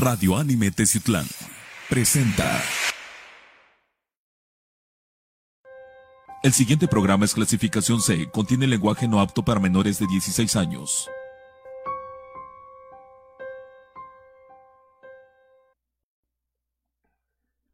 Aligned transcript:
Radio 0.00 0.36
Anime 0.36 0.70
Teciutlán 0.70 1.26
presenta. 1.88 2.62
El 6.44 6.52
siguiente 6.52 6.86
programa 6.86 7.24
es 7.24 7.34
clasificación 7.34 8.00
C, 8.00 8.30
contiene 8.30 8.68
lenguaje 8.68 9.08
no 9.08 9.20
apto 9.20 9.44
para 9.44 9.58
menores 9.58 9.98
de 9.98 10.06
16 10.06 10.54
años. 10.54 11.10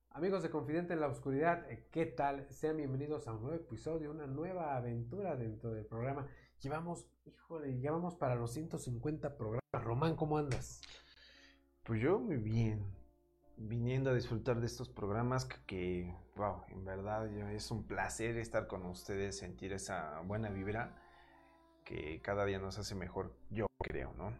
Amigos 0.08 0.42
de 0.42 0.48
Confidente 0.48 0.94
en 0.94 1.00
la 1.00 1.08
Oscuridad, 1.08 1.70
eh, 1.70 1.86
¿qué 1.90 2.06
tal? 2.06 2.46
Sean 2.48 2.78
bienvenidos 2.78 3.28
a 3.28 3.32
un 3.32 3.42
nuevo 3.42 3.56
episodio, 3.56 4.10
una 4.10 4.26
nueva 4.26 4.76
aventura 4.76 5.36
dentro 5.36 5.74
del 5.74 5.84
programa. 5.84 6.26
Llevamos, 6.62 7.04
híjole, 7.26 7.78
ya 7.80 7.92
vamos 7.92 8.14
para 8.14 8.34
los 8.34 8.50
150 8.54 9.36
programas. 9.36 9.60
Román, 9.72 10.16
¿cómo 10.16 10.38
andas? 10.38 10.80
Pues 11.84 12.00
yo 12.00 12.18
muy 12.18 12.36
bien, 12.36 12.82
viniendo 13.56 14.10
a 14.10 14.14
disfrutar 14.14 14.60
de 14.60 14.66
estos 14.66 14.88
programas 14.88 15.44
que, 15.44 15.56
que, 15.66 16.14
wow, 16.36 16.62
en 16.68 16.84
verdad 16.84 17.28
yo- 17.30 17.48
es 17.48 17.70
un 17.70 17.86
placer 17.86 18.36
estar 18.38 18.66
con 18.66 18.84
ustedes, 18.86 19.38
sentir 19.38 19.72
esa 19.72 20.20
buena 20.20 20.48
vibra 20.48 20.94
que 21.84 22.20
cada 22.22 22.44
día 22.46 22.58
nos 22.58 22.78
hace 22.78 22.94
mejor, 22.94 23.34
yo 23.50 23.66
creo, 23.82 24.12
¿no? 24.16 24.32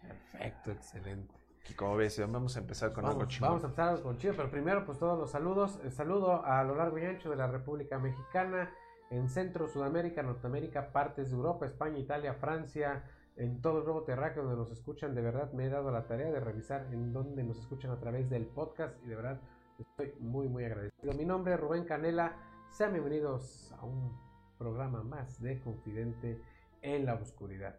Perfecto, 0.00 0.70
excelente. 0.70 1.34
Y 1.68 1.74
como 1.74 1.96
ves, 1.96 2.18
vamos 2.30 2.56
a 2.56 2.60
empezar 2.60 2.92
con 2.92 3.04
algo 3.04 3.20
Vamos, 3.20 3.32
chingón. 3.34 3.48
vamos 3.50 3.64
a 3.64 3.66
empezar 3.66 4.02
con 4.02 4.18
chido, 4.18 4.34
pero 4.36 4.50
primero 4.50 4.84
pues 4.84 4.98
todos 4.98 5.18
los 5.18 5.30
saludos. 5.30 5.78
El 5.84 5.92
saludo 5.92 6.44
a 6.44 6.62
lo 6.64 6.74
largo 6.76 6.98
y 6.98 7.04
ancho 7.04 7.30
de 7.30 7.36
la 7.36 7.46
República 7.46 7.98
Mexicana, 7.98 8.70
en 9.10 9.28
Centro, 9.28 9.68
Sudamérica, 9.68 10.22
Norteamérica, 10.22 10.92
partes 10.92 11.30
de 11.30 11.36
Europa, 11.36 11.66
España, 11.66 11.98
Italia, 11.98 12.34
Francia, 12.34 13.04
en 13.36 13.60
todo 13.60 13.78
el 13.78 13.84
globo 13.84 14.02
terráqueo 14.04 14.42
donde 14.42 14.58
nos 14.58 14.70
escuchan. 14.70 15.14
De 15.14 15.22
verdad 15.22 15.52
me 15.52 15.66
he 15.66 15.68
dado 15.68 15.90
la 15.90 16.06
tarea 16.06 16.30
de 16.30 16.40
revisar 16.40 16.86
en 16.92 17.12
donde 17.12 17.42
nos 17.44 17.58
escuchan 17.58 17.90
a 17.90 17.98
través 17.98 18.28
del 18.30 18.46
podcast 18.46 18.94
y 19.04 19.08
de 19.08 19.16
verdad 19.16 19.40
estoy 19.78 20.12
muy 20.20 20.48
muy 20.48 20.64
agradecido. 20.64 21.12
Mi 21.14 21.24
nombre 21.24 21.54
es 21.54 21.60
Rubén 21.60 21.84
Canela. 21.84 22.36
Sean 22.70 22.92
bienvenidos 22.92 23.72
a 23.78 23.84
un 23.84 24.18
programa 24.58 25.02
más 25.02 25.40
de 25.40 25.60
Confidente 25.60 26.40
en 26.82 27.04
la 27.04 27.14
Oscuridad. 27.14 27.76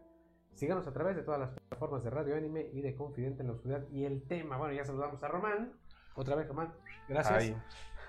Síganos 0.54 0.86
a 0.88 0.94
través 0.94 1.16
de 1.16 1.23
todas 1.23 1.40
las 1.40 1.50
plataformas 1.50 2.04
de 2.04 2.10
Radio 2.10 2.36
Anime 2.36 2.70
y 2.73 2.82
de 2.82 2.95
Confidente 2.95 3.42
en 3.42 3.48
la 3.48 3.54
Oscuridad. 3.54 3.88
Y 3.90 4.06
el 4.06 4.23
tema, 4.28 4.58
bueno, 4.58 4.73
ya 4.73 4.86
saludamos 4.86 5.23
a 5.23 5.28
Román. 5.28 5.73
Otra 6.16 6.36
vez, 6.36 6.48
Román. 6.48 6.73
Gracias. 7.08 7.58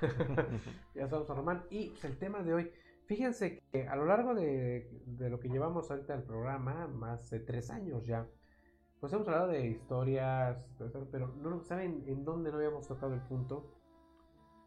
Ya 0.94 1.06
saludamos 1.06 1.30
a 1.30 1.34
Román. 1.34 1.64
Y 1.70 1.90
pues, 1.90 2.04
el 2.04 2.18
tema 2.18 2.42
de 2.42 2.52
hoy, 2.52 2.72
fíjense 3.06 3.62
que 3.70 3.86
a 3.88 3.96
lo 3.96 4.06
largo 4.06 4.34
de, 4.34 4.88
lo 5.18 5.38
que 5.40 5.48
llevamos 5.48 5.90
ahorita 5.90 6.14
al 6.14 6.22
programa, 6.22 6.86
más 6.86 7.30
de 7.30 7.40
tres 7.40 7.70
años 7.70 8.06
ya, 8.06 8.26
pues 9.00 9.12
hemos 9.12 9.28
hablado 9.28 9.48
de 9.48 9.66
historias, 9.66 10.64
pero 11.10 11.28
no 11.36 11.60
saben 11.62 12.04
en 12.06 12.24
dónde 12.24 12.50
no 12.50 12.56
habíamos 12.56 12.86
tocado 12.86 13.14
el 13.14 13.20
punto. 13.20 13.70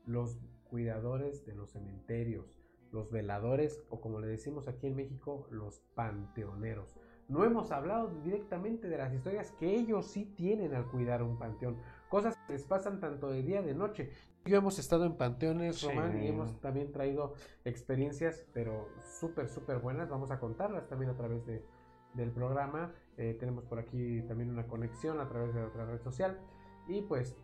Los 0.05 0.37
cuidadores 0.69 1.45
de 1.45 1.55
los 1.55 1.71
cementerios, 1.71 2.57
los 2.91 3.11
veladores, 3.11 3.83
o 3.89 3.99
como 3.99 4.19
le 4.19 4.27
decimos 4.27 4.67
aquí 4.67 4.87
en 4.87 4.95
México, 4.95 5.47
los 5.51 5.79
panteoneros. 5.95 6.97
No 7.27 7.43
hemos 7.43 7.71
hablado 7.71 8.09
directamente 8.23 8.87
de 8.87 8.97
las 8.97 9.13
historias 9.13 9.51
que 9.59 9.75
ellos 9.75 10.05
sí 10.07 10.25
tienen 10.25 10.73
al 10.73 10.89
cuidar 10.89 11.23
un 11.23 11.37
panteón. 11.37 11.77
Cosas 12.09 12.37
que 12.47 12.53
les 12.53 12.63
pasan 12.63 12.99
tanto 12.99 13.29
de 13.29 13.43
día 13.43 13.61
de 13.61 13.73
noche. 13.73 14.11
Yo 14.45 14.57
hemos 14.57 14.79
estado 14.79 15.05
en 15.05 15.17
panteones, 15.17 15.75
Sí. 15.77 15.87
Román, 15.87 16.23
y 16.23 16.27
hemos 16.27 16.59
también 16.61 16.91
traído 16.93 17.33
experiencias, 17.65 18.45
pero 18.53 18.87
súper, 19.19 19.49
súper 19.49 19.79
buenas. 19.79 20.09
Vamos 20.09 20.31
a 20.31 20.39
contarlas 20.39 20.87
también 20.87 21.11
a 21.11 21.17
través 21.17 21.45
de, 21.45 21.65
del 22.13 22.31
programa. 22.31 22.93
Eh, 23.17 23.35
tenemos 23.37 23.65
por 23.65 23.79
aquí 23.79 24.21
también 24.21 24.49
una 24.49 24.67
conexión 24.67 25.19
a 25.19 25.27
través 25.27 25.53
de 25.53 25.63
otra 25.63 25.85
red 25.85 25.99
social. 26.01 26.39
Y 26.87 27.01
pues 27.01 27.35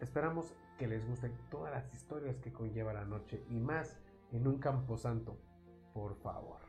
esperamos 0.00 0.54
que 0.78 0.86
les 0.86 1.06
gusten 1.06 1.32
todas 1.50 1.72
las 1.72 1.92
historias 1.94 2.38
que 2.38 2.52
conlleva 2.52 2.94
la 2.94 3.04
noche 3.04 3.44
y 3.50 3.60
más 3.60 3.98
en 4.32 4.46
un 4.46 4.58
camposanto, 4.58 5.36
por 5.92 6.16
favor. 6.16 6.65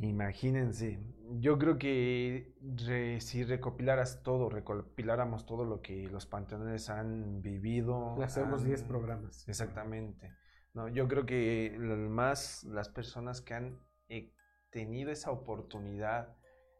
Imagínense, 0.00 0.98
yo 1.40 1.58
creo 1.58 1.78
que 1.78 2.54
re- 2.86 3.20
si 3.20 3.44
recopilaras 3.44 4.22
todo, 4.22 4.48
recopiláramos 4.48 5.46
todo 5.46 5.64
lo 5.64 5.82
que 5.82 6.08
los 6.08 6.26
panteones 6.26 6.88
han 6.90 7.42
vivido. 7.42 8.14
Le 8.18 8.24
hacemos 8.24 8.60
han- 8.62 8.66
10 8.68 8.82
programas. 8.82 9.48
Exactamente. 9.48 10.32
No, 10.74 10.88
yo 10.88 11.08
creo 11.08 11.26
que 11.26 11.76
más 11.78 12.64
las 12.64 12.88
personas 12.88 13.40
que 13.40 13.54
han 13.54 13.78
eh, 14.08 14.32
tenido 14.70 15.10
esa 15.10 15.30
oportunidad 15.30 16.36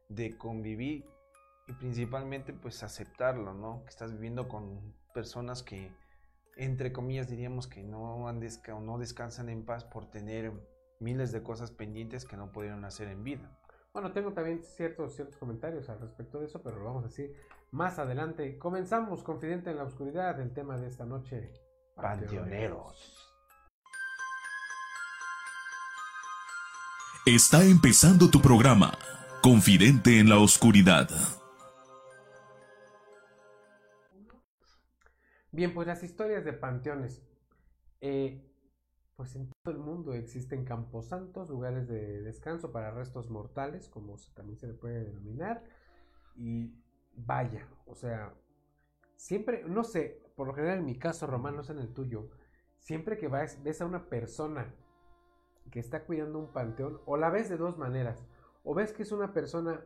de 0.08 0.36
convivir 0.38 1.04
y 1.66 1.72
principalmente 1.74 2.52
pues 2.52 2.82
aceptarlo, 2.82 3.52
¿no? 3.54 3.82
Que 3.84 3.90
estás 3.90 4.12
viviendo 4.12 4.48
con 4.48 4.94
personas 5.12 5.62
que 5.62 5.90
entre 6.56 6.92
comillas 6.92 7.28
diríamos 7.28 7.66
que 7.66 7.82
no 7.82 8.28
han 8.28 8.40
desca- 8.40 8.80
no 8.80 8.98
descansan 8.98 9.48
en 9.48 9.64
paz 9.64 9.84
por 9.84 10.10
tener 10.10 10.52
miles 11.00 11.32
de 11.32 11.42
cosas 11.42 11.70
pendientes 11.70 12.24
que 12.24 12.36
no 12.36 12.52
pudieron 12.52 12.84
hacer 12.84 13.08
en 13.08 13.24
vida. 13.24 13.58
Bueno, 13.92 14.12
tengo 14.12 14.32
también 14.32 14.62
ciertos, 14.62 15.14
ciertos 15.14 15.36
comentarios 15.36 15.88
al 15.88 16.00
respecto 16.00 16.38
de 16.38 16.46
eso, 16.46 16.62
pero 16.62 16.78
lo 16.78 16.84
vamos 16.84 17.04
a 17.04 17.08
decir 17.08 17.34
más 17.70 17.98
adelante. 17.98 18.58
Comenzamos, 18.58 19.22
Confidente 19.22 19.70
en 19.70 19.76
la 19.76 19.84
Oscuridad, 19.84 20.40
el 20.40 20.52
tema 20.52 20.76
de 20.76 20.88
esta 20.88 21.04
noche. 21.04 21.52
Panteoneros. 21.96 23.34
Está 27.26 27.64
empezando 27.64 28.30
tu 28.30 28.40
programa, 28.40 28.96
Confidente 29.42 30.18
en 30.18 30.28
la 30.28 30.38
Oscuridad. 30.38 31.08
Bien, 35.50 35.74
pues 35.74 35.86
las 35.86 36.02
historias 36.02 36.44
de 36.44 36.52
panteones. 36.52 37.22
Eh, 38.00 38.47
pues 39.18 39.34
en 39.34 39.50
todo 39.64 39.74
el 39.74 39.80
mundo 39.80 40.14
existen 40.14 40.64
camposantos, 40.64 41.50
lugares 41.50 41.88
de 41.88 42.22
descanso 42.22 42.70
para 42.70 42.92
restos 42.92 43.28
mortales, 43.30 43.88
como 43.88 44.14
también 44.32 44.60
se 44.60 44.68
le 44.68 44.74
puede 44.74 45.02
denominar. 45.02 45.64
Y 46.36 46.72
vaya, 47.16 47.68
o 47.86 47.96
sea, 47.96 48.32
siempre, 49.16 49.64
no 49.64 49.82
sé, 49.82 50.22
por 50.36 50.46
lo 50.46 50.54
general 50.54 50.78
en 50.78 50.84
mi 50.84 50.96
caso, 50.96 51.26
Román, 51.26 51.56
no 51.56 51.64
sé 51.64 51.72
en 51.72 51.80
el 51.80 51.92
tuyo, 51.92 52.30
siempre 52.78 53.18
que 53.18 53.26
ves 53.26 53.80
a 53.80 53.86
una 53.86 54.08
persona 54.08 54.72
que 55.72 55.80
está 55.80 56.04
cuidando 56.04 56.38
un 56.38 56.52
panteón, 56.52 57.00
o 57.04 57.16
la 57.16 57.28
ves 57.28 57.48
de 57.48 57.56
dos 57.56 57.76
maneras, 57.76 58.24
o 58.62 58.72
ves 58.72 58.92
que 58.92 59.02
es 59.02 59.10
una 59.10 59.32
persona 59.32 59.84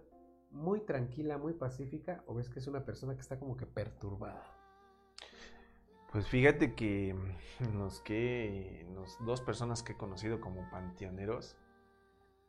muy 0.50 0.82
tranquila, 0.82 1.38
muy 1.38 1.54
pacífica, 1.54 2.22
o 2.26 2.34
ves 2.34 2.50
que 2.50 2.58
es 2.58 2.66
una 2.66 2.84
persona 2.84 3.14
que 3.14 3.22
está 3.22 3.38
como 3.38 3.56
que 3.56 3.64
perturbada. 3.64 4.44
Pues 6.12 6.28
fíjate 6.28 6.74
que 6.74 7.16
los 7.74 8.00
que 8.02 8.86
los 8.94 9.16
dos 9.24 9.40
personas 9.40 9.82
que 9.82 9.92
he 9.92 9.96
conocido 9.96 10.42
como 10.42 10.68
panteoneros 10.70 11.56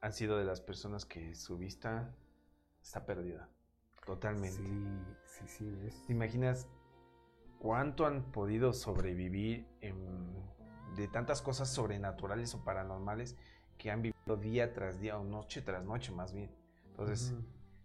han 0.01 0.12
sido 0.12 0.38
de 0.38 0.44
las 0.44 0.59
personas 0.59 1.06
que 1.06 1.34
su 1.34 1.57
vista 1.57 2.13
está 2.81 3.06
perdida. 3.06 3.50
Totalmente. 4.06 4.57
Sí, 4.57 5.47
sí, 5.47 5.47
sí. 5.47 6.03
¿Te 6.07 6.12
imaginas 6.12 6.68
cuánto 7.57 8.06
han 8.06 8.34
podido 8.34 8.74
sobrevivir 8.74 9.66
en- 9.80 10.44
de 10.97 11.07
tantas 11.07 11.41
cosas 11.41 11.69
sobrenaturales 11.69 12.54
o 12.56 12.66
paranormales 12.66 13.38
que 13.77 13.92
han 13.92 14.01
vivido 14.01 14.36
día 14.36 14.74
tras 14.74 15.00
día 15.00 15.18
o 15.18 15.24
noche 15.24 15.62
tras 15.62 15.86
noche 15.86 16.12
más 16.12 16.33
bien? 16.33 16.51
Entonces, 16.88 17.33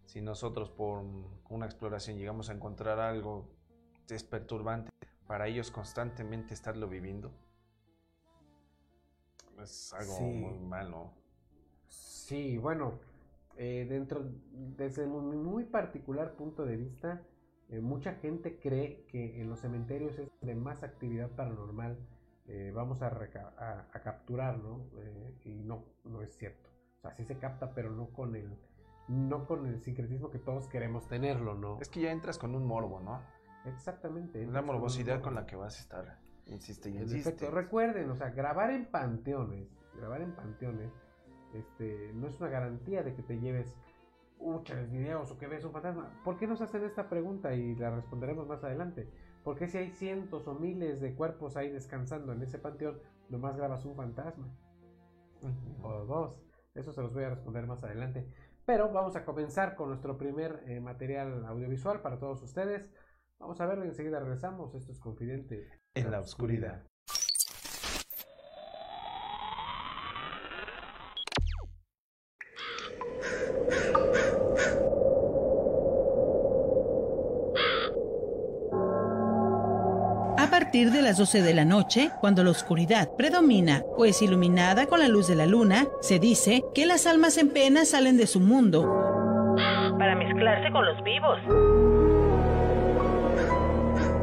si 0.06 0.20
nosotros 0.22 0.70
por 0.70 1.04
una 1.48 1.66
exploración 1.66 2.18
llegamos 2.18 2.50
a 2.50 2.54
encontrar 2.54 2.98
algo 2.98 3.48
que 4.08 4.16
es 4.16 4.24
perturbante 4.24 4.90
para 5.28 5.46
ellos 5.46 5.70
constantemente 5.70 6.54
estarlo 6.54 6.88
viviendo, 6.88 7.30
es 9.62 9.92
algo 9.92 10.16
Sí. 10.16 10.22
muy 10.24 10.58
malo. 10.58 11.12
Sí, 11.88 12.58
bueno, 12.58 12.98
eh, 13.56 13.86
dentro, 13.88 14.24
desde 14.52 15.06
mi 15.06 15.36
muy 15.36 15.64
particular 15.64 16.34
punto 16.34 16.64
de 16.64 16.76
vista, 16.76 17.22
eh, 17.68 17.80
mucha 17.80 18.14
gente 18.14 18.58
cree 18.58 19.04
que 19.06 19.40
en 19.40 19.50
los 19.50 19.60
cementerios 19.60 20.18
es 20.18 20.28
de 20.40 20.54
más 20.54 20.82
actividad 20.82 21.30
paranormal 21.30 21.98
eh, 22.50 22.72
vamos 22.74 23.02
a, 23.02 23.08
a, 23.08 23.86
a 23.92 24.02
capturar, 24.02 24.56
¿no? 24.58 24.86
Eh, 24.96 25.34
y 25.44 25.50
no, 25.64 25.84
no 26.04 26.22
es 26.22 26.34
cierto. 26.38 26.70
O 26.96 27.00
sea, 27.02 27.14
sí 27.14 27.26
se 27.26 27.36
capta, 27.38 27.74
pero 27.74 27.90
no 27.90 28.08
con 28.08 28.34
el, 28.36 28.56
no 29.06 29.46
con 29.46 29.66
el 29.66 29.82
sincretismo 29.82 30.30
que 30.30 30.38
todos 30.38 30.66
queremos 30.66 31.06
tenerlo, 31.08 31.54
¿no? 31.54 31.78
Es 31.78 31.90
que 31.90 32.00
ya 32.00 32.10
entras 32.10 32.38
con 32.38 32.54
un 32.54 32.64
morbo, 32.66 33.00
¿no? 33.00 33.20
Exactamente. 33.64 34.42
Es 34.42 34.50
morbosidad 34.50 35.20
con 35.20 35.34
la 35.34 35.46
que 35.46 35.56
vas 35.56 35.76
a 35.76 35.80
estar. 35.80 36.18
Insiste 36.46 36.90
y 36.90 36.96
En 36.96 37.02
insiste. 37.02 37.28
efecto, 37.30 37.50
recuerden, 37.50 38.10
o 38.10 38.14
sea, 38.16 38.30
grabar 38.30 38.70
en 38.70 38.86
panteones, 38.86 39.68
grabar 39.94 40.22
en 40.22 40.32
panteones, 40.32 40.90
este, 41.52 42.12
no 42.14 42.28
es 42.28 42.40
una 42.40 42.48
garantía 42.48 43.02
de 43.02 43.14
que 43.14 43.22
te 43.22 43.38
lleves 43.38 43.76
muchos 44.38 44.90
videos 44.90 45.30
o 45.30 45.38
que 45.38 45.46
ves 45.46 45.64
un 45.64 45.72
fantasma. 45.72 46.10
¿Por 46.24 46.38
qué 46.38 46.46
nos 46.46 46.60
hacen 46.62 46.84
esta 46.84 47.08
pregunta? 47.08 47.54
Y 47.54 47.74
la 47.74 47.90
responderemos 47.90 48.46
más 48.46 48.64
adelante. 48.64 49.10
¿Por 49.44 49.56
qué 49.56 49.66
si 49.68 49.78
hay 49.78 49.90
cientos 49.90 50.46
o 50.46 50.54
miles 50.54 51.00
de 51.00 51.14
cuerpos 51.14 51.56
ahí 51.56 51.70
descansando 51.70 52.32
en 52.32 52.42
ese 52.42 52.58
panteón, 52.58 52.98
nomás 53.28 53.56
grabas 53.56 53.84
un 53.84 53.96
fantasma? 53.96 54.48
O 55.82 56.04
dos. 56.04 56.40
Eso 56.74 56.92
se 56.92 57.02
los 57.02 57.12
voy 57.12 57.24
a 57.24 57.30
responder 57.30 57.66
más 57.66 57.82
adelante. 57.82 58.26
Pero 58.64 58.90
vamos 58.92 59.16
a 59.16 59.24
comenzar 59.24 59.74
con 59.74 59.88
nuestro 59.88 60.18
primer 60.18 60.62
eh, 60.66 60.80
material 60.80 61.44
audiovisual 61.46 62.00
para 62.02 62.18
todos 62.18 62.42
ustedes. 62.42 62.88
Vamos 63.40 63.60
a 63.60 63.66
ver, 63.66 63.78
enseguida 63.78 64.18
regresamos. 64.18 64.74
Esto 64.74 64.92
es 64.92 64.98
Confidente 64.98 65.68
en 65.94 66.10
la 66.10 66.20
oscuridad. 66.20 66.82
A 80.36 80.50
partir 80.50 80.90
de 80.90 81.02
las 81.02 81.18
12 81.18 81.42
de 81.42 81.54
la 81.54 81.64
noche, 81.64 82.10
cuando 82.20 82.42
la 82.42 82.50
oscuridad 82.50 83.14
predomina 83.16 83.82
o 83.96 84.04
es 84.04 84.20
iluminada 84.22 84.86
con 84.86 84.98
la 84.98 85.08
luz 85.08 85.28
de 85.28 85.36
la 85.36 85.46
luna, 85.46 85.86
se 86.00 86.18
dice 86.18 86.62
que 86.74 86.86
las 86.86 87.06
almas 87.06 87.38
en 87.38 87.50
pena 87.50 87.84
salen 87.84 88.16
de 88.16 88.26
su 88.26 88.40
mundo 88.40 88.82
para 89.98 90.16
mezclarse 90.16 90.70
con 90.72 90.84
los 90.84 91.02
vivos. 91.04 91.97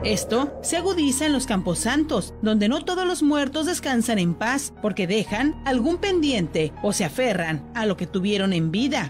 Esto 0.06 0.56
se 0.62 0.78
agudiza 0.78 1.26
en 1.26 1.34
los 1.34 1.48
campos 1.48 1.80
santos, 1.80 2.36
donde 2.44 2.70
no 2.70 2.86
todos 2.86 3.08
los 3.08 3.24
muertos 3.24 3.66
descansan 3.66 4.20
en 4.20 4.36
paz 4.36 4.72
porque 4.80 5.08
dejan 5.08 5.60
algún 5.66 5.98
pendiente 5.98 6.74
o 6.84 6.94
se 6.94 7.06
aferran 7.06 7.68
a 7.74 7.88
lo 7.88 7.98
que 7.98 8.06
tuvieron 8.06 8.54
en 8.54 8.70
vida. 8.70 9.10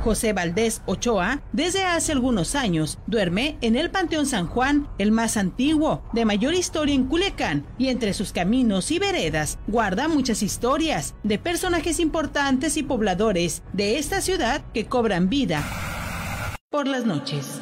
José 0.00 0.32
Valdés 0.32 0.80
Ochoa, 0.86 1.42
desde 1.52 1.84
hace 1.84 2.12
algunos 2.12 2.54
años, 2.54 2.98
duerme 3.06 3.58
en 3.60 3.76
el 3.76 3.90
Panteón 3.90 4.24
San 4.24 4.46
Juan, 4.46 4.88
el 4.96 5.12
más 5.12 5.36
antiguo, 5.36 6.02
de 6.14 6.24
mayor 6.24 6.54
historia 6.54 6.94
en 6.94 7.04
Culiacán, 7.04 7.66
y 7.76 7.88
entre 7.88 8.14
sus 8.14 8.32
caminos 8.32 8.90
y 8.90 8.98
veredas 8.98 9.58
guarda 9.66 10.08
muchas 10.08 10.42
historias 10.42 11.14
de 11.22 11.38
personajes 11.38 12.00
importantes 12.00 12.78
y 12.78 12.82
pobladores 12.82 13.62
de 13.74 13.98
esta 13.98 14.22
ciudad 14.22 14.64
que 14.72 14.86
cobran 14.86 15.28
vida 15.28 15.62
por 16.72 16.88
las 16.88 17.04
noches 17.04 17.60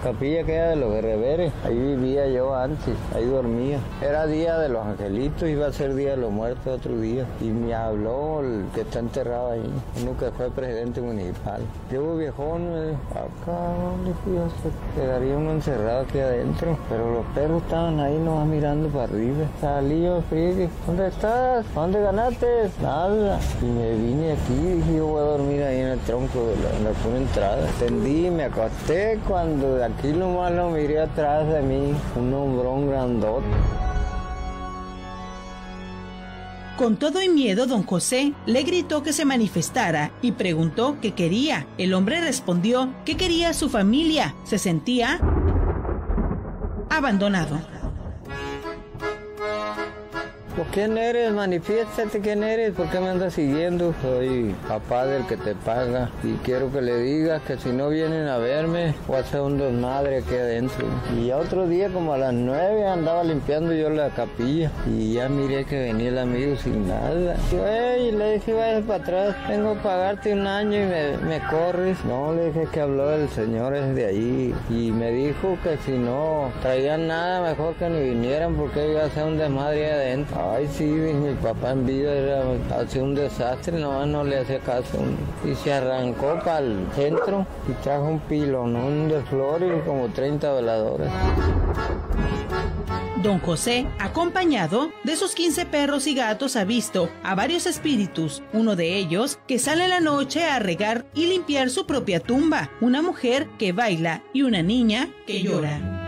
capilla 0.00 0.44
que 0.44 0.54
era 0.54 0.70
de 0.70 0.76
los 0.76 0.92
guerreros, 0.92 1.52
ahí 1.64 1.78
vivía 1.78 2.26
yo 2.28 2.54
antes, 2.54 2.94
ahí 3.14 3.24
dormía. 3.26 3.78
Era 4.02 4.26
día 4.26 4.58
de 4.58 4.68
los 4.68 4.84
angelitos, 4.84 5.48
iba 5.48 5.66
a 5.66 5.72
ser 5.72 5.94
día 5.94 6.12
de 6.12 6.16
los 6.16 6.30
muertos 6.30 6.78
otro 6.78 6.98
día. 6.98 7.24
Y 7.40 7.44
me 7.44 7.74
habló 7.74 8.40
el 8.40 8.64
que 8.74 8.82
está 8.82 8.98
enterrado 8.98 9.52
ahí, 9.52 9.70
uno 10.02 10.14
fue 10.36 10.50
presidente 10.50 11.00
municipal. 11.00 11.62
Yo 11.90 12.16
viejón, 12.16 12.66
dijo, 12.88 12.98
acá, 13.10 13.58
¿dónde 13.82 14.12
fui? 14.24 14.32
Quedaría 14.94 15.36
uno 15.36 15.52
encerrado 15.52 16.00
aquí 16.00 16.18
adentro. 16.18 16.76
Pero 16.88 17.12
los 17.12 17.26
perros 17.34 17.62
estaban 17.62 18.00
ahí 18.00 18.16
nomás 18.18 18.46
mirando 18.46 18.88
para 18.88 19.04
arriba. 19.04 19.46
Salí 19.60 20.04
yo, 20.04 20.22
frío, 20.28 20.68
¿dónde 20.86 21.08
estás? 21.08 21.64
¿Dónde 21.74 22.00
ganaste? 22.00 22.70
Nada. 22.82 23.38
Y 23.62 23.64
me 23.66 23.90
vine 23.92 24.32
aquí 24.32 24.54
y 24.54 24.72
dije, 24.74 24.96
yo 24.96 25.06
voy 25.06 25.20
a 25.20 25.24
dormir 25.24 25.62
ahí 25.62 25.80
en 25.80 25.86
el 25.88 25.98
tronco 26.00 26.38
de 26.46 26.56
la, 26.56 26.76
en 26.76 26.84
la 26.84 27.18
entrada. 27.18 27.66
Tendí, 27.78 28.30
me 28.30 28.44
acosté 28.44 29.18
cuando 29.28 29.76
aquí 29.98 30.12
lo 30.12 30.30
malo 30.30 30.70
miré 30.70 31.00
atrás 31.00 31.46
de 31.48 31.62
mí 31.62 31.94
un 32.16 32.34
hombrón 32.34 32.88
grandote. 32.88 33.46
Con 36.76 36.96
todo 36.96 37.22
y 37.22 37.28
miedo, 37.28 37.66
don 37.66 37.82
José 37.82 38.32
le 38.46 38.62
gritó 38.62 39.02
que 39.02 39.12
se 39.12 39.26
manifestara 39.26 40.12
y 40.22 40.32
preguntó 40.32 40.96
qué 41.02 41.12
quería. 41.12 41.66
El 41.76 41.92
hombre 41.92 42.22
respondió 42.22 42.94
que 43.04 43.18
quería 43.18 43.50
a 43.50 43.54
su 43.54 43.68
familia. 43.68 44.34
Se 44.44 44.56
sentía 44.56 45.20
abandonado. 46.88 47.69
¿Quién 50.72 50.98
eres? 50.98 51.32
Manifiéstate 51.32 52.20
quién 52.20 52.42
eres. 52.42 52.72
¿Por 52.74 52.88
qué 52.90 53.00
me 53.00 53.08
andas 53.08 53.34
siguiendo? 53.34 53.94
Soy 54.02 54.54
papá 54.68 55.06
del 55.06 55.26
que 55.26 55.36
te 55.36 55.54
paga 55.54 56.10
y 56.22 56.34
quiero 56.44 56.70
que 56.70 56.80
le 56.80 56.96
digas 56.98 57.42
que 57.42 57.56
si 57.56 57.70
no 57.70 57.88
vienen 57.88 58.28
a 58.28 58.38
verme 58.38 58.94
voy 59.06 59.16
a 59.16 59.20
hacer 59.20 59.40
un 59.40 59.58
desmadre 59.58 60.18
aquí 60.18 60.34
adentro. 60.34 60.86
Y 61.18 61.30
otro 61.32 61.66
día 61.66 61.88
como 61.88 62.12
a 62.12 62.18
las 62.18 62.32
nueve 62.32 62.86
andaba 62.86 63.24
limpiando 63.24 63.72
yo 63.72 63.90
la 63.90 64.10
capilla 64.10 64.70
y 64.86 65.14
ya 65.14 65.28
miré 65.28 65.64
que 65.64 65.80
venía 65.80 66.08
el 66.08 66.18
amigo 66.18 66.56
sin 66.56 66.86
nada. 66.86 67.36
Y 67.98 68.12
le 68.12 68.34
dije, 68.34 68.52
vaya 68.52 68.80
para 68.82 69.02
atrás, 69.02 69.36
tengo 69.46 69.74
que 69.74 69.80
pagarte 69.80 70.32
un 70.32 70.46
año 70.46 70.78
y 70.78 71.26
me, 71.26 71.40
corres. 71.50 72.04
No, 72.04 72.34
le 72.34 72.46
dije 72.46 72.68
que 72.72 72.80
habló 72.80 73.12
el 73.12 73.28
señor 73.30 73.72
de 73.72 74.06
allí 74.06 74.54
y 74.68 74.92
me 74.92 75.10
dijo 75.10 75.56
que 75.62 75.76
si 75.84 75.92
no 75.92 76.50
traían 76.62 77.08
nada 77.08 77.42
mejor 77.42 77.74
que 77.74 77.88
ni 77.88 78.00
vinieran 78.10 78.54
porque 78.54 78.90
iba 78.90 79.02
a 79.02 79.06
hacer 79.06 79.24
un 79.24 79.38
desmadre 79.38 79.92
adentro. 79.92 80.49
Ay, 80.52 80.68
sí, 80.76 80.84
mi 80.84 81.32
papá 81.34 81.70
en 81.70 81.86
vida 81.86 82.12
era, 82.12 82.42
hacía 82.76 83.04
un 83.04 83.14
desastre, 83.14 83.78
nomás 83.78 84.08
no 84.08 84.24
le 84.24 84.38
hacía 84.38 84.58
caso. 84.58 84.98
Y 85.48 85.54
se 85.54 85.72
arrancó 85.72 86.40
para 86.44 86.58
el 86.58 86.86
centro 86.96 87.46
y 87.68 87.72
trajo 87.84 88.04
un 88.06 88.18
pilonón 88.20 89.08
de 89.08 89.22
flores 89.22 89.72
y 89.78 89.86
como 89.86 90.08
30 90.08 90.52
veladoras. 90.54 91.12
Don 93.22 93.38
José, 93.38 93.86
acompañado 94.00 94.90
de 95.04 95.14
sus 95.14 95.36
15 95.36 95.66
perros 95.66 96.08
y 96.08 96.14
gatos, 96.14 96.56
ha 96.56 96.64
visto 96.64 97.10
a 97.22 97.36
varios 97.36 97.66
espíritus, 97.66 98.42
uno 98.52 98.74
de 98.74 98.96
ellos 98.96 99.38
que 99.46 99.60
sale 99.60 99.84
en 99.84 99.90
la 99.90 100.00
noche 100.00 100.44
a 100.44 100.58
regar 100.58 101.06
y 101.14 101.26
limpiar 101.26 101.70
su 101.70 101.86
propia 101.86 102.18
tumba, 102.18 102.70
una 102.80 103.02
mujer 103.02 103.46
que 103.58 103.72
baila 103.72 104.24
y 104.32 104.42
una 104.42 104.62
niña 104.62 105.10
que 105.26 105.42
llora. 105.42 105.99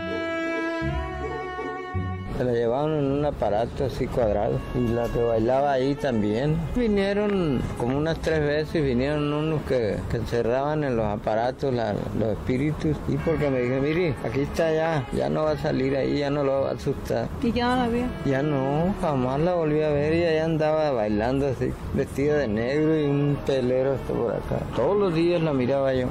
Se 2.36 2.44
la 2.44 2.52
llevaban 2.52 2.92
en 2.92 3.12
un 3.12 3.24
aparato 3.24 3.84
así 3.84 4.06
cuadrado. 4.06 4.58
Y 4.74 4.88
la 4.88 5.08
que 5.08 5.22
bailaba 5.22 5.72
ahí 5.72 5.94
también. 5.94 6.56
Vinieron 6.74 7.60
como 7.78 7.96
unas 7.96 8.18
tres 8.18 8.40
veces, 8.40 8.84
vinieron 8.84 9.32
unos 9.32 9.62
que, 9.62 9.96
que 10.10 10.16
encerraban 10.16 10.84
en 10.84 10.96
los 10.96 11.06
aparatos 11.06 11.74
los 11.74 12.28
espíritus. 12.28 12.96
Y 13.08 13.16
porque 13.18 13.50
me 13.50 13.60
dije, 13.60 13.80
mire, 13.80 14.14
aquí 14.24 14.40
está 14.40 14.72
ya, 14.72 15.06
ya 15.12 15.28
no 15.28 15.44
va 15.44 15.52
a 15.52 15.58
salir 15.58 15.96
ahí, 15.96 16.18
ya 16.18 16.30
no 16.30 16.44
lo 16.44 16.62
va 16.62 16.70
a 16.70 16.72
asustar. 16.72 17.28
¿Y 17.42 17.52
ya 17.52 17.68
no 17.68 17.76
la 17.76 17.88
vi? 17.88 18.04
Ya 18.24 18.42
no, 18.42 18.94
jamás 19.00 19.40
la 19.40 19.54
volví 19.54 19.82
a 19.82 19.90
ver 19.90 20.14
y 20.14 20.24
ella 20.24 20.44
andaba 20.44 20.90
bailando 20.92 21.48
así, 21.48 21.72
vestida 21.94 22.36
de 22.38 22.48
negro 22.48 22.98
y 22.98 23.04
un 23.04 23.38
pelero 23.46 23.92
hasta 23.92 24.12
por 24.12 24.32
acá. 24.32 24.64
Todos 24.76 24.98
los 24.98 25.14
días 25.14 25.42
la 25.42 25.52
miraba 25.52 25.92
yo. 25.94 26.06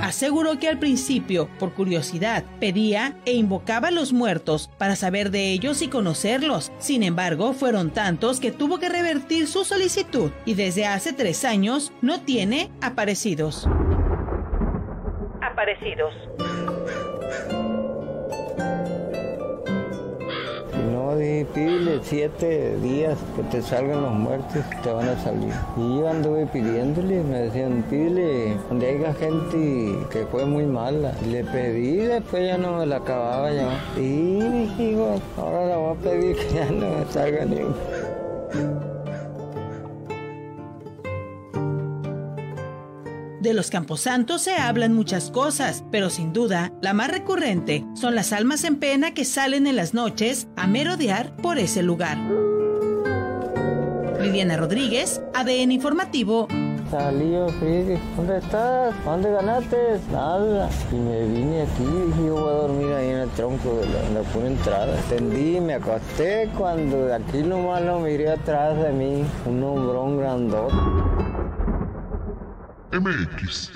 Aseguró 0.00 0.58
que 0.58 0.68
al 0.68 0.78
principio, 0.78 1.48
por 1.58 1.74
curiosidad, 1.74 2.44
pedía 2.58 3.16
e 3.26 3.34
invocaba 3.34 3.88
a 3.88 3.90
los 3.90 4.12
muertos 4.12 4.70
para 4.78 4.96
saber 4.96 5.30
de 5.30 5.52
ellos 5.52 5.82
y 5.82 5.88
conocerlos. 5.88 6.72
Sin 6.78 7.02
embargo, 7.02 7.52
fueron 7.52 7.90
tantos 7.90 8.40
que 8.40 8.50
tuvo 8.50 8.78
que 8.78 8.88
revertir 8.88 9.46
su 9.46 9.64
solicitud 9.64 10.30
y 10.44 10.54
desde 10.54 10.86
hace 10.86 11.12
tres 11.12 11.44
años 11.44 11.92
no 12.00 12.22
tiene 12.22 12.70
aparecidos. 12.80 13.68
Aparecidos. 15.42 16.14
Y 21.18 21.44
pídele 21.44 22.00
siete 22.02 22.76
días 22.76 23.18
que 23.34 23.42
te 23.44 23.62
salgan 23.62 24.02
los 24.02 24.12
muertos, 24.12 24.62
te 24.82 24.92
van 24.92 25.08
a 25.08 25.18
salir. 25.22 25.52
Y 25.76 25.98
yo 25.98 26.08
anduve 26.08 26.46
pidiéndole, 26.46 27.22
me 27.22 27.38
decían, 27.40 27.84
pídele 27.88 28.56
donde 28.68 28.88
haya 28.88 29.14
gente 29.14 30.06
que 30.10 30.26
fue 30.30 30.44
muy 30.44 30.64
mala. 30.66 31.12
Le 31.26 31.42
pedí, 31.44 31.96
después 31.96 32.46
ya 32.46 32.58
no 32.58 32.78
me 32.78 32.86
la 32.86 32.96
acababa 32.96 33.50
ya. 33.52 33.68
Y 33.96 34.40
dije, 34.40 34.96
ahora 35.36 35.66
la 35.66 35.76
voy 35.76 35.96
a 35.96 36.00
pedir 36.00 36.36
que 36.36 36.54
ya 36.54 36.70
no 36.70 36.98
me 36.98 37.04
salga 37.12 37.44
ni 37.44 37.56
De 43.40 43.54
los 43.54 43.70
camposantos 43.70 44.42
se 44.42 44.54
hablan 44.54 44.92
muchas 44.92 45.30
cosas, 45.30 45.82
pero 45.90 46.10
sin 46.10 46.34
duda 46.34 46.72
la 46.82 46.92
más 46.92 47.10
recurrente 47.10 47.86
son 47.94 48.14
las 48.14 48.34
almas 48.34 48.64
en 48.64 48.76
pena 48.76 49.14
que 49.14 49.24
salen 49.24 49.66
en 49.66 49.76
las 49.76 49.94
noches 49.94 50.48
a 50.56 50.66
merodear 50.66 51.34
por 51.36 51.58
ese 51.58 51.82
lugar. 51.82 52.18
Viviana 54.20 54.58
Rodríguez, 54.58 55.22
ADN 55.32 55.72
Informativo. 55.72 56.48
Salí 56.90 57.30
yo, 57.32 57.46
¿dónde 58.16 58.38
estás? 58.38 58.92
¿Dónde 59.06 59.30
ganaste? 59.30 59.76
Nada. 60.12 60.68
Y 60.92 60.96
me 60.96 61.24
vine 61.24 61.62
aquí 61.62 61.84
y 61.84 62.26
yo 62.26 62.34
voy 62.34 62.50
a 62.50 62.52
dormir 62.52 62.92
ahí 62.92 63.08
en 63.08 63.18
el 63.20 63.30
tronco 63.30 63.76
de 63.76 63.86
la, 63.86 64.20
la 64.20 64.28
pura 64.34 64.48
entrada. 64.48 64.96
Tendí, 65.08 65.60
me 65.60 65.74
acosté 65.74 66.50
cuando 66.58 67.06
de 67.06 67.14
aquí 67.14 67.38
nomás 67.42 67.80
lo 67.82 68.00
miré 68.00 68.32
atrás 68.32 68.76
de 68.82 68.92
mí, 68.92 69.24
un 69.46 69.62
hombrón 69.62 70.18
grandote. 70.18 70.74
MX. 72.92 73.70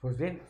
Pues 0.00 0.16
bien, 0.16 0.40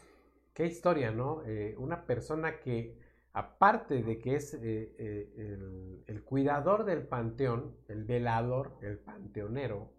qué 0.52 0.66
historia, 0.66 1.10
¿no? 1.12 1.42
Eh, 1.46 1.74
una 1.78 2.04
persona 2.04 2.60
que, 2.60 2.98
aparte 3.32 4.02
de 4.02 4.18
que 4.18 4.36
es 4.36 4.52
eh, 4.52 4.60
eh, 4.98 5.34
el, 5.38 6.04
el, 6.06 6.22
cuidador 6.24 6.84
del 6.84 7.06
panteón, 7.06 7.74
el 7.88 8.04
velador, 8.04 8.76
el 8.82 8.98
panteonero, 8.98 9.90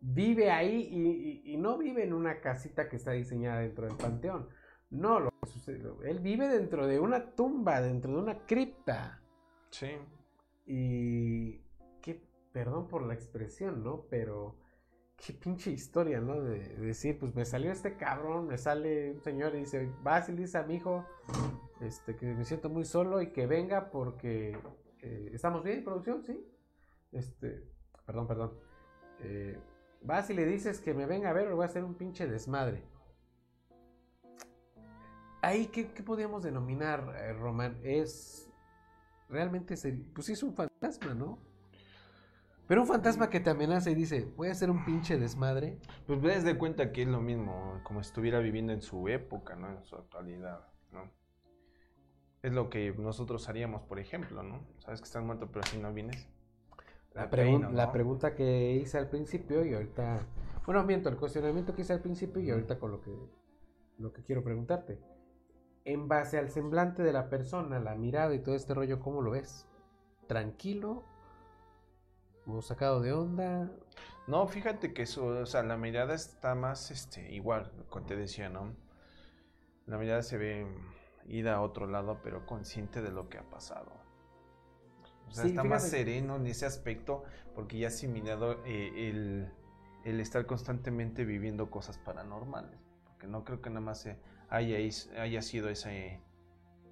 vive 0.00 0.50
ahí 0.50 1.42
y, 1.44 1.56
no 1.58 1.76
vive 1.76 2.04
en 2.04 2.12
una 2.12 2.40
casita 2.40 2.88
que 2.88 2.96
está 2.96 3.12
diseñada 3.12 3.60
dentro 3.60 3.86
del 3.86 3.96
panteón. 3.96 4.48
No, 4.90 5.20
lo 5.20 5.30
él 6.04 6.18
vive 6.20 6.48
dentro 6.48 6.86
de 6.86 6.98
una 6.98 7.32
tumba, 7.32 7.80
dentro 7.80 8.12
de 8.12 8.18
una 8.18 8.46
cripta. 8.46 9.20
Sí. 9.70 9.90
Y 10.66 11.58
qué, 12.00 12.22
perdón 12.52 12.88
por 12.88 13.02
la 13.02 13.14
expresión, 13.14 13.82
¿no? 13.82 14.06
Pero 14.10 14.56
qué 15.16 15.32
pinche 15.32 15.70
historia, 15.70 16.20
¿no? 16.20 16.40
De, 16.40 16.76
decir, 16.76 17.18
pues 17.18 17.34
me 17.34 17.44
salió 17.44 17.70
este 17.70 17.96
cabrón, 17.96 18.48
me 18.48 18.58
sale 18.58 19.12
un 19.12 19.20
señor 19.22 19.54
y 19.54 19.60
dice, 19.60 19.90
vas 20.02 20.28
y 20.28 20.32
dice 20.32 20.58
a 20.58 20.62
mi 20.62 20.76
hijo, 20.76 21.04
este, 21.80 22.16
que 22.16 22.34
me 22.34 22.44
siento 22.44 22.68
muy 22.68 22.84
solo 22.84 23.22
y 23.22 23.28
que 23.28 23.46
venga 23.46 23.90
porque 23.90 24.56
eh, 25.02 25.30
estamos 25.32 25.62
bien, 25.62 25.84
producción, 25.84 26.22
sí. 26.24 26.44
Este, 27.12 27.64
perdón, 28.06 28.26
perdón. 28.26 28.58
Eh, 29.20 29.58
vas 30.02 30.30
y 30.30 30.34
le 30.34 30.46
dices 30.46 30.80
que 30.80 30.94
me 30.94 31.06
venga 31.06 31.30
a 31.30 31.32
ver 31.32 31.48
o 31.48 31.56
voy 31.56 31.64
a 31.64 31.66
hacer 31.66 31.84
un 31.84 31.94
pinche 31.94 32.26
desmadre. 32.26 32.82
Ahí, 35.42 35.66
¿qué, 35.68 35.84
podríamos 36.02 36.42
denominar, 36.42 37.14
eh, 37.16 37.32
Román? 37.32 37.78
Es 37.82 38.50
realmente, 39.28 39.74
pues 40.14 40.26
sí 40.26 40.32
es 40.32 40.42
un 40.42 40.52
fantasma, 40.52 41.14
¿no? 41.14 41.38
Pero 42.66 42.82
un 42.82 42.86
fantasma 42.86 43.30
que 43.30 43.40
te 43.40 43.50
amenaza 43.50 43.90
y 43.90 43.94
dice, 43.94 44.28
voy 44.36 44.48
a 44.48 44.52
hacer 44.52 44.70
un 44.70 44.84
pinche 44.84 45.18
desmadre. 45.18 45.78
Pues 46.06 46.20
ves 46.20 46.44
de 46.44 46.56
cuenta 46.56 46.92
que 46.92 47.02
es 47.02 47.08
lo 47.08 47.20
mismo, 47.20 47.80
como 47.82 48.00
estuviera 48.00 48.38
viviendo 48.38 48.72
en 48.72 48.82
su 48.82 49.08
época, 49.08 49.56
¿no? 49.56 49.70
En 49.70 49.82
su 49.82 49.96
actualidad, 49.96 50.68
¿no? 50.92 51.10
Es 52.42 52.52
lo 52.52 52.70
que 52.70 52.92
nosotros 52.92 53.48
haríamos, 53.48 53.82
por 53.82 53.98
ejemplo, 53.98 54.42
¿no? 54.42 54.60
Sabes 54.78 55.00
que 55.00 55.06
estás 55.06 55.24
muerto, 55.24 55.48
pero 55.50 55.66
si 55.66 55.78
no 55.78 55.92
vienes. 55.92 56.28
La, 57.14 57.28
la 57.72 57.90
pregunta 57.90 58.36
que 58.36 58.74
hice 58.74 58.98
al 58.98 59.08
principio 59.08 59.64
y 59.64 59.74
ahorita. 59.74 60.20
Bueno, 60.64 60.84
miento, 60.84 61.08
el 61.08 61.16
cuestionamiento 61.16 61.74
que 61.74 61.82
hice 61.82 61.94
al 61.94 62.00
principio 62.02 62.40
y 62.40 62.50
ahorita 62.50 62.78
con 62.78 62.92
lo 62.92 63.00
que, 63.00 63.10
lo 63.98 64.12
que 64.12 64.22
quiero 64.22 64.44
preguntarte. 64.44 65.00
En 65.84 66.08
base 66.08 66.38
al 66.38 66.50
semblante 66.50 67.02
de 67.02 67.12
la 67.12 67.28
persona, 67.28 67.80
la 67.80 67.94
mirada 67.94 68.34
y 68.34 68.40
todo 68.40 68.54
este 68.54 68.74
rollo, 68.74 69.00
¿cómo 69.00 69.22
lo 69.22 69.30
ves? 69.32 69.66
¿Tranquilo? 70.26 71.04
¿O 72.46 72.62
sacado 72.62 73.00
de 73.00 73.12
onda? 73.12 73.70
No, 74.26 74.46
fíjate 74.46 74.92
que 74.92 75.02
eso, 75.02 75.26
o 75.26 75.46
sea, 75.46 75.62
la 75.62 75.76
mirada 75.76 76.14
está 76.14 76.54
más, 76.54 76.90
este, 76.90 77.32
igual, 77.32 77.72
como 77.88 78.06
te 78.06 78.16
decía, 78.16 78.48
¿no? 78.48 78.74
La 79.86 79.98
mirada 79.98 80.22
se 80.22 80.38
ve 80.38 80.66
ida 81.26 81.56
a 81.56 81.62
otro 81.62 81.86
lado, 81.86 82.20
pero 82.22 82.46
consciente 82.46 83.02
de 83.02 83.10
lo 83.10 83.28
que 83.28 83.38
ha 83.38 83.48
pasado. 83.50 83.92
O 85.28 85.32
sea, 85.32 85.44
está 85.44 85.64
más 85.64 85.88
sereno 85.88 86.36
en 86.36 86.46
ese 86.46 86.66
aspecto 86.66 87.22
porque 87.54 87.78
ya 87.78 87.86
ha 87.86 87.90
asimilado 87.90 88.64
eh, 88.64 89.08
el, 89.10 89.52
el, 90.04 90.20
estar 90.20 90.44
constantemente 90.46 91.24
viviendo 91.24 91.70
cosas 91.70 91.98
paranormales. 91.98 92.80
Porque 93.04 93.28
no 93.28 93.44
creo 93.44 93.60
que 93.60 93.70
nada 93.70 93.80
más 93.80 94.08
haya, 94.50 94.76
haya 95.18 95.42
sido 95.42 95.68
ese, 95.70 96.20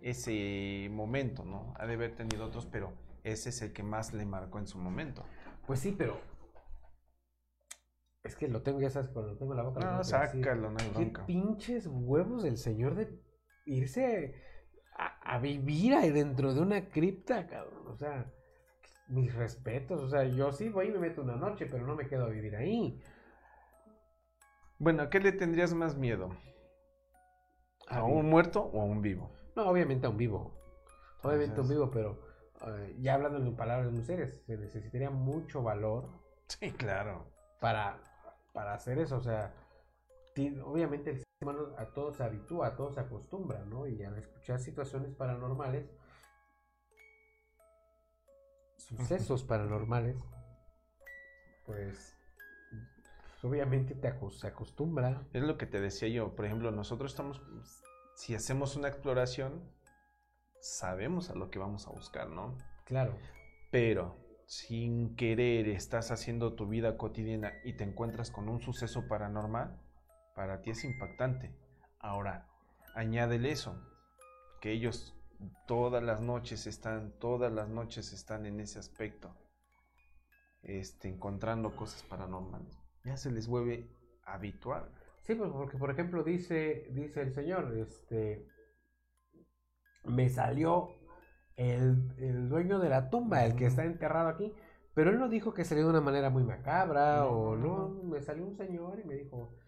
ese 0.01 0.89
momento, 0.91 1.45
¿no? 1.45 1.75
Ha 1.77 1.87
de 1.87 1.95
haber 1.95 2.15
tenido 2.15 2.47
otros, 2.47 2.67
pero 2.67 2.93
ese 3.25 3.51
es 3.51 3.61
el 3.63 3.73
que 3.73 3.83
más 3.83 4.15
le 4.15 4.25
marcó 4.25 4.59
en 4.59 4.67
su 4.67 4.79
momento. 4.79 5.25
Pues 5.67 5.81
sí, 5.81 5.95
pero 5.97 6.19
es 8.25 8.37
que 8.37 8.49
lo 8.49 8.63
tengo, 8.63 8.81
ya 8.81 8.91
sabes, 8.91 9.09
cuando 9.09 9.37
tengo 9.37 9.55
la 9.55 9.63
boca. 9.63 9.81
No, 9.81 10.05
sácalo, 10.05 10.71
no 10.71 10.79
hay 10.79 10.91
bronca. 10.91 11.27
¿Qué 11.27 11.33
pinches 11.33 11.87
huevos 11.87 12.43
del 12.43 12.57
señor 12.57 12.95
de 12.95 13.21
irse 13.67 14.35
a, 14.99 15.39
vivir 15.39 15.95
ahí 15.95 16.11
dentro 16.11 16.53
de 16.53 16.61
una 16.61 16.89
cripta, 16.89 17.47
cabrón. 17.47 17.87
O 17.87 17.97
sea, 17.97 18.33
mis 19.09 19.33
respetos. 19.35 20.01
O 20.03 20.09
sea, 20.09 20.25
yo 20.25 20.53
sí 20.53 20.69
voy 20.69 20.89
y 20.89 20.91
me 20.91 20.99
meto 20.99 21.23
una 21.23 21.37
noche, 21.37 21.67
pero 21.71 21.87
no 21.87 21.95
me 21.95 22.07
quedo 22.07 22.25
a 22.27 22.31
vivir 22.31 22.57
ahí. 22.57 23.01
Bueno, 24.79 25.03
¿a 25.03 25.11
qué 25.11 25.21
le 25.21 25.33
tendrías 25.33 25.73
más 25.75 25.97
miedo? 25.97 26.31
¿A, 27.91 28.03
un 28.05 28.29
muerto 28.29 28.63
o 28.63 28.83
a 28.83 28.85
un 28.85 29.03
vivo? 29.03 29.31
No, 29.57 29.69
obviamente 29.69 30.07
a 30.07 30.11
un 30.11 30.17
vivo. 30.17 30.53
Obviamente 31.23 31.59
a 31.59 31.63
un 31.63 31.69
vivo, 31.69 31.91
pero 31.91 32.19
eh, 32.67 32.97
ya 33.01 33.15
hablando 33.15 33.39
en 33.39 33.57
palabras 33.57 33.91
muy 33.93 34.05
serias, 34.05 34.35
se 34.47 34.57
necesitaría 34.57 35.11
mucho 35.11 35.63
valor. 35.63 36.09
Sí, 36.47 36.71
claro. 36.73 37.25
Para, 37.61 37.99
para 38.53 38.75
hacer 38.75 38.99
eso. 38.99 39.17
O 39.17 39.23
sea, 39.23 39.53
obviamente 40.65 41.11
el 41.11 41.25
a 41.77 41.87
todos 41.87 42.17
se 42.17 42.25
habitúa, 42.25 42.67
a 42.67 42.77
todos 42.77 42.95
se 42.95 43.01
acostumbra, 43.01 43.65
¿no? 43.65 43.87
Y 43.87 44.03
al 44.03 44.19
escuchar 44.19 44.59
situaciones 44.59 45.15
paranormales, 45.15 45.89
sucesos 48.77 49.45
paranormales, 49.49 50.17
pues 51.65 52.18
obviamente 53.43 53.95
te 53.95 54.13
se 54.31 54.47
acostumbra. 54.47 55.27
Es 55.33 55.43
lo 55.43 55.57
que 55.57 55.67
te 55.67 55.81
decía 55.81 56.09
yo, 56.09 56.35
por 56.35 56.45
ejemplo, 56.45 56.71
nosotros 56.71 57.13
estamos, 57.13 57.43
si 58.15 58.35
hacemos 58.35 58.77
una 58.77 58.89
exploración, 58.89 59.63
sabemos 60.61 61.31
a 61.31 61.35
lo 61.35 61.51
que 61.51 61.59
vamos 61.59 61.87
a 61.87 61.91
buscar, 61.91 62.29
¿no? 62.29 62.57
Claro. 62.85 63.17
Pero 63.71 64.17
sin 64.47 65.15
querer 65.15 65.69
estás 65.69 66.11
haciendo 66.11 66.55
tu 66.55 66.67
vida 66.67 66.97
cotidiana 66.97 67.53
y 67.65 67.75
te 67.75 67.85
encuentras 67.85 68.31
con 68.31 68.49
un 68.49 68.61
suceso 68.61 69.07
paranormal, 69.07 69.79
para 70.35 70.63
ti 70.63 70.71
es 70.71 70.85
impactante. 70.85 71.55
Ahora, 72.01 72.49
añádele 72.95 73.51
eso, 73.51 73.79
que 74.61 74.73
ellos 74.73 75.15
todas 75.67 76.03
las 76.03 76.21
noches 76.21 76.67
están, 76.67 77.13
todas 77.19 77.53
las 77.53 77.69
noches 77.69 78.13
están 78.13 78.47
en 78.47 78.61
ese 78.61 78.79
aspecto, 78.79 79.37
este, 80.63 81.09
encontrando 81.09 81.77
cosas 81.77 82.03
paranormales. 82.05 82.78
Ya 83.05 83.17
se 83.17 83.31
les 83.31 83.47
vuelve 83.47 83.89
habitual. 84.25 84.91
Sí, 85.23 85.35
pues 85.35 85.51
porque 85.53 85.77
por 85.77 85.91
ejemplo 85.91 86.23
dice, 86.23 86.89
dice 86.93 87.23
el 87.23 87.33
Señor, 87.33 87.77
este, 87.77 88.47
me 90.05 90.29
salió 90.29 90.89
el, 91.57 92.15
el, 92.19 92.49
dueño 92.49 92.79
de 92.79 92.89
la 92.89 93.11
tumba, 93.11 93.45
el 93.45 93.57
que 93.57 93.67
está 93.67 93.85
enterrado 93.85 94.29
aquí, 94.29 94.55
pero 94.95 95.11
él 95.11 95.19
no 95.19 95.29
dijo 95.29 95.53
que 95.53 95.65
salió 95.65 95.85
de 95.85 95.91
una 95.91 96.01
manera 96.01 96.31
muy 96.31 96.45
macabra 96.45 97.27
o 97.27 97.57
no, 97.57 97.89
me 98.05 98.21
salió 98.23 98.47
un 98.47 98.57
señor 98.57 99.01
y 99.01 99.05
me 99.05 99.17
dijo, 99.17 99.59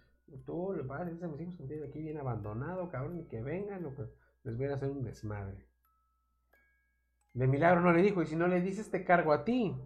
Tú 0.45 0.73
le 0.77 0.83
vas 0.83 1.01
a 1.01 1.05
decir 1.05 1.25
a 1.25 1.29
mis 1.29 1.41
hijos 1.41 1.57
que 1.57 1.85
aquí 1.85 2.01
bien 2.01 2.19
abandonado, 2.19 2.89
cabrón, 2.89 3.19
y 3.19 3.25
que 3.27 3.43
vengan, 3.43 3.85
o 3.85 3.95
que 3.95 4.05
les 4.45 4.57
voy 4.57 4.67
a 4.67 4.75
hacer 4.75 4.91
un 4.91 5.03
desmadre. 5.03 5.67
De 7.33 7.47
milagro 7.47 7.81
no 7.81 7.93
le 7.93 8.03
dijo, 8.03 8.23
y 8.23 8.27
si 8.27 8.37
no 8.37 8.47
le 8.47 8.61
dices, 8.61 8.91
te 8.91 9.05
cargo 9.05 9.33
a 9.33 9.45
ti. 9.45 9.77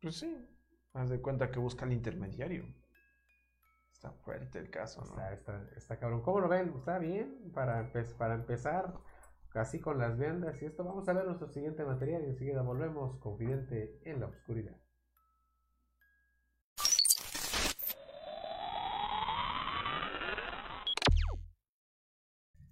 Pues 0.00 0.16
sí, 0.16 0.48
haz 0.92 1.10
de 1.10 1.20
cuenta 1.20 1.50
que 1.50 1.58
busca 1.58 1.84
el 1.84 1.92
intermediario. 1.92 2.64
Está 4.00 4.12
fuerte 4.12 4.58
el 4.58 4.70
caso, 4.70 5.04
¿no? 5.04 5.30
Está, 5.30 5.62
está, 5.76 5.98
cabrón. 5.98 6.22
¿Cómo 6.22 6.40
lo 6.40 6.48
ven? 6.48 6.72
¿Está 6.74 6.98
bien? 6.98 7.52
Para, 7.52 7.92
para 8.16 8.34
empezar, 8.34 8.94
casi 9.50 9.78
con 9.78 9.98
las 9.98 10.18
viandas 10.18 10.62
y 10.62 10.64
esto, 10.64 10.84
vamos 10.84 11.06
a 11.06 11.12
ver 11.12 11.26
nuestro 11.26 11.50
siguiente 11.50 11.84
material 11.84 12.22
y 12.24 12.30
enseguida 12.30 12.62
volvemos, 12.62 13.18
confidente 13.18 14.00
en 14.04 14.20
la 14.20 14.28
oscuridad. 14.28 14.74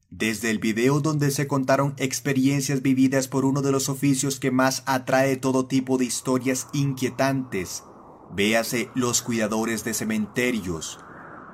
Desde 0.09 0.51
el 0.51 0.61
video 0.61 1.01
donde 1.01 1.31
se 1.31 1.47
contaron 1.47 1.95
experiencias 1.99 2.81
vividas 2.81 3.29
por 3.29 3.45
uno 3.45 3.61
de 3.61 3.71
los 3.71 3.91
oficios 3.91 4.41
que 4.41 4.51
más 4.51 4.83
atrae 4.87 5.37
todo 5.37 5.67
tipo 5.67 5.99
de 5.99 6.07
historias 6.07 6.69
inquietantes, 6.73 7.85
véase 8.33 8.89
los 8.95 9.21
cuidadores 9.21 9.85
de 9.85 9.93
cementerios. 9.93 11.05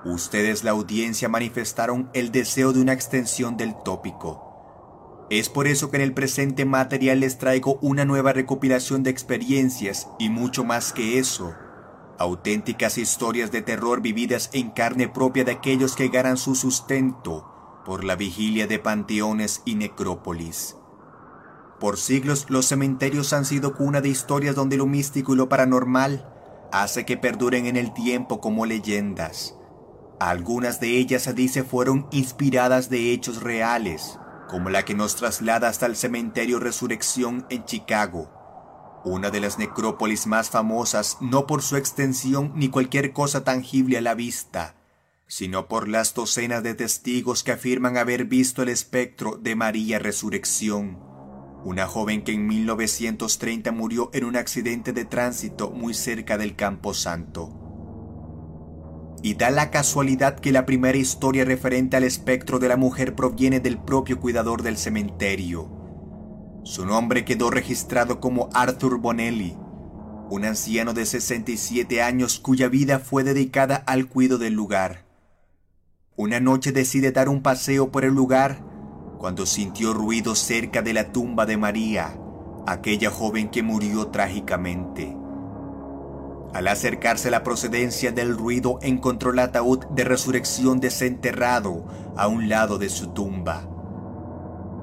Ustedes 0.04 0.64
la 0.64 0.73
audiencia 0.73 1.30
manifestaron 1.30 2.11
el 2.12 2.30
deseo 2.30 2.75
de 2.75 2.82
una 2.82 2.92
extensión 2.92 3.56
del 3.56 3.75
tópico. 3.84 5.26
Es 5.30 5.49
por 5.49 5.66
eso 5.66 5.90
que 5.90 5.96
en 5.96 6.02
el 6.02 6.12
presente 6.12 6.66
material 6.66 7.20
les 7.20 7.38
traigo 7.38 7.78
una 7.80 8.04
nueva 8.04 8.34
recopilación 8.34 9.02
de 9.02 9.11
experiencias 9.11 10.08
y 10.18 10.28
mucho 10.28 10.62
más 10.62 10.92
que 10.92 11.18
eso. 11.18 11.54
Auténticas 12.18 12.99
historias 12.99 13.50
de 13.50 13.62
terror 13.62 14.02
vividas 14.02 14.50
en 14.52 14.70
carne 14.70 15.08
propia 15.08 15.44
de 15.44 15.52
aquellos 15.52 15.96
que 15.96 16.08
ganan 16.08 16.37
su 16.37 16.54
sustento 16.54 17.50
por 17.87 18.04
la 18.04 18.14
vigilia 18.14 18.66
de 18.66 18.78
panteones 18.78 19.62
y 19.64 19.75
necrópolis. 19.75 20.76
Por 21.80 21.96
siglos 21.96 22.46
los 22.50 22.66
cementerios 22.66 23.32
han 23.32 23.46
sido 23.46 23.75
cuna 23.75 24.02
de 24.02 24.11
historias 24.11 24.54
donde 24.54 24.76
lo 24.76 24.87
místico 24.87 25.32
y 25.32 25.37
lo 25.37 25.49
paranormal 25.49 26.30
hace 26.73 27.06
que 27.06 27.16
perduren 27.16 27.66
en 27.66 27.76
el 27.76 27.94
tiempo 27.94 28.40
como 28.40 28.66
leyendas. 28.66 29.54
Algunas 30.21 30.80
de 30.80 30.97
ellas 30.99 31.23
se 31.23 31.35
dice 31.35 31.64
fueron 31.64 32.06
inspiradas 32.12 32.88
de 32.88 33.12
hechos 33.12 33.42
reales, 33.42 34.18
como 34.49 34.71
la 34.71 34.85
que 34.85 34.94
nos 34.94 35.16
traslada 35.16 35.68
hasta 35.68 35.87
el 35.87 35.97
cementerio 35.97 36.61
Resurrección 36.61 37.47
en 37.50 37.64
Chicago, 37.64 38.30
una 39.04 39.30
de 39.30 39.40
las 39.40 39.59
necrópolis 39.59 40.26
más 40.26 40.50
famosas 40.50 41.18
no 41.21 41.47
por 41.47 41.62
su 41.62 41.76
extensión 41.76 42.52
ni 42.54 42.68
cualquier 42.68 43.12
cosa 43.12 43.42
tangible 43.42 43.99
a 43.99 44.00
la 44.00 44.14
vista, 44.14 44.76
sino 45.26 45.66
por 45.66 45.88
las 45.88 46.14
docenas 46.14 46.62
de 46.62 46.75
testigos 46.75 47.42
que 47.42 47.52
afirman 47.52 47.97
haber 47.97 48.25
visto 48.25 48.62
el 48.62 48.68
espectro 48.68 49.37
de 49.37 49.56
María 49.56 49.99
Resurrección, 49.99 51.00
una 51.64 51.87
joven 51.87 52.23
que 52.23 52.33
en 52.33 52.47
1930 52.47 53.73
murió 53.73 54.11
en 54.12 54.25
un 54.25 54.37
accidente 54.37 54.92
de 54.92 55.04
tránsito 55.04 55.71
muy 55.71 55.94
cerca 55.94 56.38
del 56.38 56.54
Campo 56.54 56.94
Santo. 56.94 57.63
Y 59.25 59.37
da 59.37 59.50
la 59.50 59.71
casualidad 59.71 60.38
que 60.38 60.52
la 60.52 60.66
primera 60.66 60.99
historia 60.99 61.47
referente 61.47 61.97
al 61.97 62.04
espectro 62.04 62.59
de 62.59 62.69
la 62.69 62.76
mujer 62.76 63.14
proviene 63.14 63.59
del 63.59 63.78
propio 63.78 64.21
cuidador 64.21 64.62
del 64.62 64.76
cementerio. 64.76 66.61
Su 66.62 66.85
nombre 66.85 67.25
quedó 67.25 67.49
registrado 67.49 68.21
como 68.21 68.50
Arthur 68.52 68.99
Bonelli, 68.99 69.57
un 70.28 70.45
anciano 70.45 70.93
de 70.93 71.07
67 71.07 72.02
años 72.02 72.38
cuya 72.38 72.69
vida 72.69 72.99
fue 72.99 73.25
dedicada 73.25 73.76
al 73.87 74.09
cuidado 74.09 74.37
del 74.37 74.52
lugar. 74.52 75.07
Una 76.16 76.38
noche 76.38 76.73
decide 76.73 77.11
dar 77.11 77.31
un 77.31 77.40
paseo 77.40 77.90
por 77.90 78.04
el 78.04 78.12
lugar 78.12 78.62
cuando 79.16 79.47
sintió 79.47 79.95
ruido 79.95 80.35
cerca 80.35 80.83
de 80.83 80.93
la 80.93 81.12
tumba 81.12 81.47
de 81.47 81.57
María, 81.57 82.14
aquella 82.66 83.11
joven 83.11 83.49
que 83.49 83.62
murió 83.62 84.09
trágicamente. 84.09 85.16
Al 86.54 86.68
acercarse 86.68 87.32
la 87.32 87.42
procedencia 87.42 88.12
del 88.12 88.38
ruido 88.38 88.78
encontró 88.80 89.32
el 89.32 89.40
ataúd 89.40 89.87
de 89.87 90.04
resurrección 90.04 90.78
desenterrado 90.78 91.84
a 92.16 92.28
un 92.28 92.49
lado 92.49 92.78
de 92.78 92.88
su 92.88 93.08
tumba. 93.08 93.68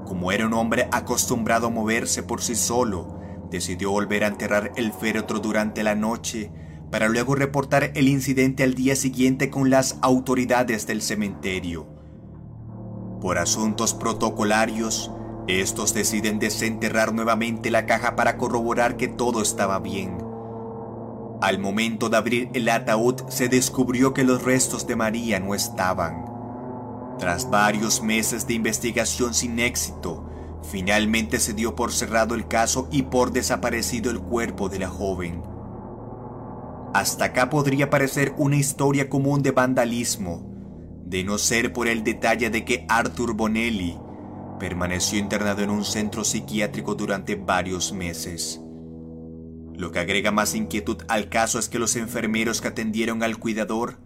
Como 0.06 0.32
era 0.32 0.46
un 0.46 0.52
hombre 0.52 0.88
acostumbrado 0.92 1.68
a 1.68 1.70
moverse 1.70 2.22
por 2.22 2.42
sí 2.42 2.56
solo, 2.56 3.18
decidió 3.50 3.90
volver 3.90 4.24
a 4.24 4.26
enterrar 4.26 4.72
el 4.76 4.92
féretro 4.92 5.38
durante 5.38 5.82
la 5.82 5.94
noche 5.94 6.52
para 6.90 7.08
luego 7.08 7.36
reportar 7.36 7.90
el 7.94 8.06
incidente 8.06 8.64
al 8.64 8.74
día 8.74 8.94
siguiente 8.94 9.48
con 9.48 9.70
las 9.70 9.96
autoridades 10.02 10.86
del 10.86 11.00
cementerio. 11.00 11.86
Por 13.22 13.38
asuntos 13.38 13.94
protocolarios, 13.94 15.10
estos 15.48 15.94
deciden 15.94 16.38
desenterrar 16.38 17.14
nuevamente 17.14 17.70
la 17.70 17.86
caja 17.86 18.14
para 18.14 18.36
corroborar 18.36 18.98
que 18.98 19.08
todo 19.08 19.40
estaba 19.40 19.78
bien. 19.78 20.31
Al 21.42 21.58
momento 21.58 22.08
de 22.08 22.16
abrir 22.16 22.50
el 22.54 22.68
ataúd 22.68 23.28
se 23.28 23.48
descubrió 23.48 24.14
que 24.14 24.22
los 24.22 24.44
restos 24.44 24.86
de 24.86 24.94
María 24.94 25.40
no 25.40 25.56
estaban. 25.56 26.24
Tras 27.18 27.50
varios 27.50 28.00
meses 28.00 28.46
de 28.46 28.54
investigación 28.54 29.34
sin 29.34 29.58
éxito, 29.58 30.24
finalmente 30.62 31.40
se 31.40 31.52
dio 31.52 31.74
por 31.74 31.90
cerrado 31.90 32.36
el 32.36 32.46
caso 32.46 32.88
y 32.92 33.02
por 33.02 33.32
desaparecido 33.32 34.12
el 34.12 34.20
cuerpo 34.20 34.68
de 34.68 34.78
la 34.78 34.88
joven. 34.88 35.42
Hasta 36.94 37.24
acá 37.24 37.50
podría 37.50 37.90
parecer 37.90 38.32
una 38.36 38.54
historia 38.54 39.08
común 39.08 39.42
de 39.42 39.50
vandalismo, 39.50 40.48
de 41.06 41.24
no 41.24 41.38
ser 41.38 41.72
por 41.72 41.88
el 41.88 42.04
detalle 42.04 42.50
de 42.50 42.64
que 42.64 42.86
Arthur 42.88 43.34
Bonelli 43.34 43.98
permaneció 44.60 45.18
internado 45.18 45.62
en 45.62 45.70
un 45.70 45.84
centro 45.84 46.22
psiquiátrico 46.22 46.94
durante 46.94 47.34
varios 47.34 47.92
meses. 47.92 48.61
Lo 49.76 49.90
que 49.90 49.98
agrega 49.98 50.30
más 50.30 50.54
inquietud 50.54 51.02
al 51.08 51.28
caso 51.28 51.58
es 51.58 51.68
que 51.68 51.78
los 51.78 51.96
enfermeros 51.96 52.60
que 52.60 52.68
atendieron 52.68 53.22
al 53.22 53.38
cuidador 53.38 53.98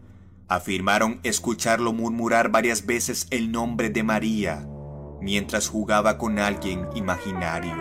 afirmaron 0.48 1.20
escucharlo 1.24 1.92
murmurar 1.92 2.50
varias 2.50 2.86
veces 2.86 3.26
el 3.30 3.50
nombre 3.50 3.90
de 3.90 4.02
María 4.02 4.66
mientras 5.20 5.68
jugaba 5.68 6.18
con 6.18 6.38
alguien 6.38 6.86
imaginario. 6.94 7.74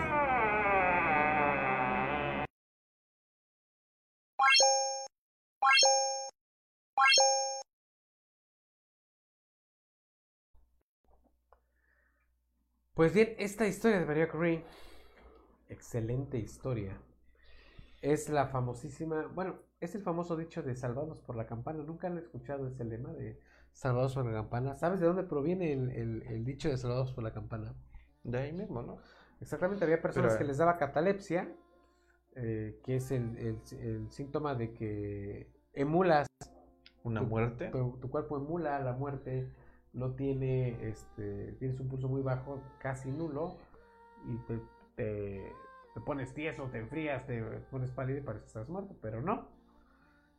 Pues 12.95 13.13
bien, 13.13 13.35
esta 13.37 13.67
historia 13.67 13.99
de 13.99 14.05
María 14.05 14.29
Curie, 14.29 14.63
excelente 15.67 16.37
historia. 16.39 16.97
Es 18.05 18.29
la 18.29 18.45
famosísima, 18.45 19.25
bueno, 19.33 19.55
es 19.79 19.95
el 19.95 20.03
famoso 20.03 20.37
dicho 20.37 20.61
de 20.61 20.75
salvados 20.75 21.21
por 21.21 21.35
la 21.35 21.47
campana. 21.47 21.83
¿Nunca 21.83 22.05
han 22.05 22.19
escuchado 22.19 22.67
ese 22.67 22.83
lema 22.83 23.11
de 23.13 23.39
salvados 23.71 24.13
por 24.13 24.27
la 24.27 24.31
campana? 24.31 24.75
¿Sabes 24.75 24.99
de 24.99 25.07
dónde 25.07 25.23
proviene 25.23 25.73
el, 25.73 26.45
dicho 26.45 26.69
de 26.69 26.77
salvados 26.77 27.11
por 27.13 27.23
la 27.23 27.33
campana? 27.33 27.73
De 28.23 28.37
ahí 28.37 28.53
mismo, 28.53 28.83
¿no? 28.83 28.99
Exactamente, 29.41 29.83
había 29.83 30.03
personas 30.03 30.37
que 30.37 30.43
les 30.43 30.57
daba 30.57 30.77
catalepsia, 30.77 31.51
eh, 32.35 32.79
que 32.83 32.97
es 32.97 33.09
el, 33.09 33.57
síntoma 34.11 34.53
de 34.53 34.71
que 34.73 35.49
emulas 35.73 36.27
una 37.03 37.23
muerte. 37.23 37.71
tu, 37.71 38.09
cuerpo 38.11 38.37
emula 38.37 38.79
la 38.81 38.93
muerte 38.93 39.51
no 39.93 40.13
tiene, 40.13 40.77
este, 40.87 41.53
tienes 41.53 41.79
un 41.79 41.87
pulso 41.87 42.07
muy 42.07 42.21
bajo, 42.21 42.61
casi 42.79 43.09
nulo, 43.11 43.57
y 44.27 44.37
te, 44.95 45.51
pones 46.01 46.33
tieso, 46.33 46.69
te 46.69 46.79
enfrías, 46.79 47.25
te 47.25 47.41
pones 47.71 47.91
pálido 47.91 48.19
y 48.19 48.21
parece 48.21 48.43
que 48.43 48.47
estás 48.47 48.69
muerto, 48.69 48.95
pero 49.01 49.21
no. 49.21 49.47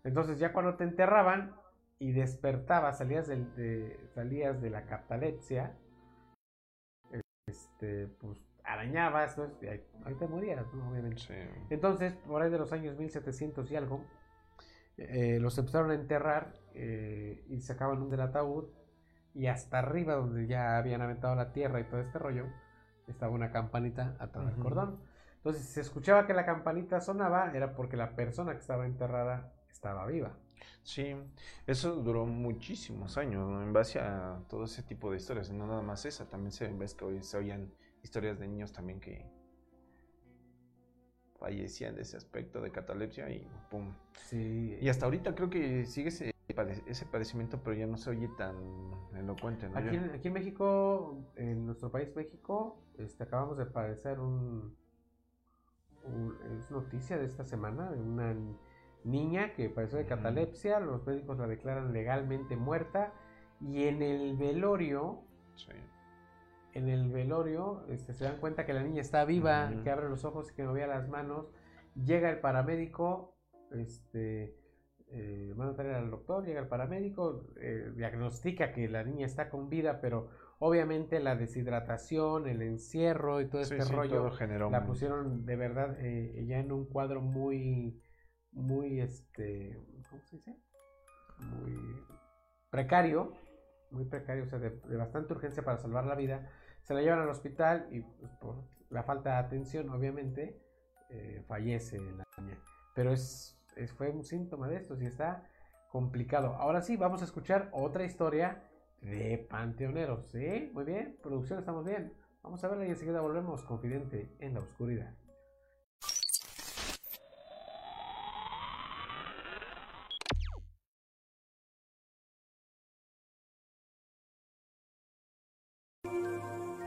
Entonces 0.04 0.38
ya 0.38 0.52
cuando 0.52 0.76
te 0.76 0.84
enterraban 0.84 1.54
y 1.98 2.12
despertabas, 2.12 2.98
salías, 2.98 3.26
de, 3.26 3.98
salías 4.14 4.60
de 4.60 4.70
la 4.70 4.86
catalepsia, 4.86 5.76
este, 7.46 8.08
pues 8.20 8.38
arañabas, 8.64 9.40
y 9.62 9.66
ahí, 9.66 9.84
te 10.18 10.26
morías, 10.26 10.66
obviamente. 10.74 11.22
Entonces, 11.70 12.14
por 12.26 12.42
ahí 12.42 12.50
de 12.50 12.58
los 12.58 12.72
años 12.72 12.96
1700 12.98 13.70
y 13.70 13.76
algo, 13.76 14.04
eh, 14.96 15.38
los 15.40 15.56
empezaron 15.58 15.90
a 15.90 15.94
enterrar 15.94 16.54
eh, 16.74 17.44
y 17.48 17.60
sacaban 17.60 18.02
un 18.02 18.10
del 18.10 18.20
ataúd 18.20 18.66
y 19.34 19.46
hasta 19.46 19.78
arriba 19.78 20.14
donde 20.14 20.46
ya 20.46 20.78
habían 20.78 21.02
aventado 21.02 21.34
la 21.34 21.52
tierra 21.52 21.80
y 21.80 21.84
todo 21.84 22.00
este 22.00 22.18
rollo, 22.18 22.46
estaba 23.06 23.32
una 23.32 23.52
campanita 23.52 24.16
atrás 24.18 24.46
del 24.46 24.56
cordón. 24.56 24.98
Entonces, 25.46 25.68
si 25.68 25.74
se 25.74 25.80
escuchaba 25.82 26.26
que 26.26 26.34
la 26.34 26.44
campanita 26.44 27.00
sonaba, 27.00 27.52
era 27.54 27.72
porque 27.76 27.96
la 27.96 28.16
persona 28.16 28.50
que 28.50 28.58
estaba 28.58 28.84
enterrada 28.84 29.54
estaba 29.70 30.04
viva. 30.04 30.36
Sí, 30.82 31.14
eso 31.68 31.94
duró 31.94 32.26
muchísimos 32.26 33.16
años, 33.16 33.62
En 33.62 33.72
base 33.72 34.00
a 34.00 34.40
todo 34.48 34.64
ese 34.64 34.82
tipo 34.82 35.08
de 35.08 35.18
historias, 35.18 35.52
no 35.52 35.68
nada 35.68 35.82
más 35.82 36.04
esa, 36.04 36.28
también 36.28 36.50
se 36.50 36.66
ves 36.66 36.94
que 36.94 37.04
hoy 37.04 37.22
se 37.22 37.36
oían 37.36 37.72
historias 38.02 38.40
de 38.40 38.48
niños 38.48 38.72
también 38.72 38.98
que 38.98 39.24
fallecían 41.38 41.94
de 41.94 42.02
ese 42.02 42.16
aspecto 42.16 42.60
de 42.60 42.72
catalepsia 42.72 43.30
y 43.30 43.48
pum. 43.70 43.94
Sí. 44.24 44.76
Y 44.80 44.88
hasta 44.88 45.04
ahorita 45.04 45.36
creo 45.36 45.48
que 45.48 45.86
sigue 45.86 46.08
ese 46.08 46.34
ese 46.86 47.06
padecimiento, 47.06 47.60
pero 47.62 47.76
ya 47.76 47.86
no 47.86 47.98
se 47.98 48.10
oye 48.10 48.28
tan 48.36 48.56
elocuente. 49.14 49.68
Aquí, 49.74 49.96
en, 49.96 50.32
México, 50.32 51.32
en 51.36 51.66
nuestro 51.66 51.90
país 51.90 52.14
México, 52.16 52.82
este, 52.98 53.24
acabamos 53.24 53.58
de 53.58 53.66
padecer 53.66 54.20
un, 54.20 54.74
es 56.58 56.70
noticia 56.70 57.18
de 57.18 57.26
esta 57.26 57.44
semana 57.44 57.90
de 57.90 58.00
una 58.00 58.34
niña 59.04 59.54
que 59.54 59.70
padeció 59.70 59.98
de 59.98 60.06
catalepsia, 60.06 60.80
los 60.80 61.06
médicos 61.06 61.38
la 61.38 61.46
declaran 61.46 61.92
legalmente 61.92 62.56
muerta 62.56 63.12
y 63.60 63.84
en 63.84 64.02
el 64.02 64.36
velorio, 64.36 65.22
en 66.74 66.88
el 66.88 67.10
velorio, 67.10 67.86
este, 67.88 68.12
se 68.12 68.24
dan 68.24 68.38
cuenta 68.38 68.66
que 68.66 68.74
la 68.74 68.82
niña 68.82 69.00
está 69.00 69.24
viva, 69.24 69.72
que 69.82 69.90
abre 69.90 70.08
los 70.08 70.24
ojos 70.24 70.50
y 70.50 70.54
que 70.54 70.64
movía 70.64 70.86
las 70.86 71.08
manos, 71.08 71.46
llega 71.94 72.28
el 72.28 72.40
paramédico, 72.40 73.36
este 73.70 74.56
eh, 75.08 75.54
van 75.56 75.68
a 75.68 75.74
traer 75.74 75.94
al 75.94 76.10
doctor, 76.10 76.44
llega 76.44 76.60
el 76.60 76.68
paramédico, 76.68 77.46
eh, 77.56 77.92
diagnostica 77.94 78.72
que 78.72 78.88
la 78.88 79.04
niña 79.04 79.26
está 79.26 79.48
con 79.48 79.70
vida, 79.70 80.00
pero 80.00 80.28
obviamente 80.58 81.20
la 81.20 81.36
deshidratación, 81.36 82.46
el 82.48 82.62
encierro 82.62 83.40
y 83.40 83.48
todo 83.48 83.60
este 83.60 83.84
rollo 83.84 84.30
la 84.70 84.86
pusieron 84.86 85.44
de 85.44 85.56
verdad 85.56 85.96
eh, 86.00 86.44
ya 86.46 86.58
en 86.58 86.72
un 86.72 86.86
cuadro 86.86 87.20
muy, 87.20 88.02
muy, 88.52 89.00
este, 89.00 89.78
¿cómo 90.08 90.22
se 90.22 90.36
dice? 90.36 90.56
Muy 91.38 92.04
precario, 92.70 93.32
muy 93.90 94.04
precario, 94.04 94.44
o 94.44 94.46
sea, 94.46 94.58
de, 94.58 94.70
bastante 94.96 95.34
urgencia 95.34 95.62
para 95.62 95.78
salvar 95.78 96.06
la 96.06 96.14
vida. 96.14 96.50
Se 96.82 96.94
la 96.94 97.02
llevan 97.02 97.20
al 97.20 97.28
hospital 97.28 97.88
y 97.90 98.00
pues, 98.00 98.30
por 98.40 98.64
la 98.90 99.02
falta 99.02 99.30
de 99.30 99.36
atención, 99.36 99.90
obviamente, 99.90 100.60
eh, 101.10 101.42
fallece 101.46 101.98
la 101.98 102.24
niña. 102.38 102.58
Pero 102.94 103.12
es 103.12 103.52
fue 103.96 104.08
un 104.08 104.24
síntoma 104.24 104.68
de 104.68 104.76
esto, 104.76 104.96
si 104.96 105.04
está 105.04 105.44
complicado. 105.90 106.54
Ahora 106.54 106.80
sí, 106.80 106.96
vamos 106.96 107.20
a 107.20 107.26
escuchar 107.26 107.68
otra 107.72 108.04
historia 108.04 108.62
de 109.00 109.46
Panteoneros. 109.50 110.26
¿Sí? 110.32 110.70
Muy 110.72 110.84
bien, 110.84 111.16
producción, 111.22 111.58
estamos 111.58 111.84
bien. 111.84 112.12
Vamos 112.42 112.62
a 112.62 112.68
verla 112.68 112.86
y 112.86 112.90
enseguida 112.90 113.20
volvemos, 113.20 113.62
confidente 113.64 114.30
en 114.38 114.54
la 114.54 114.60
oscuridad. 114.60 115.14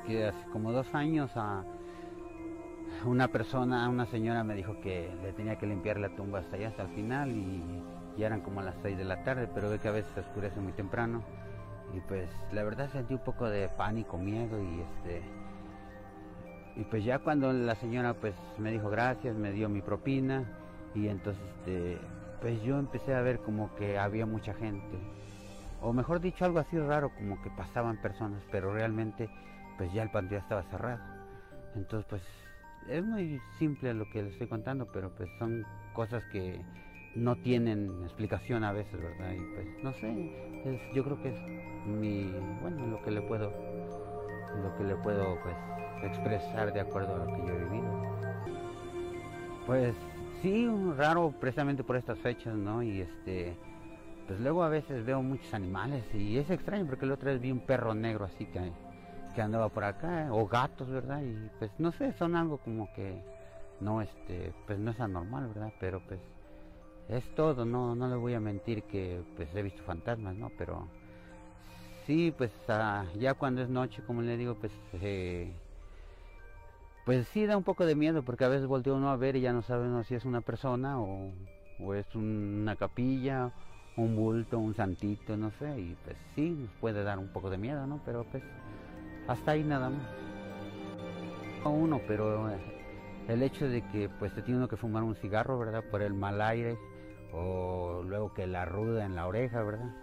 Hace 0.10 0.50
como 0.52 0.72
dos 0.72 0.93
años 0.95 1.32
a 1.36 1.63
una 3.06 3.28
persona, 3.28 3.88
una 3.88 4.08
señora 4.08 4.43
me 4.43 4.56
dijo 4.56 4.82
que 4.82 5.15
le 5.22 5.34
tenía 5.34 5.58
que 5.60 5.67
limpiar 5.67 6.00
la 6.00 6.15
tumba 6.15 6.39
hasta 6.39 6.56
allá, 6.56 6.69
hasta 6.69 6.82
el 6.84 6.89
final, 6.89 7.30
y 7.32 7.84
ya 8.17 8.26
eran 8.26 8.41
como 8.41 8.62
las 8.63 8.76
6 8.82 8.98
de 8.98 9.06
la 9.06 9.24
tarde, 9.24 9.48
pero 9.54 9.69
ve 9.69 9.78
que 9.80 9.88
a 9.88 9.91
veces 9.91 10.12
se 10.13 10.22
oscurece 10.22 10.60
muy 10.60 10.74
temprano. 10.74 11.24
Y 11.93 11.99
pues 12.02 12.30
la 12.52 12.63
verdad 12.63 12.89
sentí 12.91 13.13
un 13.13 13.23
poco 13.23 13.49
de 13.49 13.69
pánico, 13.69 14.17
miedo 14.17 14.62
y 14.62 14.82
este... 14.82 15.21
Y 16.75 16.84
pues 16.86 17.04
ya 17.04 17.19
cuando 17.19 17.52
la 17.52 17.75
señora 17.75 18.13
pues 18.13 18.36
me 18.58 18.71
dijo 18.71 18.89
gracias, 18.89 19.36
me 19.36 19.52
dio 19.52 19.67
mi 19.67 19.82
propina 19.82 20.45
y 20.95 21.08
entonces 21.08 21.43
este, 21.58 21.97
pues 22.41 22.62
yo 22.62 22.80
empecé 22.80 23.13
a 23.15 23.21
ver 23.21 23.39
como 23.39 23.75
que 23.75 23.97
había 23.97 24.25
mucha 24.25 24.54
gente. 24.54 24.97
O 25.82 25.93
mejor 25.93 26.19
dicho, 26.19 26.45
algo 26.45 26.60
así 26.60 26.78
raro, 26.78 27.12
como 27.15 27.41
que 27.41 27.49
pasaban 27.52 28.02
personas, 28.02 28.41
pero 28.52 28.73
realmente 28.73 29.30
pues 29.78 29.91
ya 29.93 30.04
el 30.04 30.12
panteón 30.12 30.41
estaba 30.41 30.63
cerrado. 30.63 31.02
Entonces 31.75 32.06
pues 32.10 32.21
es 32.88 33.04
muy 33.04 33.41
simple 33.58 33.93
lo 33.93 34.10
que 34.10 34.23
les 34.23 34.34
estoy 34.34 34.47
contando, 34.47 34.88
pero 34.91 35.10
pues 35.15 35.30
son 35.38 35.65
cosas 35.93 36.23
que 36.32 36.62
no 37.15 37.36
tienen 37.36 38.04
explicación 38.04 38.63
a 38.63 38.72
veces, 38.72 39.00
¿verdad? 39.02 39.34
Y 39.34 39.56
pues 39.56 39.84
no 39.84 39.93
sé, 39.93 40.32
yo 40.93 41.04
creo 41.04 41.22
que 41.22 41.30
es 41.30 41.36
mi, 41.88 42.32
bueno, 42.62 42.88
lo 42.88 43.02
que 43.02 43.12
le 43.12 43.22
puedo, 43.22 43.52
lo 44.62 44.78
que 44.78 44.84
le 44.84 44.95
puedo 44.95 45.38
pues 45.41 45.56
expresar 46.04 46.74
de 46.74 46.80
acuerdo 46.80 47.15
a 47.15 47.17
lo 47.19 47.26
que 47.26 47.45
yo 47.45 47.54
he 47.54 47.63
vivido. 47.63 48.19
Pues 49.65 49.95
sí, 50.41 50.67
raro 50.98 51.34
precisamente 51.39 51.84
por 51.84 51.95
estas 51.95 52.17
fechas, 52.19 52.56
¿no? 52.56 52.82
Y 52.82 53.02
este, 53.02 53.56
pues 54.28 54.39
luego 54.39 54.63
a 54.63 54.69
veces 54.69 55.06
veo 55.06 55.22
muchos 55.22 55.54
animales 55.54 56.04
y 56.13 56.38
es 56.38 56.50
extraño 56.50 56.86
porque 56.86 57.06
la 57.06 57.15
otra 57.15 57.32
vez 57.32 57.41
vi 57.41 57.52
un 57.52 57.60
perro 57.60 57.93
negro 57.93 58.26
así 58.26 58.45
que, 58.45 58.72
que 59.36 59.41
andaba 59.41 59.69
por 59.69 59.84
acá, 59.84 60.30
o 60.32 60.48
gatos, 60.48 60.89
¿verdad? 60.89 61.22
Y 61.22 61.50
pues 61.60 61.72
no 61.78 61.91
sé, 61.91 62.13
son 62.13 62.36
algo 62.36 62.58
como 62.58 62.91
que 62.93 63.22
no, 63.80 64.02
este, 64.02 64.54
pues 64.65 64.80
no 64.80 64.91
es 64.91 65.00
anormal, 65.00 65.48
¿verdad? 65.48 65.72
Pero 65.80 66.02
pues 66.08 66.19
es 67.10 67.24
todo, 67.36 67.65
no, 67.65 67.95
no 67.95 68.08
le 68.08 68.15
voy 68.15 68.36
a 68.36 68.39
mentir 68.39 68.84
que 68.84 69.22
pues 69.36 69.54
he 69.56 69.63
visto 69.63 69.82
fantasmas, 69.84 70.36
¿no? 70.36 70.52
Pero 70.58 70.88
sí, 72.06 72.34
pues 72.38 72.52
ah, 72.67 73.06
ya 73.17 73.34
cuando 73.34 73.62
es 73.62 73.69
noche, 73.69 74.04
como 74.06 74.22
le 74.22 74.38
digo, 74.38 74.56
pues 74.56 74.72
eh, 74.93 75.52
pues 77.06 77.28
sí 77.30 77.48
da 77.48 77.58
un 77.58 77.63
poco 77.63 77.86
de 77.88 77.95
miedo 77.95 78.22
porque 78.22 78.45
a 78.45 78.50
veces 78.50 78.67
voltea 78.67 78.93
uno 78.93 79.10
a 79.10 79.15
ver 79.15 79.36
y 79.36 79.41
ya 79.41 79.54
no 79.54 79.63
sabe 79.63 80.04
si 80.04 80.13
es 80.13 80.26
una 80.26 80.41
persona 80.41 81.02
o, 81.02 81.32
es 81.95 82.13
una 82.13 82.76
capilla, 82.76 83.52
un 83.95 84.15
bulto, 84.15 84.60
un 84.60 84.76
santito, 84.76 85.36
no 85.36 85.50
sé, 85.52 85.80
y 85.80 85.98
pues 86.04 86.17
sí, 86.36 86.69
puede 86.80 87.04
dar 87.04 87.17
un 87.17 87.30
poco 87.30 87.50
de 87.50 87.58
miedo, 87.58 87.88
¿no? 87.88 88.00
Pero 88.06 88.26
pues 88.26 88.43
hasta 89.28 89.52
ahí 89.52 89.63
nada 89.63 89.89
más. 89.89 90.04
Uno, 91.65 92.00
pero 92.08 92.50
eh, 92.50 92.58
el 93.28 93.41
hecho 93.41 93.67
de 93.67 93.82
que 93.89 94.10
pues 94.10 94.34
te 94.36 94.43
tiene 94.43 94.60
uno 94.60 94.67
que 94.67 94.78
fumar 94.78 95.02
un 95.04 95.15
cigarro, 95.15 95.58
¿verdad? 95.58 95.84
Por 95.89 96.02
el 96.04 96.13
mal 96.13 96.41
aire 96.41 96.78
o 97.34 98.04
luego 98.04 98.34
que 98.34 98.48
la 98.48 98.65
ruda 98.65 99.06
en 99.06 99.15
la 99.15 99.28
oreja, 99.28 99.62
¿verdad? 99.63 99.94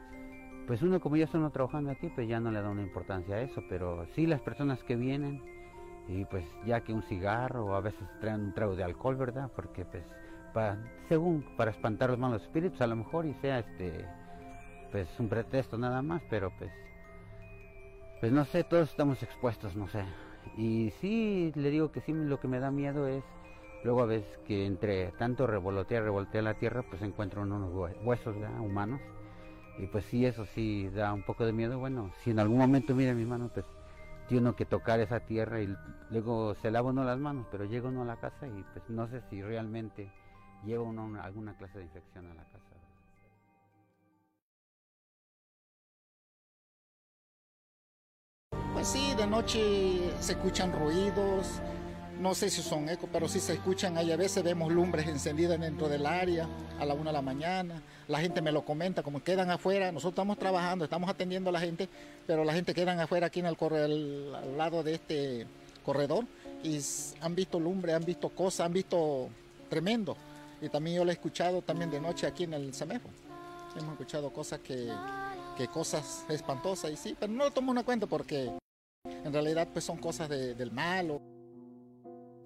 Pues 0.66 0.82
uno 0.82 1.00
como 1.00 1.16
ya 1.16 1.24
está 1.24 1.50
trabajando 1.50 1.90
aquí, 1.90 2.08
pues 2.08 2.28
ya 2.28 2.40
no 2.40 2.50
le 2.50 2.60
da 2.60 2.70
una 2.70 2.82
importancia 2.82 3.36
a 3.36 3.42
eso, 3.42 3.62
pero 3.68 4.06
sí 4.14 4.26
las 4.26 4.40
personas 4.40 4.82
que 4.82 4.96
vienen 4.96 5.42
y 6.08 6.24
pues 6.24 6.44
ya 6.64 6.80
que 6.80 6.92
un 6.92 7.02
cigarro 7.02 7.66
o 7.66 7.74
a 7.74 7.80
veces 7.80 8.02
traen 8.20 8.40
un 8.40 8.54
trago 8.54 8.76
de 8.76 8.84
alcohol, 8.84 9.16
¿verdad? 9.16 9.50
Porque 9.54 9.84
pues 9.84 10.04
para, 10.52 10.78
según 11.08 11.44
para 11.56 11.70
espantar 11.70 12.10
los 12.10 12.18
malos 12.18 12.42
espíritus 12.42 12.80
a 12.80 12.86
lo 12.86 12.96
mejor 12.96 13.26
y 13.26 13.34
sea 13.34 13.60
este 13.60 14.06
pues 14.90 15.08
un 15.18 15.28
pretexto 15.28 15.78
nada 15.78 16.02
más, 16.02 16.22
pero 16.30 16.50
pues 16.58 16.72
pues 18.20 18.32
no 18.32 18.44
sé, 18.46 18.64
todos 18.64 18.90
estamos 18.90 19.22
expuestos, 19.22 19.76
no 19.76 19.88
sé. 19.88 20.02
Y 20.56 20.90
sí, 21.00 21.52
le 21.54 21.70
digo 21.70 21.92
que 21.92 22.00
sí, 22.00 22.12
lo 22.12 22.40
que 22.40 22.48
me 22.48 22.58
da 22.58 22.70
miedo 22.70 23.06
es 23.06 23.22
luego 23.84 24.02
a 24.02 24.06
veces 24.06 24.38
que 24.46 24.66
entre 24.66 25.12
tanto 25.12 25.46
revolotea, 25.46 26.00
revoltea 26.00 26.42
la 26.42 26.54
tierra, 26.54 26.82
pues 26.82 27.02
encuentran 27.02 27.52
unos 27.52 27.72
huesos 28.04 28.36
humanos. 28.60 29.00
Y 29.78 29.86
pues 29.88 30.04
sí, 30.06 30.24
eso 30.24 30.46
sí 30.46 30.88
da 30.88 31.12
un 31.12 31.22
poco 31.22 31.44
de 31.44 31.52
miedo. 31.52 31.78
Bueno, 31.78 32.10
si 32.22 32.30
en 32.30 32.38
algún 32.38 32.58
momento 32.58 32.94
mira 32.94 33.12
mi 33.12 33.26
mano, 33.26 33.50
pues 33.52 33.66
tiene 34.26 34.40
uno 34.40 34.56
que 34.56 34.64
tocar 34.64 35.00
esa 35.00 35.20
tierra 35.20 35.60
y 35.60 35.74
luego 36.10 36.54
se 36.56 36.70
lava 36.70 36.90
uno 36.90 37.04
las 37.04 37.18
manos, 37.18 37.46
pero 37.50 37.64
llega 37.64 37.88
uno 37.88 38.02
a 38.02 38.06
la 38.06 38.16
casa 38.16 38.46
y 38.46 38.64
pues 38.72 38.88
no 38.88 39.06
sé 39.06 39.20
si 39.30 39.42
realmente 39.42 40.10
lleva 40.64 40.82
uno 40.82 41.20
alguna 41.22 41.56
clase 41.56 41.78
de 41.78 41.84
infección 41.84 42.26
a 42.26 42.34
la 42.34 42.44
casa. 42.44 42.56
Pues 48.72 48.88
sí, 48.88 49.14
de 49.16 49.26
noche 49.26 50.12
se 50.20 50.32
escuchan 50.32 50.72
ruidos, 50.72 51.60
no 52.20 52.34
sé 52.34 52.50
si 52.50 52.62
son 52.62 52.88
ecos, 52.88 53.08
pero 53.12 53.28
sí 53.28 53.40
se 53.40 53.54
escuchan. 53.54 53.96
Hay 53.98 54.12
a 54.12 54.16
veces 54.16 54.42
vemos 54.42 54.72
lumbres 54.72 55.06
encendidas 55.06 55.60
dentro 55.60 55.88
del 55.88 56.06
área 56.06 56.48
a 56.78 56.84
la 56.84 56.94
una 56.94 57.10
de 57.10 57.14
la 57.14 57.22
mañana. 57.22 57.82
La 58.08 58.20
gente 58.20 58.40
me 58.40 58.52
lo 58.52 58.64
comenta, 58.64 59.02
como 59.02 59.22
quedan 59.22 59.50
afuera. 59.50 59.92
Nosotros 59.92 60.12
estamos 60.12 60.38
trabajando, 60.38 60.84
estamos 60.84 61.10
atendiendo 61.10 61.50
a 61.50 61.52
la 61.52 61.60
gente, 61.60 61.88
pero 62.26 62.44
la 62.44 62.52
gente 62.52 62.74
quedan 62.74 63.00
afuera 63.00 63.26
aquí 63.26 63.40
en 63.40 63.46
el 63.46 63.56
corredor, 63.56 63.90
al 64.36 64.56
lado 64.56 64.82
de 64.82 64.94
este 64.94 65.46
corredor 65.84 66.24
y 66.62 66.80
han 67.20 67.34
visto 67.34 67.60
lumbre, 67.60 67.94
han 67.94 68.04
visto 68.04 68.28
cosas, 68.30 68.66
han 68.66 68.72
visto 68.72 69.28
tremendo. 69.68 70.16
Y 70.60 70.68
también 70.68 70.96
yo 70.96 71.04
lo 71.04 71.10
he 71.10 71.14
escuchado 71.14 71.62
también 71.62 71.90
de 71.90 72.00
noche 72.00 72.26
aquí 72.26 72.44
en 72.44 72.54
el 72.54 72.74
Semejo. 72.74 73.08
Hemos 73.76 73.92
escuchado 73.92 74.30
cosas 74.30 74.60
que, 74.60 74.90
que 75.56 75.68
cosas 75.68 76.24
espantosas 76.30 76.90
y 76.90 76.96
sí, 76.96 77.16
pero 77.18 77.30
no 77.30 77.44
lo 77.44 77.50
tomo 77.50 77.70
una 77.70 77.84
cuenta 77.84 78.06
porque 78.06 78.50
en 79.04 79.32
realidad 79.32 79.68
pues 79.72 79.84
son 79.84 79.98
cosas 79.98 80.28
del 80.28 80.72
mal. 80.72 81.20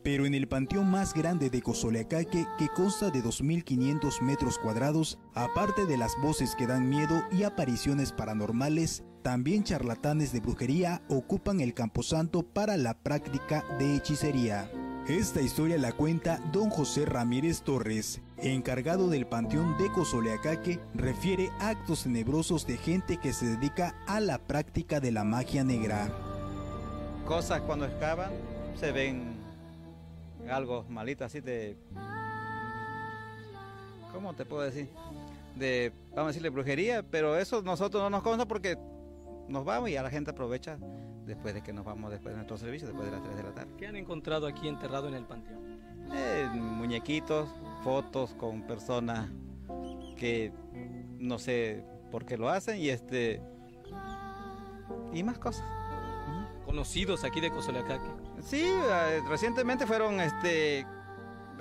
Pero 0.03 0.25
en 0.25 0.35
el 0.35 0.49
panteón 0.49 0.91
más 0.91 1.13
grande 1.13 1.51
de 1.51 1.61
Cozoleacaque, 1.61 2.47
que 2.59 2.69
consta 2.69 3.11
de 3.11 3.23
2.500 3.23 4.23
metros 4.23 4.59
cuadrados, 4.59 5.19
aparte 5.35 5.85
de 5.85 5.99
las 5.99 6.13
voces 6.23 6.55
que 6.57 6.67
dan 6.67 6.89
miedo 6.89 7.23
y 7.31 7.43
apariciones 7.43 8.13
paranormales, 8.13 9.05
también 9.23 9.65
charlatanes 9.65 10.33
de 10.33 10.41
brujería 10.41 11.03
ocupan 11.09 11.61
el 11.61 11.75
camposanto 11.75 12.43
para 12.43 12.79
la 12.79 12.95
práctica 12.95 13.65
de 13.79 13.97
hechicería. 13.97 14.71
Esta 15.07 15.43
historia 15.43 15.77
la 15.77 15.93
cuenta 15.93 16.39
don 16.53 16.71
José 16.71 17.05
Ramírez 17.05 17.63
Torres, 17.63 18.23
encargado 18.39 19.09
del 19.09 19.27
panteón 19.27 19.77
de 19.77 19.91
Cozoleacaque, 19.93 20.79
refiere 20.95 21.51
actos 21.59 22.05
tenebrosos 22.05 22.67
de 22.67 22.77
gente 22.77 23.19
que 23.19 23.33
se 23.33 23.47
dedica 23.47 23.95
a 24.07 24.21
la 24.21 24.39
práctica 24.39 25.01
de 25.01 25.11
la 25.11 25.25
magia 25.25 25.65
negra. 25.65 26.11
Cosas 27.27 27.61
cuando 27.63 27.87
excavan 27.87 28.31
se 28.79 28.93
ven 28.93 29.40
algo 30.51 30.85
malito 30.89 31.25
así 31.25 31.41
de... 31.41 31.77
¿Cómo 34.13 34.35
te 34.35 34.45
puedo 34.45 34.63
decir? 34.63 34.89
De, 35.57 35.93
vamos 36.11 36.25
a 36.25 36.27
decirle 36.29 36.49
brujería, 36.49 37.03
pero 37.03 37.37
eso 37.37 37.63
nosotros 37.63 38.03
no 38.03 38.11
nos 38.11 38.23
consta 38.23 38.47
porque 38.47 38.77
nos 39.49 39.65
vamos 39.65 39.91
y 39.91 39.97
a 39.97 40.03
la 40.03 40.11
gente 40.11 40.31
aprovecha 40.31 40.79
después 41.27 41.55
de 41.55 41.63
que 41.63 41.73
nos 41.73 41.85
vamos 41.85 42.11
después 42.11 42.33
de 42.33 42.37
nuestro 42.37 42.57
servicio, 42.57 42.89
después 42.89 43.07
de 43.07 43.13
las 43.13 43.23
3 43.23 43.37
de 43.37 43.43
la 43.43 43.55
tarde. 43.55 43.73
¿Qué 43.79 43.87
han 43.87 43.97
encontrado 43.97 44.47
aquí 44.47 44.69
enterrado 44.69 45.09
en 45.09 45.15
el 45.15 45.25
panteón? 45.25 45.81
Eh, 46.13 46.49
muñequitos, 46.53 47.49
fotos 47.85 48.35
con 48.35 48.63
personas 48.63 49.29
que 50.17 50.53
no 51.19 51.39
sé 51.39 51.85
por 52.11 52.25
qué 52.27 52.37
lo 52.37 52.49
hacen 52.49 52.79
y 52.79 52.89
este 52.89 53.41
y 55.13 55.23
más 55.23 55.39
cosas 55.39 55.65
conocidos 56.65 57.25
aquí 57.25 57.41
de 57.41 57.51
Cozoleacaque? 57.51 58.09
Sí, 58.45 58.63
eh, 58.65 59.21
recientemente 59.29 59.87
fueron, 59.87 60.21
este, 60.21 60.87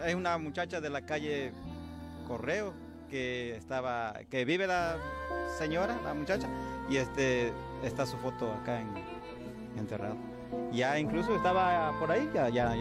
hay 0.01 0.13
una 0.13 0.37
muchacha 0.37 0.79
de 0.79 0.89
la 0.89 1.01
calle 1.01 1.51
Correo 2.27 2.73
que 3.09 3.55
estaba, 3.55 4.13
que 4.29 4.45
vive 4.45 4.67
la 4.67 4.97
señora, 5.57 5.99
la 6.03 6.13
muchacha, 6.13 6.47
y 6.89 6.97
este, 6.97 7.51
está 7.83 8.05
su 8.05 8.17
foto 8.17 8.51
acá 8.53 8.81
en, 8.81 8.89
enterrado. 9.77 10.15
Ya 10.71 10.99
incluso 10.99 11.35
estaba 11.35 11.97
por 11.99 12.11
ahí, 12.11 12.29
ya, 12.33 12.49
ya, 12.49 12.75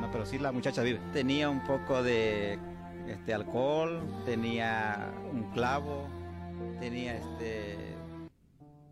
no, 0.00 0.10
pero 0.10 0.26
sí 0.26 0.38
la 0.38 0.52
muchacha 0.52 0.82
vive. 0.82 1.00
Tenía 1.12 1.48
un 1.48 1.64
poco 1.64 2.02
de 2.02 2.58
este 3.08 3.34
alcohol, 3.34 4.02
tenía 4.24 5.12
un 5.32 5.50
clavo, 5.52 6.06
tenía 6.80 7.16
este 7.16 7.96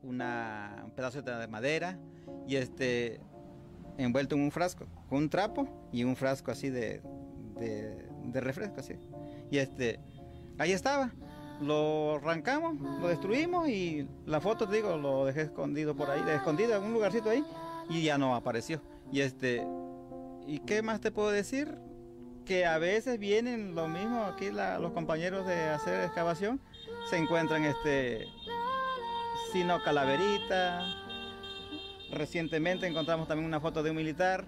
una, 0.03 0.83
un 0.85 0.91
pedazo 0.93 1.23
de 1.23 1.49
madera 1.49 1.99
y 2.47 2.57
este 2.57 3.21
envuelto 3.99 4.35
en 4.35 4.43
un 4.43 4.51
frasco, 4.51 4.87
con 5.09 5.19
un 5.19 5.31
trapo 5.31 5.69
y 5.93 6.05
un 6.05 6.17
frasco 6.17 6.51
así 6.51 6.71
de, 6.71 7.03
de, 7.59 8.41
refresco 8.41 8.81
así. 8.81 8.95
Y 9.51 9.59
este, 9.59 10.01
ahí 10.59 10.73
estaba. 10.73 11.13
Lo 11.61 12.17
arrancamos, 12.17 12.79
lo 13.01 13.09
destruimos 13.09 13.69
y 13.69 14.07
la 14.27 14.41
foto, 14.41 14.69
te 14.69 14.77
digo, 14.77 14.99
lo 14.99 15.25
dejé 15.25 15.43
escondido 15.43 15.97
por 15.97 16.11
ahí, 16.11 16.23
escondido 16.35 16.77
en 16.77 16.83
un 16.83 16.93
lugarcito 16.93 17.31
ahí 17.31 17.43
y 17.89 18.03
ya 18.03 18.19
no 18.19 18.35
apareció. 18.35 18.83
Y 19.11 19.21
este, 19.21 19.67
¿y 20.47 20.59
qué 20.61 20.83
más 20.83 21.01
te 21.01 21.11
puedo 21.11 21.31
decir? 21.31 21.79
Que 22.45 22.67
a 22.67 22.77
veces 22.77 23.19
vienen 23.19 23.75
lo 23.75 23.89
mismo 23.89 24.25
aquí 24.25 24.51
los 24.51 24.93
compañeros 24.93 25.47
de 25.47 25.69
hacer 25.71 26.05
excavación, 26.05 26.61
se 27.09 27.17
encuentran 27.17 27.65
este, 27.65 28.27
sino 29.53 29.83
calaverita, 29.83 31.06
Recientemente 32.11 32.87
encontramos 32.87 33.27
también 33.27 33.47
una 33.47 33.61
foto 33.61 33.83
de 33.83 33.91
un 33.91 33.97
militar, 33.97 34.45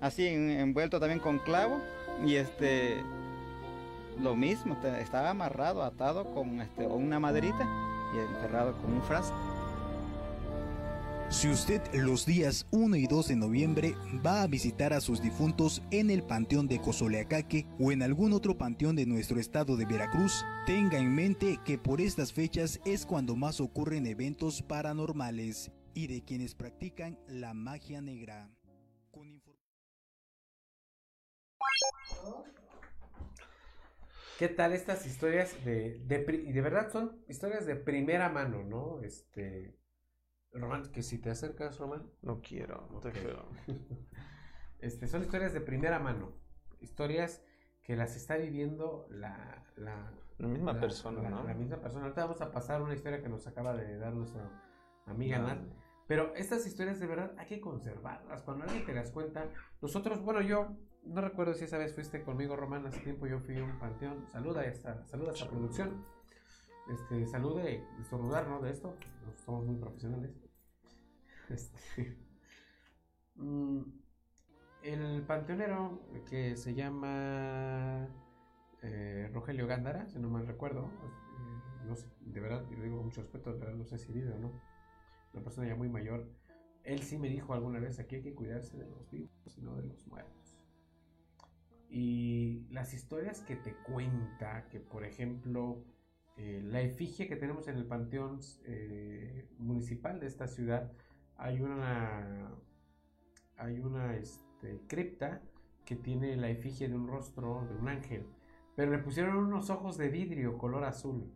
así 0.00 0.26
envuelto 0.26 0.98
también 0.98 1.20
con 1.20 1.38
clavo, 1.38 1.80
y 2.26 2.34
este, 2.34 3.02
lo 4.20 4.34
mismo, 4.34 4.76
estaba 4.98 5.30
amarrado, 5.30 5.82
atado 5.82 6.24
con 6.34 6.60
este, 6.60 6.86
una 6.86 7.20
maderita 7.20 7.66
y 8.14 8.18
enterrado 8.18 8.76
con 8.80 8.92
un 8.92 9.02
frasco. 9.02 9.36
Si 11.30 11.48
usted 11.48 11.80
los 11.94 12.26
días 12.26 12.66
1 12.72 12.94
y 12.96 13.06
2 13.06 13.28
de 13.28 13.36
noviembre 13.36 13.94
va 14.24 14.42
a 14.42 14.46
visitar 14.46 14.92
a 14.92 15.00
sus 15.00 15.22
difuntos 15.22 15.80
en 15.90 16.10
el 16.10 16.22
Panteón 16.22 16.68
de 16.68 16.78
Cozoleacaque 16.78 17.64
o 17.80 17.90
en 17.90 18.02
algún 18.02 18.34
otro 18.34 18.58
panteón 18.58 18.96
de 18.96 19.06
nuestro 19.06 19.40
estado 19.40 19.78
de 19.78 19.86
Veracruz, 19.86 20.44
tenga 20.66 20.98
en 20.98 21.14
mente 21.14 21.58
que 21.64 21.78
por 21.78 22.02
estas 22.02 22.34
fechas 22.34 22.80
es 22.84 23.06
cuando 23.06 23.34
más 23.34 23.60
ocurren 23.60 24.06
eventos 24.06 24.60
paranormales 24.60 25.70
y 25.94 26.06
de 26.06 26.24
quienes 26.24 26.54
practican 26.54 27.18
la 27.28 27.54
magia 27.54 28.00
negra. 28.00 28.50
¿Qué 34.38 34.48
tal 34.48 34.72
estas 34.72 35.06
historias 35.06 35.64
de, 35.64 35.98
de, 36.06 36.18
de 36.24 36.60
verdad 36.60 36.90
son 36.90 37.22
historias 37.28 37.66
de 37.66 37.76
primera 37.76 38.28
mano, 38.28 38.64
¿no? 38.64 39.00
Este, 39.02 39.76
Román, 40.52 40.90
que 40.90 41.02
si 41.02 41.18
te 41.18 41.30
acercas, 41.30 41.78
Román. 41.78 42.10
No 42.22 42.40
quiero, 42.40 42.88
no 42.90 43.00
te 43.00 43.10
quiero. 43.12 43.48
Este, 44.80 45.06
son 45.06 45.22
historias 45.22 45.52
de 45.52 45.60
primera 45.60 46.00
mano, 46.00 46.32
historias 46.80 47.40
que 47.84 47.94
las 47.94 48.16
está 48.16 48.36
viviendo 48.36 49.06
la, 49.10 49.64
la, 49.76 50.12
La 50.38 50.48
misma 50.48 50.80
persona, 50.80 51.22
la- 51.22 51.30
¿no? 51.30 51.44
la 51.44 51.54
misma 51.54 51.80
persona. 51.80 52.02
Ahorita 52.06 52.24
vamos 52.24 52.40
a 52.40 52.50
pasar 52.50 52.82
una 52.82 52.92
historia 52.92 53.22
que 53.22 53.28
nos 53.28 53.46
acaba 53.46 53.76
de 53.76 53.96
dar 53.98 54.12
nuestra 54.12 54.42
amiga. 55.06 55.38
Nat. 55.38 55.60
Pero 56.06 56.34
estas 56.34 56.66
historias 56.66 57.00
de 57.00 57.06
verdad 57.06 57.32
hay 57.38 57.46
que 57.46 57.60
conservarlas. 57.60 58.42
Cuando 58.42 58.64
alguien 58.64 58.84
te 58.84 58.94
las 58.94 59.10
cuenta, 59.10 59.48
nosotros, 59.80 60.22
bueno, 60.22 60.40
yo 60.40 60.76
no 61.04 61.20
recuerdo 61.20 61.54
si 61.54 61.64
esa 61.64 61.78
vez 61.78 61.94
fuiste 61.94 62.22
conmigo, 62.22 62.56
Román, 62.56 62.86
hace 62.86 63.00
tiempo 63.00 63.26
yo 63.26 63.40
fui 63.40 63.58
a 63.58 63.64
un 63.64 63.78
panteón. 63.78 64.26
Saluda 64.30 64.60
a 64.62 64.66
esta, 64.66 65.06
saluda 65.06 65.30
a 65.30 65.34
esta 65.34 65.48
producción. 65.48 66.04
Este, 66.90 67.26
salude, 67.26 67.84
estornudar, 68.00 68.48
¿no? 68.48 68.60
De 68.60 68.70
esto. 68.70 68.96
Somos 69.44 69.64
muy 69.64 69.76
profesionales. 69.76 70.30
Este, 71.48 72.18
mm, 73.36 73.80
el 74.82 75.22
panteonero 75.22 76.00
que 76.28 76.56
se 76.56 76.74
llama 76.74 78.08
eh, 78.82 79.30
Rogelio 79.32 79.66
Gándara, 79.66 80.08
si 80.08 80.18
no 80.18 80.28
mal 80.28 80.46
recuerdo, 80.46 80.86
eh, 80.86 81.86
no 81.86 81.94
sé, 81.94 82.06
de 82.20 82.40
verdad, 82.40 82.64
yo 82.70 82.82
digo 82.82 82.96
con 82.96 83.06
mucho 83.06 83.22
respeto, 83.22 83.52
de 83.52 83.58
verdad 83.60 83.74
no 83.74 83.84
sé 83.84 83.98
si 83.98 84.12
vive 84.12 84.32
o 84.32 84.38
no, 84.38 84.52
una 85.32 85.42
persona 85.42 85.68
ya 85.68 85.76
muy 85.76 85.88
mayor, 85.88 86.28
él 86.84 87.02
sí 87.02 87.18
me 87.18 87.28
dijo 87.28 87.54
alguna 87.54 87.78
vez, 87.78 87.98
aquí 87.98 88.16
hay 88.16 88.22
que 88.22 88.34
cuidarse 88.34 88.76
de 88.76 88.86
los 88.86 89.10
vivos 89.10 89.30
y 89.56 89.62
no 89.62 89.76
de 89.76 89.86
los 89.86 90.06
muertos. 90.06 90.58
Y 91.88 92.66
las 92.70 92.94
historias 92.94 93.40
que 93.42 93.56
te 93.56 93.74
cuenta, 93.76 94.68
que 94.68 94.80
por 94.80 95.04
ejemplo, 95.04 95.84
eh, 96.36 96.62
la 96.64 96.80
efigie 96.80 97.28
que 97.28 97.36
tenemos 97.36 97.68
en 97.68 97.76
el 97.76 97.86
panteón 97.86 98.40
eh, 98.64 99.46
municipal 99.58 100.18
de 100.18 100.26
esta 100.26 100.48
ciudad, 100.48 100.90
hay 101.36 101.60
una, 101.60 102.50
hay 103.56 103.78
una 103.78 104.16
este, 104.16 104.80
cripta 104.86 105.42
que 105.84 105.96
tiene 105.96 106.36
la 106.36 106.48
efigie 106.48 106.88
de 106.88 106.94
un 106.94 107.08
rostro 107.08 107.66
de 107.68 107.76
un 107.76 107.88
ángel, 107.88 108.26
pero 108.74 108.90
le 108.90 108.98
pusieron 108.98 109.36
unos 109.36 109.68
ojos 109.68 109.98
de 109.98 110.08
vidrio 110.08 110.56
color 110.56 110.84
azul. 110.84 111.30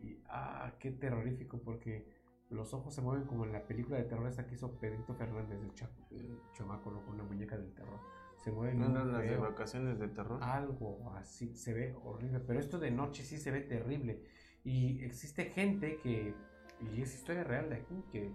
Y 0.00 0.18
ah, 0.28 0.74
qué 0.78 0.92
terrorífico, 0.92 1.60
porque 1.60 2.06
los 2.52 2.72
ojos 2.74 2.94
se 2.94 3.00
mueven 3.02 3.26
como 3.26 3.44
en 3.44 3.52
la 3.52 3.62
película 3.66 3.98
de 3.98 4.04
terror 4.04 4.26
esta 4.28 4.46
que 4.46 4.54
hizo 4.54 4.70
Pedrito 4.78 5.14
Fernández 5.14 5.60
de 5.60 5.74
Cha- 5.74 5.90
el 6.10 6.38
chamaco, 6.52 6.90
¿no? 6.90 7.02
con 7.04 7.14
una 7.14 7.24
muñeca 7.24 7.56
del 7.56 7.72
terror. 7.74 7.98
Se 8.44 8.50
mueven 8.52 8.78
¿No 8.80 8.88
muy 8.88 8.96
eran 8.96 9.12
las 9.12 9.22
de 9.22 9.36
vacaciones 9.36 9.98
de 9.98 10.08
terror? 10.08 10.42
Algo 10.42 11.12
así, 11.16 11.54
se 11.54 11.72
ve 11.72 11.94
horrible, 12.04 12.40
pero 12.40 12.58
esto 12.60 12.78
de 12.78 12.90
noche 12.90 13.22
sí 13.22 13.38
se 13.38 13.50
ve 13.50 13.60
terrible. 13.60 14.22
Y 14.64 15.02
existe 15.04 15.46
gente 15.46 15.98
que, 16.02 16.34
y 16.80 17.02
es 17.02 17.14
historia 17.14 17.44
real 17.44 17.68
de 17.68 17.76
aquí, 17.76 18.04
que, 18.10 18.32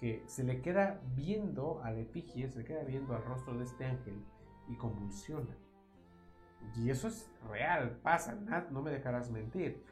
que 0.00 0.22
se 0.26 0.42
le 0.44 0.60
queda 0.62 1.00
viendo 1.14 1.82
a 1.82 1.90
la 1.90 2.00
efigie, 2.00 2.48
se 2.48 2.58
le 2.60 2.64
queda 2.64 2.82
viendo 2.84 3.14
al 3.14 3.24
rostro 3.24 3.56
de 3.56 3.64
este 3.64 3.84
ángel 3.84 4.24
y 4.68 4.76
convulsiona. 4.76 5.56
Y 6.74 6.90
eso 6.90 7.08
es 7.08 7.30
real, 7.48 7.98
pasa, 8.02 8.34
Nat, 8.34 8.70
no 8.70 8.82
me 8.82 8.90
dejarás 8.90 9.30
mentir. 9.30 9.84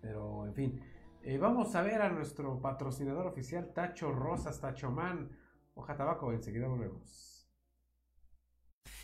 Pero, 0.00 0.46
en 0.46 0.54
fin, 0.54 0.80
eh, 1.22 1.38
vamos 1.38 1.74
a 1.74 1.82
ver 1.82 2.00
a 2.02 2.08
nuestro 2.08 2.60
patrocinador 2.60 3.26
oficial, 3.26 3.72
Tacho 3.72 4.12
Rosas, 4.12 4.60
Tacho 4.60 4.90
Man. 4.90 5.30
Hoja 5.74 5.96
tabaco, 5.96 6.32
enseguida 6.32 6.68
volvemos. 6.68 7.48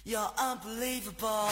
You're 0.05 0.31
unbelievable. 0.39 1.49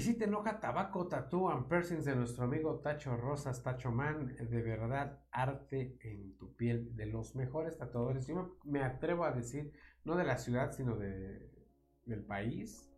Visiten 0.00 0.32
Hoja 0.34 0.58
Tabaco 0.58 1.08
Tattoo 1.08 1.50
and 1.50 1.68
Piercings 1.68 2.06
de 2.06 2.16
nuestro 2.16 2.44
amigo 2.44 2.78
Tacho 2.78 3.18
Rosas, 3.18 3.62
Tacho 3.62 3.92
Man. 3.92 4.34
De 4.48 4.62
verdad, 4.62 5.18
arte 5.30 5.98
en 6.00 6.38
tu 6.38 6.56
piel. 6.56 6.96
De 6.96 7.04
los 7.04 7.36
mejores 7.36 7.76
tatuadores. 7.76 8.26
Yo 8.26 8.56
me, 8.64 8.82
atrevo 8.82 9.24
a 9.24 9.32
decir, 9.32 9.74
no 10.06 10.16
de 10.16 10.24
la 10.24 10.38
ciudad, 10.38 10.72
sino 10.72 10.96
de, 10.96 11.50
del 12.06 12.22
país. 12.22 12.90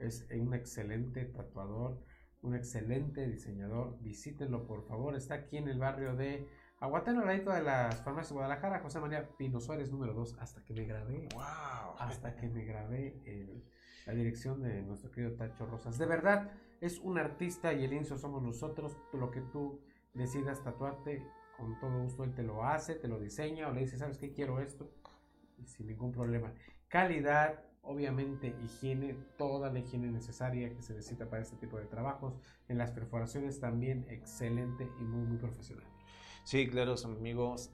Es 0.00 0.26
un 0.36 0.52
excelente 0.52 1.24
tatuador, 1.26 2.02
un 2.42 2.56
excelente 2.56 3.28
diseñador. 3.28 3.96
Visítenlo, 4.00 4.66
por 4.66 4.84
favor. 4.88 5.14
Está 5.14 5.34
aquí 5.34 5.56
en 5.56 5.68
el 5.68 5.78
barrio 5.78 6.16
de 6.16 6.48
Aguatán, 6.80 7.18
al 7.18 7.26
ladito 7.26 7.52
de 7.52 7.62
las 7.62 8.02
farmacias 8.02 8.30
de 8.30 8.34
Guadalajara. 8.34 8.80
José 8.80 8.98
María 8.98 9.28
Pino 9.36 9.60
Suárez, 9.60 9.92
número 9.92 10.14
2. 10.14 10.38
Hasta 10.40 10.64
que 10.64 10.74
me 10.74 10.84
grabé. 10.84 11.28
¡Wow! 11.32 11.94
Hasta 12.00 12.34
que 12.34 12.48
me 12.48 12.64
grabé 12.64 13.20
el- 13.24 13.62
la 14.06 14.14
dirección 14.14 14.62
de 14.62 14.82
nuestro 14.82 15.10
querido 15.10 15.34
Tacho 15.34 15.66
Rosas. 15.66 15.98
De 15.98 16.06
verdad, 16.06 16.50
es 16.80 16.98
un 16.98 17.18
artista 17.18 17.72
y 17.72 17.84
el 17.84 17.92
inicio 17.92 18.18
somos 18.18 18.42
nosotros. 18.42 18.96
Lo 19.12 19.30
que 19.30 19.40
tú 19.40 19.80
decidas 20.14 20.62
tatuarte, 20.62 21.26
con 21.56 21.78
todo 21.78 22.02
gusto 22.02 22.24
él 22.24 22.34
te 22.34 22.42
lo 22.42 22.64
hace, 22.64 22.94
te 22.94 23.08
lo 23.08 23.18
diseña 23.18 23.68
o 23.68 23.72
le 23.72 23.80
dice, 23.80 23.98
¿sabes 23.98 24.18
qué? 24.18 24.32
Quiero 24.32 24.60
esto. 24.60 24.90
Sin 25.66 25.86
ningún 25.86 26.12
problema. 26.12 26.52
Calidad, 26.88 27.62
obviamente 27.82 28.56
higiene, 28.64 29.14
toda 29.36 29.70
la 29.70 29.78
higiene 29.78 30.10
necesaria 30.10 30.74
que 30.74 30.82
se 30.82 30.94
necesita 30.94 31.28
para 31.28 31.42
este 31.42 31.56
tipo 31.56 31.78
de 31.78 31.84
trabajos. 31.84 32.34
En 32.68 32.78
las 32.78 32.92
perforaciones 32.92 33.60
también 33.60 34.06
excelente 34.08 34.88
y 35.00 35.04
muy, 35.04 35.26
muy 35.26 35.36
profesional. 35.36 35.86
Sí, 36.44 36.68
claro, 36.68 36.94
amigos, 37.04 37.70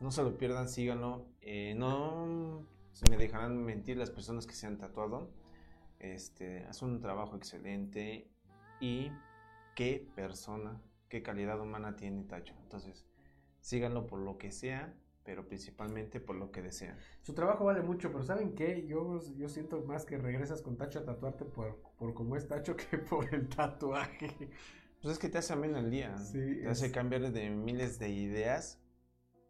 no 0.00 0.10
se 0.10 0.22
lo 0.22 0.38
pierdan, 0.38 0.68
síganlo. 0.68 1.26
Eh, 1.42 1.74
no 1.76 2.66
se 2.92 3.08
me 3.10 3.18
dejarán 3.18 3.62
mentir 3.62 3.98
las 3.98 4.10
personas 4.10 4.46
que 4.46 4.54
se 4.54 4.66
han 4.66 4.78
tatuado. 4.78 5.30
Este, 5.98 6.64
hacen 6.64 6.90
un 6.90 7.00
trabajo 7.00 7.36
excelente 7.36 8.30
y 8.80 9.10
qué 9.74 10.06
persona, 10.14 10.80
qué 11.08 11.22
calidad 11.22 11.60
humana 11.60 11.96
tiene 11.96 12.24
Tacho. 12.24 12.54
Entonces, 12.62 13.06
síganlo 13.60 14.06
por 14.06 14.20
lo 14.20 14.38
que 14.38 14.52
sea, 14.52 14.94
pero 15.24 15.46
principalmente 15.46 16.20
por 16.20 16.36
lo 16.36 16.52
que 16.52 16.62
desean. 16.62 16.96
Su 17.22 17.34
trabajo 17.34 17.64
vale 17.64 17.82
mucho, 17.82 18.12
pero 18.12 18.22
¿saben 18.22 18.54
qué? 18.54 18.86
Yo, 18.86 19.20
yo 19.36 19.48
siento 19.48 19.82
más 19.82 20.04
que 20.04 20.18
regresas 20.18 20.62
con 20.62 20.76
Tacho 20.76 21.00
a 21.00 21.04
tatuarte 21.04 21.44
por, 21.44 21.76
por 21.98 22.14
cómo 22.14 22.36
es 22.36 22.46
Tacho 22.46 22.76
que 22.76 22.98
por 23.10 23.34
el 23.34 23.48
tatuaje. 23.48 24.50
Pues 25.02 25.12
es 25.14 25.18
que 25.18 25.28
te 25.28 25.38
hace 25.38 25.52
ameno 25.52 25.78
el 25.78 25.90
día. 25.90 26.16
Sí, 26.18 26.60
te 26.62 26.68
hace 26.68 26.90
cambiar 26.90 27.32
de 27.32 27.50
miles 27.50 27.98
de 27.98 28.10
ideas 28.10 28.80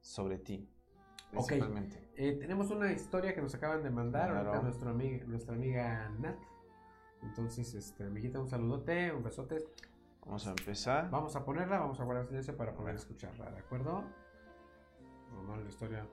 sobre 0.00 0.38
ti. 0.38 0.68
Ok, 1.36 1.48
Principalmente. 1.48 2.08
eh, 2.16 2.32
tenemos 2.40 2.70
una 2.70 2.92
historia 2.92 3.34
que 3.34 3.42
nos 3.42 3.54
acaban 3.54 3.82
de 3.82 3.90
mandar 3.90 4.30
Claro. 4.30 4.48
ahorita 4.48 4.62
nuestra 4.64 4.90
amiga, 4.90 5.24
nuestra 5.26 5.54
amiga 5.54 6.08
Nat. 6.18 6.36
Entonces, 7.22 7.74
este, 7.74 8.04
amiguita, 8.04 8.38
un 8.40 8.48
saludote, 8.48 9.12
un 9.12 9.22
besote. 9.22 9.64
Vamos 10.24 10.46
a 10.46 10.50
empezar. 10.50 11.10
Vamos 11.10 11.36
a 11.36 11.44
ponerla, 11.44 11.78
vamos 11.78 12.00
a 12.00 12.04
guardar 12.04 12.26
silencio 12.26 12.56
para 12.56 12.74
poder 12.74 12.94
escucharla, 12.96 13.50
¿de 13.50 13.58
acuerdo? 13.58 14.04
Normal 15.32 15.62
la 15.62 15.68
historia. 15.68 16.06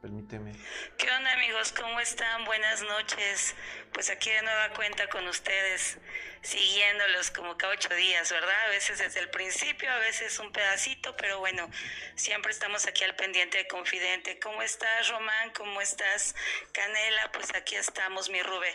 Permíteme. 0.00 0.54
¿Qué 0.96 1.10
onda 1.10 1.30
amigos? 1.34 1.72
¿Cómo 1.72 2.00
están? 2.00 2.46
Buenas 2.46 2.80
noches. 2.82 3.54
Pues 3.92 4.08
aquí 4.08 4.30
de 4.30 4.40
nueva 4.40 4.70
cuenta 4.70 5.06
con 5.10 5.28
ustedes, 5.28 5.98
siguiéndolos 6.40 7.30
como 7.30 7.58
cada 7.58 7.74
ocho 7.74 7.94
días, 7.94 8.32
¿verdad? 8.32 8.64
A 8.64 8.68
veces 8.70 8.98
desde 8.98 9.20
el 9.20 9.28
principio, 9.28 9.92
a 9.92 9.98
veces 9.98 10.38
un 10.38 10.52
pedacito, 10.52 11.14
pero 11.18 11.40
bueno, 11.40 11.68
siempre 12.14 12.50
estamos 12.50 12.86
aquí 12.86 13.04
al 13.04 13.14
pendiente 13.14 13.58
de 13.58 13.68
Confidente. 13.68 14.38
¿Cómo 14.38 14.62
estás, 14.62 15.08
Román? 15.08 15.50
¿Cómo 15.50 15.82
estás, 15.82 16.34
Canela? 16.72 17.30
Pues 17.32 17.54
aquí 17.54 17.76
estamos, 17.76 18.30
mi 18.30 18.40
Rube. 18.42 18.74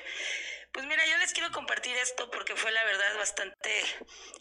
Pues 0.72 0.86
mira, 0.86 1.04
yo 1.08 1.18
les 1.18 1.34
quiero 1.34 1.52
compartir 1.52 1.96
esto 1.98 2.30
porque 2.30 2.56
fue 2.56 2.72
la 2.72 2.84
verdad 2.84 3.18
bastante 3.18 3.72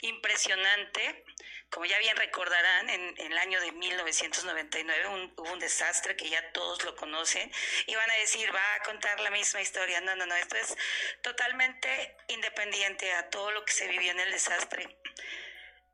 impresionante. 0.03 1.25
Como 1.74 1.87
ya 1.87 1.98
bien 1.98 2.16
recordarán, 2.16 2.88
en, 2.88 3.14
el 3.18 3.37
año 3.37 3.60
de 3.60 3.72
1999 3.72 5.08
un- 5.08 5.34
hubo 5.37 5.52
un 5.52 5.58
desastre 5.58 6.14
que 6.14 6.30
ya 6.30 6.52
todos 6.52 6.84
lo 6.84 6.94
conocen 6.94 7.50
y 7.87 7.96
van 7.96 8.08
a 8.12 8.14
decir, 8.14 8.54
va 8.54 8.74
a 8.76 8.82
contar 8.84 9.18
la 9.18 9.30
misma 9.30 9.60
historia. 9.60 10.00
No, 10.00 10.14
no, 10.14 10.24
no, 10.24 10.37
esto 10.37 10.56
es 10.56 10.76
totalmente 11.20 12.16
independiente 12.28 13.12
a 13.14 13.28
todo 13.28 13.50
lo 13.50 13.64
que 13.64 13.72
se 13.72 13.88
vivió 13.88 14.12
en 14.12 14.20
el 14.20 14.30
desastre. 14.30 14.87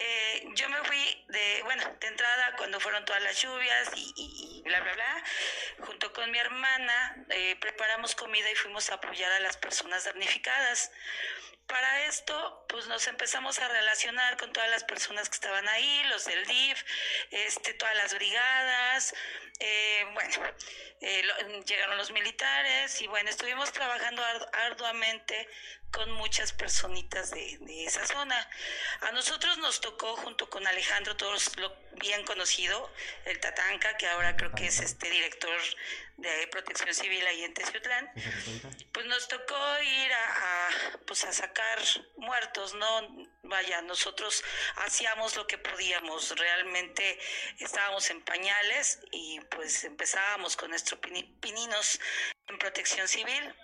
Eh, 0.02 0.48
yo 0.54 0.66
me 0.70 0.82
fui 0.84 1.24
de, 1.28 1.60
bueno, 1.64 1.84
de 2.00 2.06
entrada 2.06 2.56
cuando 2.56 2.80
fueron 2.80 3.04
todas 3.04 3.22
las 3.22 3.40
lluvias 3.42 3.90
y, 3.94 4.12
y- 4.16 4.62
bla, 4.62 4.80
bla, 4.80 4.94
bla, 4.94 5.24
junto 5.80 6.10
con 6.14 6.30
mi 6.30 6.38
hermana 6.38 7.16
eh, 7.28 7.56
preparamos 7.60 8.14
comida 8.14 8.50
y 8.50 8.54
fuimos 8.54 8.88
a 8.90 8.94
apoyar 8.94 9.30
a 9.32 9.40
las 9.40 9.58
personas 9.58 10.04
damnificadas. 10.04 10.90
Para 11.66 12.06
esto, 12.06 12.64
pues 12.68 12.86
nos 12.88 13.06
empezamos 13.06 13.58
a 13.60 13.68
relacionar 13.68 14.36
con 14.38 14.52
todas 14.52 14.70
las 14.70 14.82
personas 14.84 15.28
que 15.28 15.34
estaban 15.34 15.68
ahí, 15.68 16.02
los 16.04 16.24
del 16.24 16.44
DIF, 16.46 16.82
este, 17.30 17.74
todas 17.74 17.94
las 17.94 18.14
brigadas, 18.14 19.14
eh, 19.60 20.04
bueno, 20.14 20.34
eh, 21.02 21.22
lo- 21.22 21.62
llegaron 21.62 21.96
los 21.98 22.10
militares 22.10 23.00
y 23.02 23.06
bueno, 23.06 23.30
estuvimos 23.30 23.70
trabajando 23.70 24.20
ardu- 24.24 24.48
arduamente 24.52 25.46
con 25.90 26.10
muchas 26.12 26.52
personitas 26.52 27.30
de, 27.30 27.58
de 27.60 27.84
esa 27.84 28.06
zona. 28.06 28.48
A 29.00 29.12
nosotros 29.12 29.58
nos 29.58 29.80
tocó 29.80 30.16
junto 30.16 30.48
con 30.48 30.66
Alejandro, 30.66 31.16
todos 31.16 31.56
lo 31.56 31.74
bien 32.00 32.24
conocido, 32.24 32.92
el 33.24 33.38
Tatanca, 33.40 33.96
que 33.96 34.06
ahora 34.06 34.36
creo 34.36 34.52
que 34.52 34.66
es 34.66 34.80
este 34.80 35.10
director 35.10 35.60
de 36.16 36.46
protección 36.48 36.94
civil 36.94 37.26
ahí 37.26 37.44
en 37.44 37.54
Teciutlán, 37.54 38.10
pues 38.92 39.06
nos 39.06 39.26
tocó 39.28 39.82
ir 39.82 40.12
a, 40.12 40.66
a, 40.66 40.70
pues 41.06 41.24
a 41.24 41.32
sacar 41.32 41.78
muertos, 42.16 42.74
¿no? 42.74 43.28
Vaya, 43.50 43.82
nosotros 43.82 44.44
hacíamos 44.76 45.34
lo 45.36 45.44
que 45.48 45.58
podíamos, 45.58 46.38
realmente 46.38 47.18
estábamos 47.58 48.08
en 48.10 48.22
pañales 48.22 49.00
y 49.10 49.40
pues 49.50 49.82
empezábamos 49.82 50.56
con 50.56 50.70
nuestros 50.70 51.00
pini- 51.00 51.28
pininos 51.40 51.98
en 52.46 52.58
protección 52.58 53.08
civil. 53.08 53.54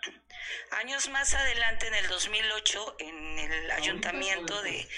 Años 0.72 1.08
más 1.08 1.34
adelante, 1.34 1.86
en 1.86 1.94
el 1.94 2.08
2008, 2.08 2.96
en 2.98 3.38
el 3.38 3.70
ayuntamiento 3.70 4.60
de 4.62 4.88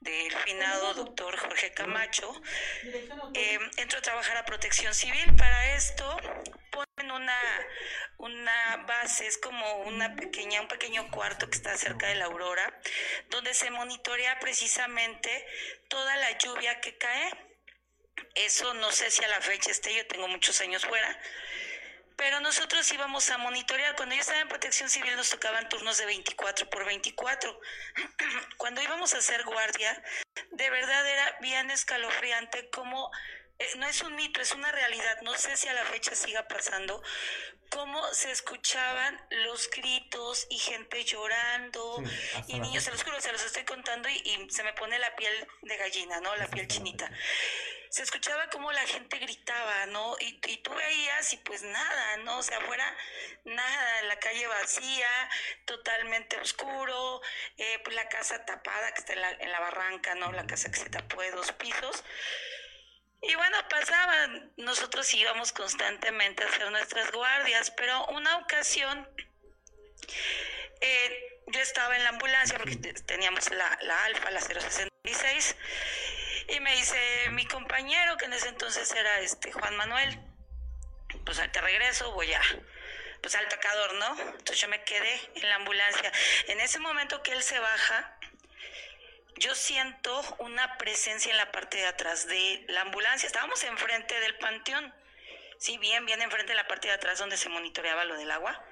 del 0.00 0.34
finado 0.38 0.94
doctor 0.94 1.36
Jorge 1.38 1.72
Camacho, 1.72 2.34
eh, 3.34 3.58
entro 3.76 4.00
a 4.00 4.02
trabajar 4.02 4.36
a 4.36 4.44
protección 4.44 4.92
civil. 4.92 5.36
Para 5.36 5.76
esto 5.76 6.16
ponen 7.02 7.10
una, 7.10 7.38
una 8.18 8.76
base, 8.86 9.26
es 9.26 9.38
como 9.38 9.82
una 9.82 10.14
pequeña, 10.14 10.60
un 10.60 10.68
pequeño 10.68 11.10
cuarto 11.10 11.48
que 11.48 11.56
está 11.56 11.76
cerca 11.76 12.06
de 12.08 12.14
la 12.14 12.26
aurora, 12.26 12.80
donde 13.30 13.54
se 13.54 13.70
monitorea 13.70 14.38
precisamente 14.38 15.46
toda 15.88 16.16
la 16.16 16.38
lluvia 16.38 16.80
que 16.80 16.96
cae. 16.98 17.32
Eso 18.34 18.74
no 18.74 18.90
sé 18.92 19.10
si 19.10 19.24
a 19.24 19.28
la 19.28 19.40
fecha 19.40 19.70
esté, 19.70 19.94
yo 19.94 20.06
tengo 20.06 20.28
muchos 20.28 20.60
años 20.60 20.84
fuera, 20.84 21.18
pero 22.16 22.40
nosotros 22.40 22.90
íbamos 22.92 23.30
a 23.30 23.38
monitorear. 23.38 23.96
Cuando 23.96 24.14
yo 24.14 24.20
estaba 24.20 24.40
en 24.40 24.48
protección 24.48 24.88
civil 24.88 25.16
nos 25.16 25.30
tocaban 25.30 25.68
turnos 25.68 25.98
de 25.98 26.06
24 26.06 26.68
por 26.70 26.84
24. 26.84 27.60
Cuando 28.58 28.82
íbamos 28.82 29.14
a 29.14 29.18
hacer 29.18 29.44
guardia, 29.44 30.02
de 30.50 30.70
verdad 30.70 31.06
era 31.06 31.38
bien 31.40 31.70
escalofriante 31.70 32.68
como... 32.70 33.10
eh, 33.62 33.76
no 33.78 33.86
es 33.86 34.02
un 34.02 34.14
mito, 34.16 34.40
es 34.40 34.52
una 34.52 34.70
realidad. 34.72 35.20
No 35.22 35.34
sé 35.34 35.56
si 35.56 35.68
a 35.68 35.72
la 35.72 35.84
fecha 35.84 36.14
siga 36.14 36.46
pasando. 36.48 37.02
Cómo 37.70 38.06
se 38.12 38.30
escuchaban 38.30 39.18
los 39.30 39.70
gritos 39.70 40.46
y 40.50 40.58
gente 40.58 41.04
llorando 41.04 42.02
y 42.46 42.60
niños, 42.60 42.84
se 42.84 42.90
los 42.90 43.02
juro, 43.02 43.18
se 43.18 43.32
los 43.32 43.42
estoy 43.42 43.64
contando 43.64 44.10
y, 44.10 44.12
y 44.12 44.50
se 44.50 44.62
me 44.62 44.74
pone 44.74 44.98
la 44.98 45.16
piel 45.16 45.48
de 45.62 45.76
gallina, 45.78 46.20
¿no? 46.20 46.36
La 46.36 46.48
piel 46.48 46.68
chinita 46.68 47.10
se 47.92 48.02
escuchaba 48.02 48.48
como 48.48 48.72
la 48.72 48.86
gente 48.86 49.18
gritaba, 49.18 49.84
¿no? 49.86 50.16
Y, 50.18 50.40
y 50.48 50.56
tú 50.62 50.72
veías 50.74 51.30
y 51.34 51.36
pues 51.36 51.62
nada, 51.62 52.16
¿no? 52.24 52.38
O 52.38 52.42
sea, 52.42 52.56
afuera 52.56 52.96
nada, 53.44 54.02
la 54.04 54.18
calle 54.18 54.46
vacía, 54.46 55.30
totalmente 55.66 56.38
oscuro, 56.38 57.20
eh, 57.58 57.80
pues 57.84 57.94
la 57.94 58.08
casa 58.08 58.46
tapada 58.46 58.94
que 58.94 59.00
está 59.00 59.12
en 59.12 59.20
la, 59.20 59.30
en 59.32 59.52
la 59.52 59.60
barranca, 59.60 60.14
¿no? 60.14 60.32
La 60.32 60.46
casa 60.46 60.70
que 60.70 60.78
se 60.78 60.88
tapó 60.88 61.20
de 61.20 61.32
dos 61.32 61.52
pisos. 61.52 62.02
Y 63.22 63.34
bueno, 63.36 63.56
pasaban, 63.68 64.52
nosotros 64.56 65.12
íbamos 65.14 65.52
constantemente 65.52 66.42
a 66.42 66.48
hacer 66.48 66.70
nuestras 66.70 67.10
guardias, 67.12 67.70
pero 67.76 68.06
una 68.06 68.38
ocasión 68.38 69.08
eh, 70.80 71.40
yo 71.46 71.60
estaba 71.60 71.96
en 71.96 72.02
la 72.02 72.10
ambulancia 72.10 72.58
porque 72.58 72.76
te- 72.76 72.94
teníamos 72.94 73.48
la, 73.50 73.78
la 73.82 74.04
alfa, 74.04 74.30
la 74.30 74.40
066, 74.40 75.56
y 76.48 76.60
me 76.60 76.74
dice 76.74 76.98
mi 77.30 77.46
compañero, 77.46 78.16
que 78.16 78.24
en 78.24 78.32
ese 78.32 78.48
entonces 78.48 78.90
era 78.92 79.20
este 79.20 79.52
Juan 79.52 79.76
Manuel, 79.76 80.18
pues 81.24 81.40
te 81.52 81.60
regreso, 81.60 82.10
voy 82.12 82.32
a, 82.32 82.40
pues 83.20 83.36
al 83.36 83.48
tocador, 83.48 83.94
¿no? 83.94 84.18
Entonces 84.20 84.58
yo 84.60 84.68
me 84.68 84.82
quedé 84.82 85.20
en 85.36 85.48
la 85.48 85.56
ambulancia. 85.56 86.10
En 86.48 86.60
ese 86.60 86.80
momento 86.80 87.22
que 87.22 87.32
él 87.32 87.42
se 87.42 87.58
baja, 87.60 88.16
yo 89.42 89.54
siento 89.56 90.22
una 90.38 90.78
presencia 90.78 91.32
en 91.32 91.36
la 91.36 91.50
parte 91.50 91.78
de 91.78 91.86
atrás 91.86 92.28
de 92.28 92.64
la 92.68 92.82
ambulancia. 92.82 93.26
Estábamos 93.26 93.62
enfrente 93.64 94.18
del 94.20 94.38
panteón, 94.38 94.94
sí, 95.58 95.78
bien, 95.78 96.06
bien 96.06 96.22
enfrente 96.22 96.52
de 96.52 96.56
la 96.56 96.68
parte 96.68 96.86
de 96.86 96.94
atrás 96.94 97.18
donde 97.18 97.36
se 97.36 97.48
monitoreaba 97.48 98.04
lo 98.04 98.16
del 98.16 98.30
agua. 98.30 98.64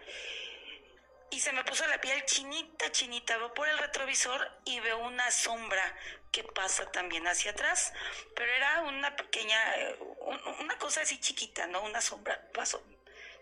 Y 1.33 1.41
se 1.41 1.53
me 1.53 1.65
puso 1.65 1.85
la 1.89 2.01
piel 2.01 2.25
chinita, 2.25 2.91
chinita. 2.93 3.37
Veo 3.37 3.53
por 3.53 3.69
el 3.69 3.79
retrovisor 3.79 4.49
y 4.65 4.79
veo 4.79 4.99
una 4.99 5.29
sombra 5.33 5.97
que 6.31 6.45
pasa 6.45 6.91
también 6.93 7.27
hacia 7.27 7.51
atrás. 7.51 7.93
Pero 8.37 8.53
era 8.53 8.83
una 8.83 9.17
pequeña, 9.17 9.59
eh, 9.77 9.97
un- 10.21 10.43
una 10.61 10.79
cosa 10.79 11.01
así 11.03 11.19
chiquita, 11.19 11.67
¿no? 11.67 11.83
Una 11.83 12.01
sombra. 12.01 12.41
Pasó. 12.55 12.81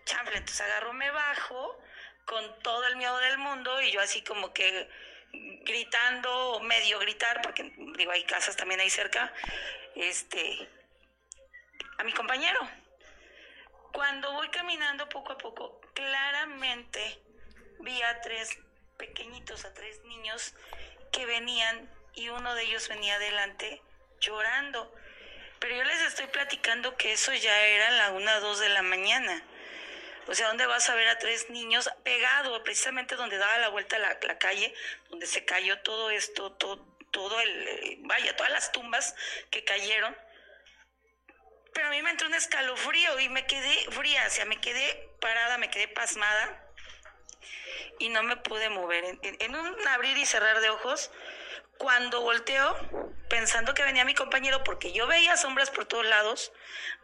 Chamble, 0.05 0.37
entonces 0.37 0.61
agarro, 0.61 0.93
me 0.93 1.11
bajo 1.11 1.79
con 2.25 2.59
todo 2.63 2.87
el 2.87 2.95
miedo 2.95 3.17
del 3.19 3.37
mundo 3.37 3.81
y 3.81 3.91
yo 3.91 4.01
así 4.01 4.23
como 4.23 4.51
que 4.53 4.89
gritando, 5.31 6.59
medio 6.61 6.99
gritar, 6.99 7.41
porque 7.41 7.71
digo, 7.97 8.11
hay 8.11 8.23
casas 8.23 8.55
también 8.55 8.79
ahí 8.79 8.89
cerca, 8.89 9.33
este, 9.95 10.69
a 11.97 12.03
mi 12.03 12.11
compañero. 12.13 12.59
Cuando 13.93 14.31
voy 14.33 14.49
caminando 14.49 15.09
poco 15.09 15.33
a 15.33 15.37
poco, 15.37 15.81
claramente 15.93 17.19
vi 17.79 18.01
a 18.01 18.21
tres 18.21 18.57
pequeñitos, 18.97 19.65
a 19.65 19.73
tres 19.73 20.01
niños 20.03 20.53
que 21.11 21.25
venían 21.25 21.89
y 22.13 22.29
uno 22.29 22.53
de 22.55 22.63
ellos 22.63 22.87
venía 22.87 23.15
adelante 23.15 23.81
llorando. 24.19 24.93
Pero 25.59 25.75
yo 25.75 25.83
les 25.83 26.01
estoy 26.01 26.27
platicando 26.27 26.95
que 26.95 27.13
eso 27.13 27.33
ya 27.33 27.59
era 27.59 27.89
la 27.91 28.11
una, 28.11 28.39
dos 28.39 28.59
de 28.59 28.69
la 28.69 28.81
mañana. 28.81 29.43
O 30.27 30.35
sea, 30.35 30.47
¿dónde 30.47 30.65
vas 30.67 30.87
a 30.89 30.95
ver 30.95 31.07
a 31.07 31.17
tres 31.17 31.49
niños 31.49 31.89
pegados, 32.03 32.61
precisamente 32.61 33.15
donde 33.15 33.37
daba 33.37 33.57
la 33.57 33.69
vuelta 33.69 33.97
la, 33.97 34.17
la 34.21 34.37
calle, 34.37 34.73
donde 35.09 35.25
se 35.25 35.43
cayó 35.45 35.79
todo 35.79 36.11
esto, 36.11 36.51
todo, 36.53 36.85
todo 37.11 37.39
el, 37.41 37.97
vaya, 38.01 38.35
todas 38.35 38.51
las 38.51 38.71
tumbas 38.71 39.15
que 39.49 39.63
cayeron? 39.63 40.15
Pero 41.73 41.87
a 41.87 41.91
mí 41.91 42.01
me 42.01 42.11
entró 42.11 42.27
un 42.27 42.33
escalofrío 42.35 43.19
y 43.19 43.29
me 43.29 43.45
quedé 43.47 43.73
fría, 43.91 44.23
o 44.27 44.29
sea, 44.29 44.45
me 44.45 44.59
quedé 44.59 45.09
parada, 45.19 45.57
me 45.57 45.69
quedé 45.69 45.87
pasmada 45.87 46.63
y 47.99 48.09
no 48.09 48.21
me 48.23 48.37
pude 48.37 48.69
mover. 48.69 49.03
En- 49.05 49.19
en 49.21 49.55
un 49.55 49.87
abrir 49.87 50.17
y 50.17 50.25
cerrar 50.25 50.59
de 50.61 50.69
ojos, 50.69 51.11
cuando 51.79 52.21
volteo, 52.21 52.75
pensando 53.29 53.73
que 53.73 53.83
venía 53.83 54.03
mi 54.05 54.13
compañero, 54.13 54.63
porque 54.63 54.91
yo 54.91 55.07
veía 55.07 55.37
sombras 55.37 55.71
por 55.71 55.85
todos 55.85 56.05
lados, 56.05 56.51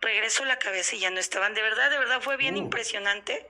regreso 0.02 0.44
la 0.46 0.60
cabeza 0.60 0.96
y 0.96 1.00
ya 1.00 1.10
no 1.10 1.20
estaban. 1.20 1.54
De 1.56 1.62
verdad, 1.64 1.90
de 1.90 1.98
verdad 1.98 2.22
fue 2.22 2.36
bien 2.38 2.58
impresionante. 2.58 3.50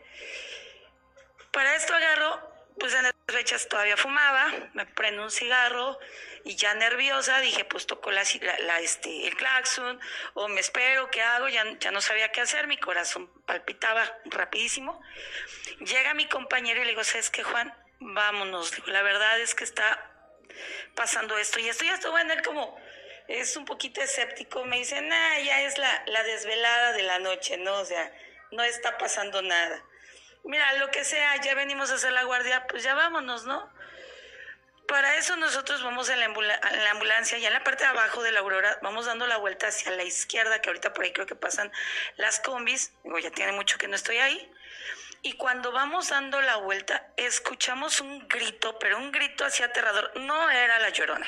Para 1.52 1.76
esto 1.76 1.96
agarro, 1.96 2.40
pues 2.80 2.94
en 2.94 3.06
esas 3.06 3.16
fechas 3.28 3.68
todavía 3.68 3.98
fumaba, 3.98 4.52
me 4.74 4.86
prendo 4.86 5.24
un 5.24 5.32
cigarro 5.32 5.98
y 6.44 6.56
ya 6.58 6.76
nerviosa 6.76 7.40
dije, 7.40 7.66
pues 7.66 7.88
toco 7.88 8.12
la, 8.12 8.24
la- 8.42 8.60
la, 8.60 8.80
este, 8.80 9.28
el 9.28 9.36
claxon 9.36 10.00
o 10.36 10.48
me 10.48 10.60
espero, 10.60 11.10
¿qué 11.10 11.24
hago? 11.24 11.48
Ya, 11.48 11.64
ya 11.80 11.90
no 11.92 12.02
sabía 12.02 12.32
qué 12.32 12.42
hacer, 12.42 12.68
mi 12.68 12.78
corazón 12.78 13.32
palpitaba 13.48 14.04
rapidísimo. 14.26 15.02
Llega 15.80 16.14
mi 16.14 16.28
compañero 16.28 16.82
y 16.82 16.84
le 16.84 16.90
digo, 16.92 17.04
¿sabes 17.04 17.32
qué, 17.32 17.44
Juan? 17.44 17.74
Vámonos. 18.00 18.72
Digo, 18.76 18.88
la 18.88 19.02
verdad 19.02 19.40
es 19.40 19.56
que 19.56 19.64
está 19.64 20.12
pasando 20.96 21.38
esto 21.38 21.60
y 21.60 21.70
esto 21.70 21.86
ya 21.86 21.96
estuvo 21.96 22.18
en 22.18 22.32
él 22.32 22.42
como 22.42 22.80
es 23.28 23.58
un 23.58 23.66
poquito 23.66 24.02
escéptico 24.02 24.66
me 24.66 24.78
dice 24.78 25.02
nah 25.02 25.40
ya 25.40 25.62
es 25.62 25.78
la, 25.78 26.04
la 26.08 26.24
desvelada 26.24 26.94
de 26.94 27.04
la 27.04 27.20
noche 27.20 27.58
no 27.58 27.74
o 27.76 27.86
sea 27.86 28.12
no 28.52 28.64
está 28.64 28.98
pasando 28.98 29.42
nada. 29.42 29.84
Mira, 30.44 30.74
lo 30.74 30.90
que 30.92 31.04
sea, 31.04 31.36
ya 31.42 31.56
venimos 31.56 31.92
a 31.92 31.96
hacer 31.96 32.12
la 32.12 32.24
guardia, 32.24 32.66
pues 32.68 32.84
ya 32.84 32.94
vámonos, 32.94 33.46
¿no? 33.46 33.70
Para 34.88 35.16
eso 35.18 35.36
nosotros 35.38 35.84
vamos 35.84 36.10
en 36.10 36.20
la, 36.20 36.92
ambulancia 36.92 37.40
y 37.40 37.46
en 37.46 37.54
la 37.54 37.64
parte 37.64 37.84
de 37.84 37.90
abajo 37.90 38.22
de 38.22 38.32
la 38.32 38.42
Aurora 38.42 38.78
vamos 38.84 39.08
dando 39.08 39.26
la 39.26 39.38
vuelta 39.38 39.68
hacia 39.68 39.92
la 39.92 40.04
izquierda, 40.04 40.62
que 40.62 40.70
ahorita 40.70 40.94
por 40.94 41.06
ahí 41.06 41.12
creo 41.12 41.26
que 41.26 41.36
pasan 41.36 41.72
las 42.18 42.40
combis. 42.40 42.94
Digo, 43.04 43.18
ya 43.18 43.32
tiene 43.32 43.52
mucho 43.54 43.80
que 43.80 43.88
no 43.88 43.96
estoy 43.96 44.18
ahí. 44.18 44.52
Y 45.26 45.34
cuando 45.34 45.72
vamos 45.72 46.10
dando 46.10 46.40
la 46.40 46.58
vuelta, 46.58 47.08
escuchamos 47.18 48.00
un 48.00 48.28
grito, 48.28 48.78
pero 48.78 49.00
un 49.00 49.12
grito 49.12 49.44
así 49.44 49.64
aterrador. 49.64 50.12
No 50.20 50.52
era 50.52 50.78
la 50.78 50.90
llorona. 50.90 51.28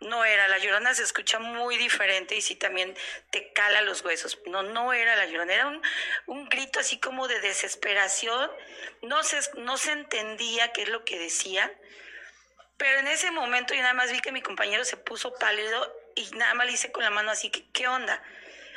No 0.00 0.24
era 0.24 0.46
la 0.46 0.58
llorona, 0.58 0.94
se 0.94 1.02
escucha 1.02 1.40
muy 1.40 1.76
diferente 1.76 2.36
y 2.36 2.40
sí 2.40 2.54
también 2.54 2.96
te 3.30 3.52
cala 3.52 3.80
los 3.80 4.04
huesos. 4.04 4.38
No, 4.46 4.62
no 4.62 4.92
era 4.92 5.16
la 5.16 5.26
llorona, 5.26 5.54
era 5.54 5.66
un, 5.66 5.82
un 6.26 6.48
grito 6.48 6.78
así 6.78 7.00
como 7.00 7.26
de 7.26 7.40
desesperación. 7.40 8.48
No 9.02 9.24
se, 9.24 9.40
no 9.56 9.76
se 9.76 9.90
entendía 9.90 10.70
qué 10.72 10.82
es 10.82 10.88
lo 10.88 11.04
que 11.04 11.18
decían. 11.18 11.72
Pero 12.76 13.00
en 13.00 13.08
ese 13.08 13.32
momento 13.32 13.74
yo 13.74 13.80
nada 13.80 13.94
más 13.94 14.12
vi 14.12 14.20
que 14.20 14.30
mi 14.30 14.40
compañero 14.40 14.84
se 14.84 14.98
puso 14.98 15.34
pálido 15.34 15.92
y 16.14 16.30
nada 16.36 16.54
más 16.54 16.66
le 16.66 16.74
hice 16.74 16.92
con 16.92 17.02
la 17.02 17.10
mano 17.10 17.32
así 17.32 17.50
que, 17.50 17.68
¿qué 17.72 17.88
onda? 17.88 18.22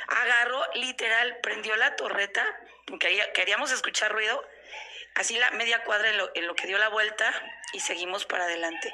Agarró, 0.08 0.60
literal, 0.74 1.38
prendió 1.40 1.76
la 1.76 1.94
torreta, 1.94 2.44
queríamos 2.98 3.72
escuchar 3.72 4.12
ruido, 4.12 4.42
así 5.14 5.38
la 5.38 5.50
media 5.52 5.82
cuadra 5.84 6.10
en 6.10 6.18
lo, 6.18 6.30
en 6.34 6.46
lo 6.46 6.54
que 6.54 6.66
dio 6.66 6.78
la 6.78 6.88
vuelta 6.88 7.32
y 7.72 7.80
seguimos 7.80 8.26
para 8.26 8.44
adelante. 8.44 8.92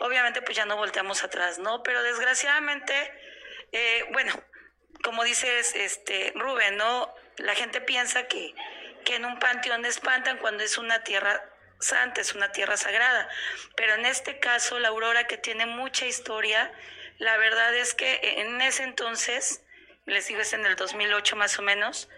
Obviamente 0.00 0.42
pues 0.42 0.56
ya 0.56 0.66
no 0.66 0.76
volteamos 0.76 1.24
atrás, 1.24 1.58
¿no? 1.58 1.82
Pero 1.82 2.02
desgraciadamente, 2.02 2.94
eh, 3.72 4.04
bueno, 4.12 4.34
como 5.02 5.24
dices, 5.24 5.74
este, 5.74 6.32
Rubén, 6.34 6.76
¿no? 6.76 7.14
La 7.38 7.54
gente 7.54 7.80
piensa 7.80 8.26
que, 8.26 8.54
que 9.04 9.16
en 9.16 9.24
un 9.24 9.38
panteón 9.38 9.84
espantan 9.84 10.38
cuando 10.38 10.64
es 10.64 10.78
una 10.78 11.02
tierra 11.04 11.42
santa, 11.78 12.20
es 12.20 12.34
una 12.34 12.52
tierra 12.52 12.76
sagrada. 12.76 13.28
Pero 13.76 13.94
en 13.94 14.06
este 14.06 14.38
caso, 14.38 14.78
la 14.78 14.88
Aurora, 14.88 15.26
que 15.26 15.38
tiene 15.38 15.66
mucha 15.66 16.06
historia, 16.06 16.72
la 17.18 17.36
verdad 17.36 17.74
es 17.74 17.94
que 17.94 18.40
en 18.40 18.60
ese 18.60 18.82
entonces, 18.82 19.64
les 20.04 20.26
digo, 20.28 20.40
es 20.40 20.52
en 20.52 20.66
el 20.66 20.76
2008 20.76 21.36
más 21.36 21.58
o 21.58 21.62
menos, 21.62 22.08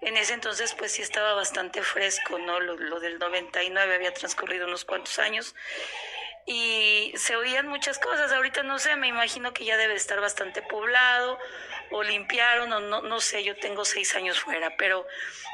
en 0.00 0.16
ese 0.16 0.34
entonces 0.34 0.74
pues 0.74 0.92
sí 0.92 1.02
estaba 1.02 1.34
bastante 1.34 1.82
fresco, 1.82 2.38
¿no? 2.38 2.60
Lo, 2.60 2.76
lo 2.76 3.00
del 3.00 3.18
99 3.18 3.94
había 3.94 4.12
transcurrido 4.12 4.66
unos 4.66 4.84
cuantos 4.84 5.18
años 5.18 5.54
y 6.46 7.12
se 7.16 7.36
oían 7.36 7.68
muchas 7.68 7.98
cosas. 7.98 8.32
Ahorita 8.32 8.62
no 8.62 8.78
sé, 8.78 8.96
me 8.96 9.08
imagino 9.08 9.52
que 9.54 9.64
ya 9.64 9.76
debe 9.76 9.94
estar 9.94 10.20
bastante 10.20 10.62
poblado 10.62 11.38
o 11.90 12.02
limpiaron 12.02 12.72
o 12.72 12.80
no, 12.80 13.02
no 13.02 13.20
sé, 13.20 13.44
yo 13.44 13.56
tengo 13.56 13.84
seis 13.84 14.14
años 14.14 14.40
fuera, 14.40 14.76
pero 14.76 15.06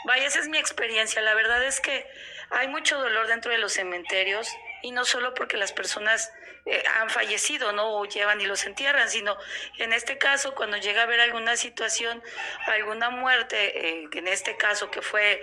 vaya, 0.04 0.26
esa 0.26 0.40
es 0.40 0.48
mi 0.48 0.58
experiencia. 0.58 1.22
La 1.22 1.34
verdad 1.34 1.62
es 1.64 1.80
que 1.80 2.06
hay 2.50 2.68
mucho 2.68 2.98
dolor 2.98 3.26
dentro 3.26 3.52
de 3.52 3.58
los 3.58 3.72
cementerios 3.72 4.48
y 4.82 4.92
no 4.92 5.04
solo 5.04 5.34
porque 5.34 5.56
las 5.56 5.72
personas 5.72 6.32
eh, 6.66 6.82
han 7.00 7.08
fallecido, 7.08 7.72
¿no? 7.72 7.98
O 7.98 8.04
llevan 8.04 8.40
y 8.40 8.46
los 8.46 8.64
entierran, 8.64 9.08
sino 9.08 9.36
en 9.78 9.92
este 9.92 10.18
caso, 10.18 10.54
cuando 10.54 10.76
llega 10.76 11.00
a 11.00 11.04
haber 11.04 11.20
alguna 11.20 11.56
situación, 11.56 12.22
alguna 12.66 13.10
muerte, 13.10 13.88
eh, 13.88 14.08
en 14.12 14.28
este 14.28 14.56
caso 14.56 14.90
que 14.90 15.00
fue, 15.00 15.40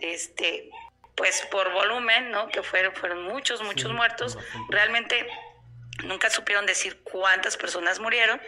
este, 0.00 0.70
pues 1.16 1.42
por 1.50 1.72
volumen, 1.72 2.30
¿no? 2.30 2.48
Que 2.48 2.62
fueron, 2.62 2.94
fueron 2.94 3.24
muchos, 3.24 3.62
muchos 3.62 3.92
muertos, 3.92 4.38
realmente 4.68 5.26
nunca 6.04 6.30
supieron 6.30 6.66
decir 6.66 7.02
cuántas 7.02 7.56
personas 7.56 7.98
murieron, 7.98 8.40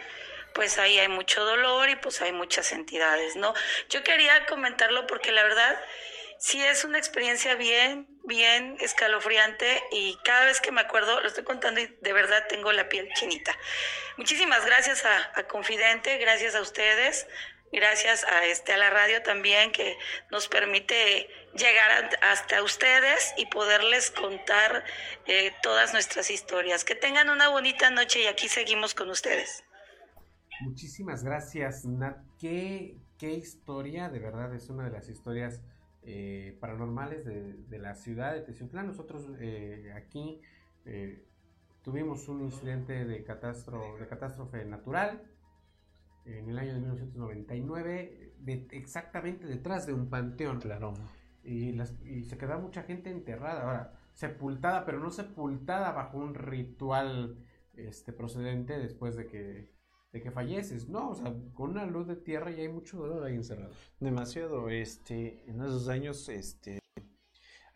pues 0.53 0.77
ahí 0.77 0.99
hay 0.99 1.07
mucho 1.07 1.43
dolor 1.43 1.89
y 1.89 1.95
pues 1.97 2.21
hay 2.21 2.31
muchas 2.31 2.71
entidades, 2.71 3.35
¿no? 3.35 3.53
Yo 3.89 4.03
quería 4.03 4.45
comentarlo 4.45 5.07
porque 5.07 5.31
la 5.31 5.43
verdad 5.43 5.79
sí 6.39 6.63
es 6.63 6.83
una 6.83 6.97
experiencia 6.97 7.55
bien, 7.55 8.07
bien 8.23 8.77
escalofriante 8.79 9.83
y 9.91 10.17
cada 10.23 10.45
vez 10.45 10.61
que 10.61 10.71
me 10.71 10.81
acuerdo, 10.81 11.19
lo 11.21 11.27
estoy 11.27 11.43
contando 11.43 11.81
y 11.81 11.87
de 12.01 12.13
verdad 12.13 12.45
tengo 12.47 12.71
la 12.71 12.87
piel 12.89 13.09
chinita. 13.15 13.51
Muchísimas 14.17 14.65
gracias 14.65 15.03
a, 15.05 15.43
Confidente, 15.47 16.17
gracias 16.17 16.55
a 16.55 16.61
ustedes, 16.61 17.27
gracias 17.71 18.23
a, 18.23 18.45
este, 18.45 18.71
a 18.73 18.77
la 18.77 18.89
radio 18.89 19.21
también 19.23 19.71
que 19.71 19.97
nos 20.31 20.47
permite 20.47 21.27
llegar 21.55 21.91
a- 22.21 22.31
hasta 22.31 22.63
ustedes 22.63 23.33
y 23.37 23.45
poderles 23.47 24.09
contar 24.11 24.83
eh, 25.25 25.51
todas 25.61 25.91
nuestras 25.93 26.29
historias. 26.31 26.85
Que 26.85 26.95
tengan 26.95 27.29
una 27.29 27.49
bonita 27.49 27.89
noche 27.89 28.21
y 28.21 28.27
aquí 28.27 28.47
seguimos 28.47 28.93
con 28.95 29.09
ustedes. 29.09 29.63
Muchísimas 30.61 31.23
gracias, 31.23 31.83
Nat. 31.83 32.17
Qué, 32.39 32.95
qué 33.19 33.31
historia, 33.31 34.07
de 34.09 34.19
verdad, 34.19 34.53
es 34.55 34.69
una 34.69 34.85
de 34.85 34.91
las 34.91 35.09
historias 35.09 35.59
eh, 36.05 36.57
paranormales 36.59 37.25
de, 37.25 37.53
de 37.53 37.79
la 37.79 37.95
ciudad 37.95 38.33
de 38.33 38.41
Teciutlán. 38.41 38.87
Nosotros 38.87 39.29
eh, 39.39 39.93
aquí 39.95 40.41
eh, 40.85 41.25
tuvimos 41.81 42.27
un 42.29 42.41
incidente 42.43 43.05
de, 43.05 43.23
catastro, 43.23 43.97
de 43.99 44.07
catástrofe 44.07 44.65
natural 44.65 45.23
en 46.25 46.49
el 46.49 46.57
año 46.57 46.73
de 46.73 46.79
1999, 46.79 48.33
de- 48.39 48.67
exactamente 48.71 49.45
detrás 49.45 49.85
de 49.85 49.93
un 49.93 50.09
panteón. 50.09 50.59
Claro. 50.59 50.93
Y, 51.43 51.73
las, 51.73 51.93
y 52.05 52.23
se 52.23 52.37
quedaba 52.37 52.61
mucha 52.61 52.83
gente 52.83 53.09
enterrada, 53.09 53.63
ahora, 53.63 53.93
sepultada, 54.13 54.85
pero 54.85 54.99
no 54.99 55.09
sepultada 55.09 55.91
bajo 55.91 56.17
un 56.17 56.33
ritual 56.35 57.37
este, 57.73 58.13
procedente 58.13 58.77
después 58.79 59.15
de 59.17 59.27
que, 59.27 59.69
de 60.13 60.21
que 60.21 60.31
falleces, 60.31 60.87
no, 60.87 61.09
o 61.09 61.15
sea, 61.15 61.33
con 61.53 61.71
una 61.71 61.85
luz 61.85 62.07
de 62.07 62.15
tierra 62.15 62.51
y 62.51 62.61
hay 62.61 62.69
mucho 62.69 62.97
dolor 62.97 63.23
ahí 63.25 63.33
encerrado. 63.35 63.73
Demasiado, 63.99 64.69
este, 64.69 65.43
en 65.49 65.59
esos 65.61 65.89
años, 65.89 66.29
este, 66.29 66.79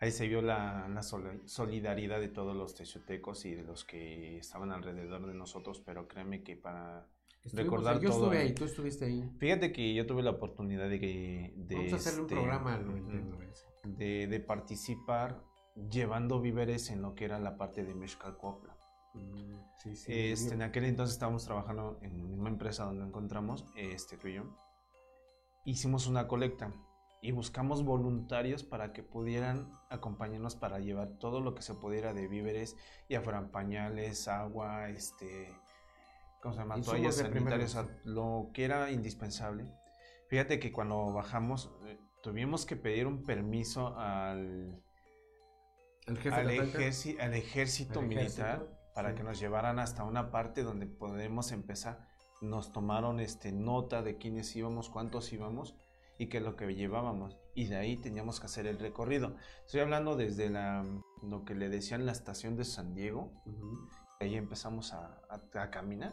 ahí 0.00 0.10
se 0.12 0.28
vio 0.28 0.40
la, 0.40 0.88
la 0.88 1.02
sol- 1.02 1.42
solidaridad 1.46 2.20
de 2.20 2.28
todos 2.28 2.56
los 2.56 2.74
teciutecos 2.74 3.44
y 3.44 3.54
de 3.54 3.64
los 3.64 3.84
que 3.84 4.38
estaban 4.38 4.70
alrededor 4.70 5.26
de 5.26 5.34
nosotros, 5.34 5.80
pero 5.84 6.06
créeme 6.06 6.42
que 6.44 6.56
para 6.56 7.08
Estuvimos 7.44 7.70
recordar 7.72 7.96
ahí, 7.96 8.02
yo 8.02 8.10
todo. 8.10 8.24
estuve 8.24 8.38
ahí, 8.38 8.54
tú 8.54 8.64
estuviste 8.64 9.04
ahí. 9.06 9.30
Fíjate 9.38 9.72
que 9.72 9.94
yo 9.94 10.06
tuve 10.06 10.22
la 10.22 10.30
oportunidad 10.30 10.88
de 10.88 11.00
que 11.00 11.54
de, 11.56 11.74
Vamos 11.76 11.92
a 11.92 11.96
hacerle 11.96 12.20
un 12.20 12.26
este, 12.26 12.34
programa 12.36 12.76
ujú, 12.78 12.86
99. 12.92 13.48
de, 13.84 14.26
de 14.28 14.40
participar 14.40 15.42
llevando 15.90 16.40
víveres 16.40 16.90
en 16.90 17.02
lo 17.02 17.14
que 17.14 17.24
era 17.24 17.38
la 17.38 17.56
parte 17.56 17.84
de 17.84 17.94
Mezcalcopla. 17.94 18.67
Mm, 19.14 19.48
Sí, 19.78 19.94
sí. 19.94 20.12
Este, 20.12 20.54
en 20.54 20.62
aquel 20.62 20.84
entonces 20.84 21.14
estábamos 21.14 21.44
trabajando 21.44 21.98
en 22.02 22.18
la 22.18 22.24
misma 22.24 22.48
empresa 22.48 22.84
donde 22.84 23.04
encontramos, 23.04 23.64
este, 23.76 24.16
tú 24.16 24.26
y 24.26 24.34
yo. 24.34 24.42
Hicimos 25.64 26.08
una 26.08 26.26
colecta 26.26 26.72
y 27.22 27.30
buscamos 27.30 27.84
voluntarios 27.84 28.64
para 28.64 28.92
que 28.92 29.04
pudieran 29.04 29.70
acompañarnos 29.88 30.56
para 30.56 30.80
llevar 30.80 31.18
todo 31.18 31.40
lo 31.40 31.54
que 31.54 31.62
se 31.62 31.74
pudiera 31.74 32.12
de 32.12 32.26
víveres, 32.26 32.76
ya 33.08 33.20
fueran 33.20 33.50
pañales, 33.50 34.26
agua, 34.26 34.88
este, 34.88 35.48
¿cómo 36.42 36.54
se 36.54 36.60
llama? 36.60 36.80
Toallas 36.80 37.16
sanitarias, 37.16 37.76
lo 38.04 38.50
que 38.52 38.64
era 38.64 38.90
indispensable. 38.90 39.64
Fíjate 40.28 40.58
que 40.58 40.72
cuando 40.72 41.12
bajamos 41.12 41.70
eh, 41.86 42.00
tuvimos 42.20 42.66
que 42.66 42.74
pedir 42.74 43.06
un 43.06 43.22
permiso 43.22 43.96
al, 43.96 44.82
¿El 46.06 46.18
jefe 46.18 46.34
al, 46.34 46.50
ejército 46.50 48.02
militar 48.02 48.56
ejército, 48.56 48.77
para 48.98 49.10
sí. 49.10 49.16
que 49.18 49.22
nos 49.22 49.38
llevaran 49.38 49.78
hasta 49.78 50.02
una 50.02 50.32
parte 50.32 50.64
donde 50.64 50.86
podemos 50.86 51.52
empezar. 51.52 52.04
Nos 52.42 52.72
tomaron 52.72 53.20
este, 53.20 53.52
nota 53.52 54.02
de 54.02 54.16
quiénes 54.18 54.54
íbamos, 54.56 54.90
cuántos 54.90 55.32
íbamos 55.32 55.76
y 56.18 56.26
qué 56.28 56.38
es 56.38 56.42
lo 56.42 56.56
que 56.56 56.74
llevábamos. 56.74 57.36
Y 57.54 57.66
de 57.66 57.76
ahí 57.76 57.96
teníamos 57.96 58.40
que 58.40 58.46
hacer 58.46 58.66
el 58.66 58.80
recorrido. 58.80 59.36
Estoy 59.66 59.80
hablando 59.82 60.16
desde 60.16 60.50
la, 60.50 60.84
lo 61.22 61.44
que 61.44 61.54
le 61.54 61.68
decían 61.68 62.06
la 62.06 62.12
estación 62.12 62.56
de 62.56 62.64
San 62.64 62.92
Diego. 62.94 63.30
Ujú. 63.46 63.88
Ahí 64.18 64.34
empezamos 64.34 64.92
a, 64.94 65.20
a- 65.30 65.62
a 65.62 65.70
caminar. 65.70 66.12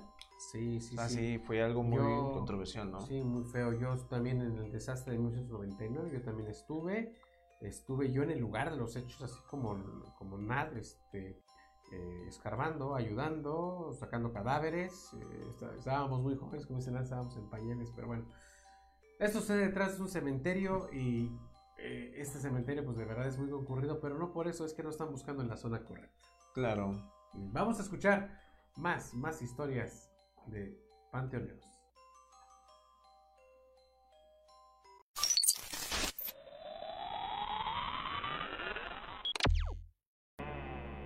Sí, 0.51 0.79
sí, 0.79 0.95
Ah, 0.99 1.09
sí. 1.09 1.39
fue 1.39 1.63
algo 1.63 1.81
muy 1.81 1.97
Yo- 1.97 2.33
controversial, 2.33 2.91
¿no? 2.91 3.01
Sí, 3.01 3.19
muy 3.23 3.45
feo. 3.45 3.73
Yo 3.73 3.97
también 4.05 4.41
en 4.41 4.57
el 4.57 4.71
desastre 4.71 5.13
de 5.13 5.19
1999, 5.19 6.11
yo 6.13 6.21
también 6.21 6.49
estuve. 6.49 7.15
Estuve 7.61 8.11
yo 8.11 8.21
en 8.21 8.29
el 8.31 8.39
lugar 8.39 8.69
de 8.69 8.77
los 8.77 8.95
hechos, 8.95 9.21
así 9.23 9.39
como, 9.49 9.75
como 10.19 10.38
Nad, 10.38 10.75
este, 10.77 11.41
eh, 11.91 12.25
escarbando, 12.27 12.95
ayudando, 12.95 13.91
sacando 13.93 14.31
cadáveres. 14.33 15.13
eh, 15.13 15.45
está- 15.49 15.73
estábamos 15.75 16.21
muy 16.21 16.36
jóvenes, 16.36 16.65
como 16.65 16.79
dicen, 16.79 16.95
estábamos 16.97 17.36
en 17.38 17.49
pañales, 17.49 17.91
pero 17.95 18.07
bueno. 18.07 18.25
Esto 19.19 19.39
sucede 19.39 19.67
detrás 19.67 19.95
de 19.97 20.03
un 20.03 20.09
cementerio 20.09 20.89
y 20.91 21.31
eh, 21.77 22.13
este 22.17 22.39
cementerio, 22.39 22.83
pues 22.83 22.97
de 22.97 23.05
verdad 23.05 23.27
es 23.27 23.38
muy 23.38 23.49
concurrido, 23.49 23.99
pero 23.99 24.17
no 24.17 24.31
por 24.33 24.47
eso 24.47 24.65
es 24.65 24.73
que 24.73 24.83
no 24.83 24.89
están 24.89 25.11
buscando 25.11 25.41
en 25.43 25.49
la 25.49 25.57
zona 25.57 25.83
correcta. 25.86 26.27
Claro. 26.53 26.91
Vamos 27.33 27.79
a 27.79 27.83
escuchar 27.83 28.39
más, 28.77 29.13
más 29.13 29.41
historias 29.41 30.11
de 30.47 30.77
panteoneros. 31.11 31.74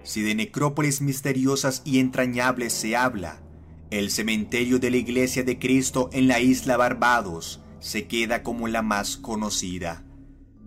Si 0.10 0.24
de 0.24 0.34
necrópolis 0.34 1.02
misteriosas 1.02 1.84
y 1.86 2.00
entrañables 2.00 2.74
se 2.74 2.96
habla, 2.96 3.44
el 3.92 4.10
cementerio 4.10 4.80
de 4.80 4.90
la 4.90 4.98
Iglesia 4.98 5.44
de 5.44 5.60
Cristo 5.60 6.10
en 6.12 6.28
la 6.28 6.40
isla 6.40 6.78
Barbados 6.78 7.62
se 7.80 8.08
queda 8.08 8.42
como 8.42 8.68
la 8.68 8.82
más 8.82 9.18
conocida. 9.18 10.04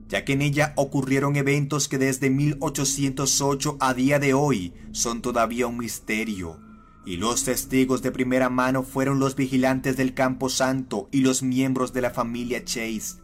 ya 0.09 0.25
que 0.25 0.35
en 0.35 0.43
ella 0.43 0.75
ocurrieron 0.77 1.35
eventos 1.35 1.89
que 1.89 1.99
desde 1.99 2.31
1808 2.31 3.79
a 3.81 3.95
día 3.95 4.21
de 4.21 4.33
hoy 4.33 4.75
son 4.93 5.23
todavía 5.23 5.67
un 5.67 5.79
misterio, 5.79 6.61
y 7.05 7.17
los 7.17 7.43
testigos 7.43 8.01
de 8.01 8.13
primera 8.13 8.49
mano 8.49 8.85
fueron 8.85 9.19
los 9.19 9.35
vigilantes 9.35 9.97
del 9.97 10.15
Campo 10.15 10.51
Santo 10.51 11.09
y 11.11 11.23
los 11.23 11.43
miembros 11.43 11.93
de 11.93 12.03
la 12.03 12.11
familia 12.11 12.65
Chase, 12.65 13.17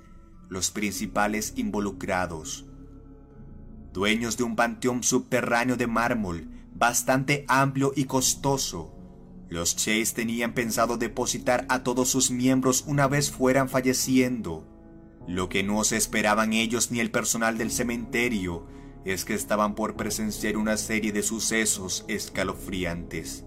los 0.48 0.72
principales 0.72 1.52
involucrados. 1.54 2.67
Dueños 3.92 4.36
de 4.36 4.44
un 4.44 4.56
panteón 4.56 5.02
subterráneo 5.02 5.76
de 5.76 5.86
mármol 5.86 6.48
bastante 6.74 7.44
amplio 7.48 7.92
y 7.96 8.04
costoso, 8.04 8.98
los 9.48 9.76
Chase 9.76 10.12
tenían 10.14 10.52
pensado 10.52 10.98
depositar 10.98 11.64
a 11.70 11.82
todos 11.82 12.10
sus 12.10 12.30
miembros 12.30 12.84
una 12.86 13.08
vez 13.08 13.30
fueran 13.30 13.70
falleciendo. 13.70 14.66
Lo 15.26 15.48
que 15.48 15.62
no 15.62 15.82
se 15.84 15.96
esperaban 15.96 16.52
ellos 16.52 16.90
ni 16.90 17.00
el 17.00 17.10
personal 17.10 17.56
del 17.56 17.70
cementerio 17.70 18.66
es 19.06 19.24
que 19.24 19.34
estaban 19.34 19.74
por 19.74 19.96
presenciar 19.96 20.58
una 20.58 20.76
serie 20.76 21.12
de 21.12 21.22
sucesos 21.22 22.04
escalofriantes. 22.08 23.44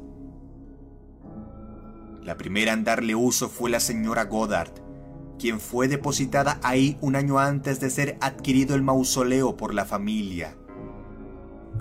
La 2.24 2.36
primera 2.38 2.74
en 2.74 2.84
darle 2.84 3.14
uso 3.14 3.48
fue 3.48 3.70
la 3.70 3.80
señora 3.80 4.26
Goddard, 4.26 4.74
quien 5.42 5.60
fue 5.60 5.88
depositada 5.88 6.60
ahí 6.62 7.00
un 7.02 7.16
año 7.16 7.39
antes 7.39 7.80
de 7.80 7.89
ser 7.89 8.16
adquirido 8.22 8.76
el 8.76 8.84
mausoleo 8.84 9.58
por 9.58 9.74
la 9.74 9.86
familia. 9.86 10.56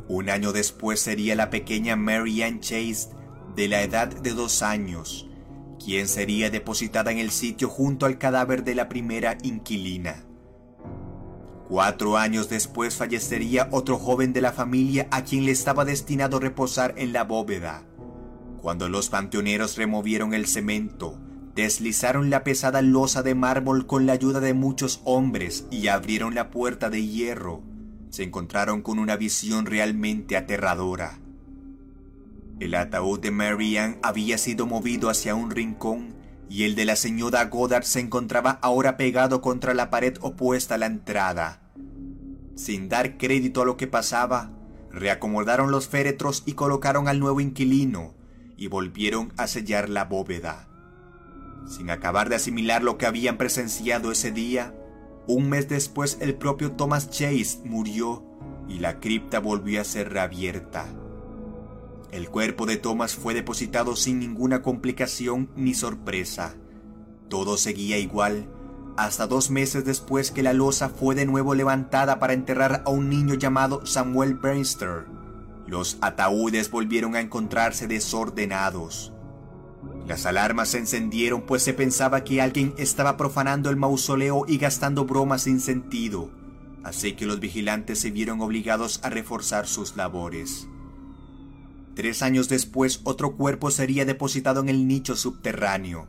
Un 0.09 0.31
año 0.31 0.53
después 0.53 0.99
sería 0.99 1.37
la 1.37 1.51
pequeña 1.51 1.95
Mary 1.95 2.43
Ann 2.43 2.61
Chase, 2.61 3.11
de 3.55 3.69
la 3.69 3.83
edad 3.83 4.09
de 4.09 4.33
dos 4.33 4.63
años, 4.63 5.29
quien 5.85 6.09
sería 6.09 6.49
depositada 6.49 7.13
en 7.13 7.19
el 7.19 7.31
sitio 7.31 7.69
junto 7.69 8.07
al 8.07 8.17
cadáver 8.17 8.65
de 8.65 8.75
la 8.75 8.89
primera 8.89 9.37
inquilina. 9.43 10.25
Cuatro 11.69 12.17
años 12.17 12.49
después 12.49 12.97
fallecería 12.97 13.69
otro 13.73 13.99
joven 13.99 14.33
de 14.33 14.41
la 14.41 14.53
familia 14.53 15.07
a 15.11 15.23
quien 15.23 15.45
le 15.45 15.53
estaba 15.53 15.85
destinado 15.85 16.41
reposar 16.41 16.95
en 16.97 17.13
la 17.13 17.25
bóveda. 17.25 17.85
Cuando 18.63 18.89
los 18.89 19.11
panteoneros 19.11 19.77
removieron 19.77 20.33
el 20.33 20.47
cemento, 20.47 21.19
deslizaron 21.55 22.31
la 22.31 22.45
pesada 22.45 22.83
losa 22.83 23.23
de 23.23 23.35
mármol 23.35 23.87
con 23.87 24.07
la 24.07 24.13
ayuda 24.13 24.41
de 24.41 24.55
muchos 24.55 25.01
hombres 25.05 25.67
y 25.71 25.89
abrieron 25.89 26.35
la 26.35 26.51
puerta 26.51 26.91
de 26.91 27.05
hierro, 27.07 27.63
se 28.11 28.25
encontraron 28.25 28.83
con 28.83 28.99
una 28.99 29.17
visión 29.17 29.67
realmente 29.67 30.37
aterradora. 30.37 31.19
El 32.59 32.75
ataúd 32.75 33.21
de 33.21 33.31
Marianne 33.31 33.99
había 34.03 34.37
sido 34.37 34.67
movido 34.67 35.09
hacia 35.09 35.35
un 35.35 35.51
rincón 35.51 36.15
y 36.49 36.65
el 36.65 36.75
de 36.75 36.85
la 36.85 36.97
señora 36.97 37.45
Goddard 37.47 37.85
se 37.85 38.01
encontraba 38.01 38.59
ahora 38.63 38.97
pegado 38.97 39.41
contra 39.41 39.73
la 39.73 39.89
pared 39.89 40.17
opuesta 40.21 40.75
a 40.75 40.79
la 40.79 40.87
entrada. 40.87 41.63
Sin 42.57 42.89
dar 42.89 43.17
crédito 43.17 43.63
a 43.63 43.65
lo 43.65 43.77
que 43.77 43.87
pasaba, 43.87 44.51
reacomodaron 44.91 45.71
los 45.71 45.89
féretros 45.89 46.43
y 46.45 46.53
colocaron 46.53 47.09
al 47.09 47.21
nuevo 47.21 47.41
inquilino 47.41 48.15
y 48.57 48.67
volvieron 48.67 49.33
a 49.39 49.47
sellar 49.47 49.89
la 49.89 50.05
bóveda. 50.05 50.70
Sin 51.67 51.91
acabar 51.91 52.29
de 52.29 52.37
asimilar 52.37 52.83
lo 52.83 52.99
que 52.99 53.07
habían 53.07 53.37
presenciado 53.39 54.11
ese 54.13 54.33
día, 54.33 54.75
un 55.27 55.49
mes 55.49 55.69
después 55.69 56.19
el 56.21 56.35
propio 56.35 56.73
Thomas 56.73 57.11
Chase 57.11 57.61
murió 57.65 58.25
y 58.69 58.79
la 58.79 59.01
cripta 59.01 59.39
volvió 59.39 59.81
a 59.81 59.85
ser 59.85 60.13
reabierta. 60.13 60.87
El 62.11 62.29
cuerpo 62.29 62.67
de 62.67 62.77
Thomas 62.77 63.15
fue 63.15 63.35
depositado 63.35 63.95
sin 63.95 64.19
ninguna 64.19 64.63
complicación 64.63 65.51
ni 65.55 65.75
sorpresa. 65.75 66.57
Todo 67.29 67.57
seguía 67.57 67.99
igual, 67.99 68.49
hasta 68.97 69.29
dos 69.29 69.51
meses 69.51 69.85
después 69.85 70.33
que 70.33 70.43
la 70.43 70.53
losa 70.53 70.89
fue 70.89 71.15
de 71.15 71.27
nuevo 71.27 71.55
levantada 71.55 72.19
para 72.19 72.33
enterrar 72.33 72.83
a 72.85 72.91
un 72.91 73.09
niño 73.09 73.35
llamado 73.35 73.87
Samuel 73.87 74.35
Bernster. 74.35 75.07
Los 75.67 75.99
ataúdes 76.01 76.71
volvieron 76.71 77.15
a 77.15 77.21
encontrarse 77.21 77.87
desordenados. 77.87 79.13
Las 80.11 80.27
alarmas 80.27 80.71
se 80.71 80.79
encendieron 80.79 81.43
pues 81.43 81.63
se 81.63 81.73
pensaba 81.73 82.25
que 82.25 82.43
alguien 82.43 82.75
estaba 82.79 83.17
profanando 83.17 83.71
el 83.71 83.77
mausoleo 83.77 84.45
y 84.49 84.59
gastando 84.59 85.05
bromas 85.05 85.43
sin 85.43 85.61
sentido, 85.61 86.33
así 86.83 87.13
que 87.13 87.27
los 87.27 87.39
vigilantes 87.39 88.01
se 88.01 88.11
vieron 88.11 88.41
obligados 88.41 88.99
a 89.05 89.11
reforzar 89.11 89.69
sus 89.69 89.95
labores. 89.95 90.67
Tres 91.95 92.23
años 92.23 92.49
después, 92.49 93.03
otro 93.05 93.37
cuerpo 93.37 93.71
sería 93.71 94.05
depositado 94.05 94.61
en 94.63 94.69
el 94.69 94.89
nicho 94.89 95.15
subterráneo. 95.15 96.09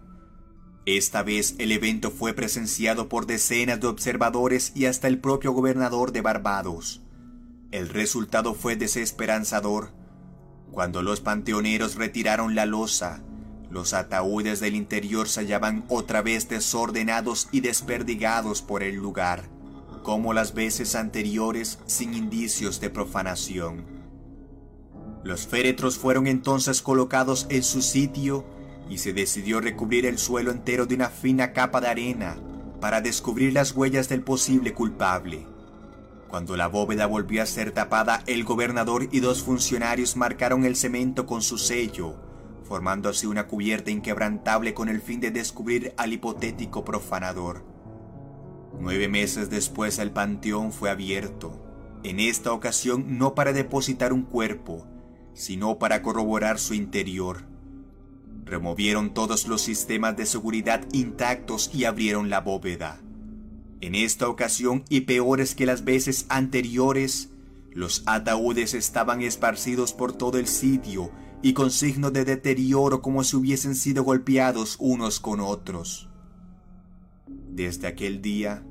Esta 0.88 1.22
vez 1.22 1.54
el 1.60 1.72
evento 1.72 2.10
fue 2.10 2.34
presenciado 2.34 3.08
por 3.08 3.28
decenas 3.28 3.82
de 3.82 3.86
observadores 3.86 4.72
y 4.74 4.88
hasta 4.88 5.10
el 5.10 5.20
propio 5.20 5.52
gobernador 5.52 6.12
de 6.12 6.22
Barbados. 6.22 7.04
El 7.70 7.88
resultado 7.88 8.56
fue 8.56 8.76
desesperanzador. 8.76 9.92
Cuando 10.72 11.04
los 11.04 11.22
panteoneros 11.22 11.98
retiraron 11.98 12.56
la 12.56 12.66
losa, 12.66 13.22
los 13.72 13.94
ataúdes 13.94 14.60
del 14.60 14.76
interior 14.76 15.30
se 15.30 15.42
hallaban 15.42 15.86
otra 15.88 16.22
vez 16.22 16.50
desordenados 16.50 17.48
y 17.54 17.62
desperdigados 17.62 18.62
por 18.62 18.84
el 18.84 18.96
lugar, 18.96 19.46
como 20.04 20.34
las 20.34 20.54
veces 20.54 20.94
anteriores 20.94 21.80
sin 21.86 22.14
indicios 22.14 22.82
de 22.82 22.90
profanación. 22.90 23.86
Los 25.24 25.48
féretros 25.48 25.98
fueron 25.98 26.28
entonces 26.28 26.82
colocados 26.82 27.48
en 27.50 27.64
su 27.64 27.82
sitio 27.82 28.44
y 28.90 28.98
se 28.98 29.14
decidió 29.14 29.62
recubrir 29.62 30.06
el 30.06 30.18
suelo 30.18 30.52
entero 30.52 30.86
de 30.86 30.96
una 30.96 31.10
fina 31.10 31.54
capa 31.54 31.80
de 31.80 31.88
arena 31.88 32.36
para 32.82 33.00
descubrir 33.00 33.54
las 33.54 33.72
huellas 33.72 34.10
del 34.10 34.22
posible 34.22 34.74
culpable. 34.74 35.48
Cuando 36.28 36.58
la 36.58 36.68
bóveda 36.68 37.06
volvió 37.06 37.42
a 37.42 37.46
ser 37.46 37.72
tapada, 37.72 38.22
el 38.26 38.44
gobernador 38.44 39.08
y 39.12 39.22
dos 39.22 39.44
funcionarios 39.44 40.18
marcaron 40.18 40.66
el 40.66 40.76
cemento 40.76 41.26
con 41.26 41.42
su 41.42 41.58
sello, 41.58 42.16
formando 42.72 43.10
así 43.10 43.28
una 43.28 43.48
cubierta 43.48 43.92
inquebrantable 43.92 44.74
con 44.74 44.88
el 44.88 45.02
fin 45.02 45.20
de 45.20 45.30
descubrir 45.30 45.94
al 45.98 46.14
hipotético 46.14 46.86
profanador. 46.86 47.66
Nueve 48.80 49.10
meses 49.10 49.50
después 49.50 50.00
el 50.00 50.12
panteón 50.12 50.72
fue 50.72 50.90
abierto, 50.90 51.62
en 52.06 52.22
esta 52.22 52.54
ocasión 52.54 53.18
no 53.18 53.36
para 53.36 53.52
depositar 53.52 54.14
un 54.14 54.24
cuerpo, 54.24 54.88
sino 55.34 55.80
para 55.80 56.02
corroborar 56.02 56.60
su 56.60 56.74
interior. 56.74 57.44
Removieron 58.46 59.14
todos 59.14 59.50
los 59.50 59.62
sistemas 59.62 60.16
de 60.16 60.26
seguridad 60.26 60.82
intactos 60.94 61.72
y 61.74 61.84
abrieron 61.84 62.30
la 62.30 62.40
bóveda. 62.40 63.02
En 63.82 63.96
esta 63.96 64.30
ocasión, 64.30 64.86
y 64.88 65.02
peores 65.02 65.56
que 65.56 65.66
las 65.66 65.84
veces 65.84 66.26
anteriores, 66.30 67.32
los 67.74 68.04
ataúdes 68.06 68.74
estaban 68.74 69.22
esparcidos 69.22 69.92
por 69.92 70.14
todo 70.14 70.38
el 70.38 70.48
sitio 70.48 71.12
y 71.42 71.54
con 71.54 71.72
signos 71.72 72.14
de 72.14 72.26
deterioro 72.26 73.02
como 73.02 73.24
si 73.24 73.36
hubiesen 73.36 73.76
sido 73.76 74.04
golpeados 74.04 74.76
unos 74.80 75.20
con 75.20 75.40
otros. 75.40 76.10
Desde 77.28 77.88
aquel 77.88 78.22
día, 78.22 78.64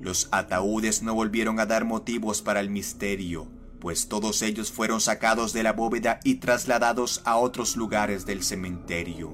los 0.00 0.28
ataúdes 0.30 1.02
no 1.02 1.14
volvieron 1.14 1.60
a 1.60 1.66
dar 1.66 1.84
motivos 1.84 2.42
para 2.42 2.60
el 2.60 2.70
misterio, 2.70 3.48
pues 3.80 4.08
todos 4.08 4.42
ellos 4.42 4.70
fueron 4.70 5.00
sacados 5.00 5.52
de 5.52 5.62
la 5.62 5.72
bóveda 5.72 6.20
y 6.24 6.36
trasladados 6.36 7.22
a 7.24 7.36
otros 7.36 7.76
lugares 7.76 8.26
del 8.26 8.42
cementerio. 8.42 9.32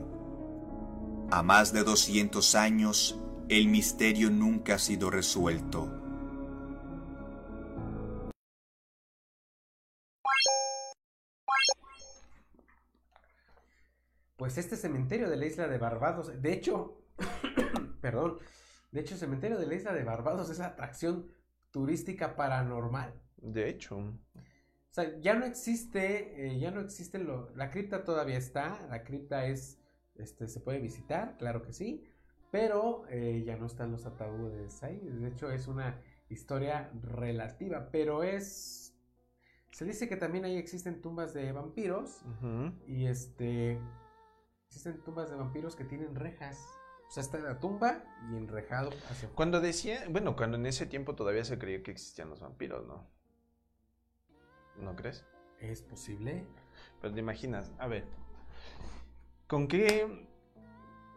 A 1.30 1.42
más 1.42 1.72
de 1.72 1.84
200 1.84 2.54
años, 2.54 3.18
el 3.48 3.68
misterio 3.68 4.30
nunca 4.30 4.76
ha 4.76 4.78
sido 4.78 5.10
resuelto. 5.10 5.97
Pues 14.38 14.56
este 14.56 14.76
cementerio 14.76 15.28
de 15.28 15.36
la 15.36 15.46
isla 15.46 15.66
de 15.66 15.78
Barbados, 15.78 16.30
de 16.40 16.52
hecho, 16.52 17.02
perdón, 18.00 18.38
de 18.92 19.00
hecho 19.00 19.14
el 19.14 19.20
cementerio 19.20 19.58
de 19.58 19.66
la 19.66 19.74
isla 19.74 19.92
de 19.92 20.04
Barbados 20.04 20.48
es 20.48 20.60
atracción 20.60 21.26
turística 21.72 22.36
paranormal. 22.36 23.12
De 23.36 23.68
hecho. 23.68 23.98
O 23.98 24.92
sea, 24.92 25.18
ya 25.18 25.34
no 25.34 25.44
existe, 25.44 26.46
eh, 26.46 26.60
ya 26.60 26.70
no 26.70 26.80
existe 26.80 27.18
lo, 27.18 27.50
la 27.56 27.68
cripta 27.70 28.04
todavía 28.04 28.38
está, 28.38 28.86
la 28.88 29.02
cripta 29.02 29.44
es, 29.46 29.80
este, 30.14 30.46
se 30.46 30.60
puede 30.60 30.78
visitar, 30.78 31.36
claro 31.36 31.60
que 31.62 31.72
sí, 31.72 32.04
pero 32.52 33.06
eh, 33.08 33.42
ya 33.44 33.56
no 33.56 33.66
están 33.66 33.90
los 33.90 34.06
ataúdes 34.06 34.84
ahí. 34.84 35.00
De 35.00 35.30
hecho, 35.30 35.50
es 35.50 35.66
una 35.66 36.00
historia 36.28 36.92
relativa, 37.02 37.90
pero 37.90 38.22
es, 38.22 38.94
se 39.72 39.84
dice 39.84 40.08
que 40.08 40.16
también 40.16 40.44
ahí 40.44 40.56
existen 40.56 41.00
tumbas 41.00 41.34
de 41.34 41.50
vampiros 41.50 42.22
y 42.86 43.06
este, 43.06 43.80
existen 44.68 45.02
tumbas 45.02 45.30
de 45.30 45.36
vampiros 45.36 45.74
que 45.74 45.84
tienen 45.84 46.14
rejas. 46.14 46.62
O 47.08 47.10
sea, 47.10 47.22
está 47.22 47.38
en 47.38 47.44
la 47.44 47.58
tumba 47.58 48.04
y 48.30 48.36
enrejado 48.36 48.90
hacia 49.10 49.30
Cuando 49.30 49.60
decía, 49.60 50.04
bueno, 50.10 50.36
cuando 50.36 50.58
en 50.58 50.66
ese 50.66 50.84
tiempo 50.84 51.14
todavía 51.14 51.42
se 51.44 51.58
creía 51.58 51.82
que 51.82 51.90
existían 51.90 52.28
los 52.28 52.40
vampiros, 52.40 52.86
¿no? 52.86 53.06
¿No 54.76 54.94
crees? 54.94 55.24
¿Es 55.58 55.80
posible? 55.80 56.46
Pero 57.00 57.14
te 57.14 57.20
imaginas, 57.20 57.72
a 57.78 57.86
ver, 57.86 58.04
¿con 59.46 59.68
qué, 59.68 60.28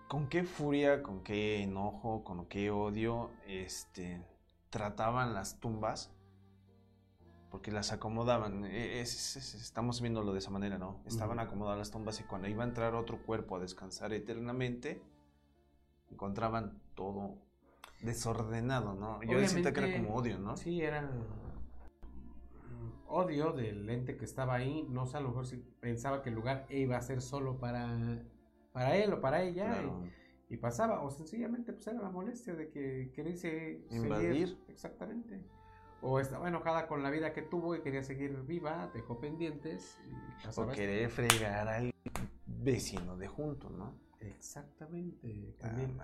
con 0.07 0.29
qué 0.29 0.45
furia, 0.45 1.03
con 1.03 1.21
qué 1.23 1.61
enojo, 1.61 2.23
con 2.23 2.45
qué 2.45 2.71
odio, 2.71 3.31
este, 3.45 4.25
trataban 4.69 5.33
las 5.33 5.59
tumbas 5.59 6.09
porque 7.51 7.71
las 7.71 7.91
acomodaban. 7.91 8.63
E- 8.65 9.01
es- 9.01 9.35
es- 9.35 9.53
estamos 9.55 10.01
viéndolo 10.01 10.31
de 10.33 10.39
esa 10.39 10.49
manera, 10.49 10.77
¿no? 10.79 11.01
Estaban 11.05 11.37
Ujú. 11.37 11.47
acomodadas 11.47 11.77
las 11.77 11.91
tumbas 11.91 12.19
y 12.19 12.23
cuando 12.23 12.47
iba 12.47 12.63
a 12.63 12.67
entrar 12.67 12.95
otro 12.95 13.21
cuerpo 13.21 13.57
a 13.57 13.59
descansar 13.59 14.13
eternamente, 14.13 15.01
encontraban 16.09 16.81
todo 16.95 17.35
desordenado, 18.01 18.93
¿no? 18.95 19.21
Yo 19.23 19.37
decía 19.37 19.71
que 19.73 19.79
era 19.79 19.97
como 19.97 20.15
odio, 20.15 20.39
¿no? 20.39 20.55
Sí, 20.57 20.81
era 20.81 21.09
odio 23.07 23.51
del 23.51 23.89
ente 23.89 24.17
que 24.17 24.25
estaba 24.25 24.55
ahí. 24.55 24.87
No 24.89 25.05
sé, 25.05 25.17
a 25.17 25.19
lo 25.19 25.29
mejor 25.29 25.45
si 25.45 25.57
pensaba 25.57 26.21
que 26.21 26.29
el 26.29 26.35
lugar 26.35 26.65
iba 26.69 26.97
a 26.97 27.01
ser 27.01 27.21
solo 27.21 27.59
para, 27.59 28.23
para 28.71 28.95
él 28.95 29.13
o 29.13 29.21
para 29.21 29.43
ella. 29.43 29.65
Claro. 29.65 30.03
Y, 30.49 30.53
y 30.53 30.57
pasaba. 30.57 31.01
O 31.01 31.11
sencillamente 31.11 31.73
pues 31.73 31.85
era 31.87 32.01
la 32.01 32.09
molestia 32.09 32.53
de 32.55 32.69
que 32.69 33.11
quería 33.13 33.35
se- 33.35 33.83
seguir. 33.89 34.03
Invadir. 34.05 34.57
Exactamente. 34.69 35.41
O 36.03 36.19
estaba 36.19 36.47
enojada 36.47 36.87
con 36.87 37.03
la 37.03 37.11
vida 37.11 37.31
que 37.33 37.43
tuvo 37.43 37.75
y 37.75 37.81
quería 37.81 38.03
seguir 38.03 38.41
viva, 38.43 38.89
dejó 38.93 39.19
pendientes. 39.19 39.99
Y 40.09 40.13
O 40.47 40.49
esto. 40.49 40.67
querer 40.69 41.09
fregar 41.09 41.67
al 41.67 41.93
vecino 42.47 43.17
de 43.17 43.27
junto, 43.27 43.69
¿no? 43.69 43.93
Exactamente. 44.19 45.55
Ah, 45.61 45.67
También, 45.67 45.97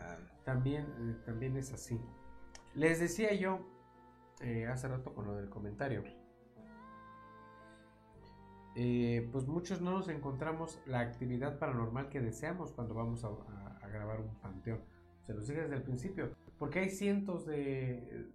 también, 0.44 0.86
eh, 1.00 1.16
también 1.26 1.58
es 1.58 1.74
así. 1.74 2.00
Les 2.76 3.00
decía 3.00 3.34
yo 3.34 3.60
eh, 4.42 4.68
hace 4.68 4.88
rato 4.88 5.14
con 5.16 5.26
lo 5.26 5.36
del 5.36 5.50
comentario. 5.50 6.04
eh, 8.80 9.28
pues 9.32 9.48
muchos 9.48 9.82
no 9.82 9.90
nos 9.92 10.08
encontramos 10.08 10.80
la 10.86 11.00
actividad 11.00 11.58
paranormal 11.58 12.10
que 12.10 12.22
deseamos 12.22 12.72
cuando 12.72 12.94
vamos 12.94 13.24
a, 13.24 13.30
a- 13.30 13.80
a 13.82 13.88
grabar 13.88 14.20
un 14.22 14.36
panteón. 14.36 14.82
Se 15.26 15.34
los 15.34 15.48
dije 15.48 15.62
desde 15.62 15.78
el 15.78 15.82
principio. 15.82 16.36
Porque 16.60 16.80
hay 16.80 16.90
cientos 16.92 17.48
de, 17.48 18.28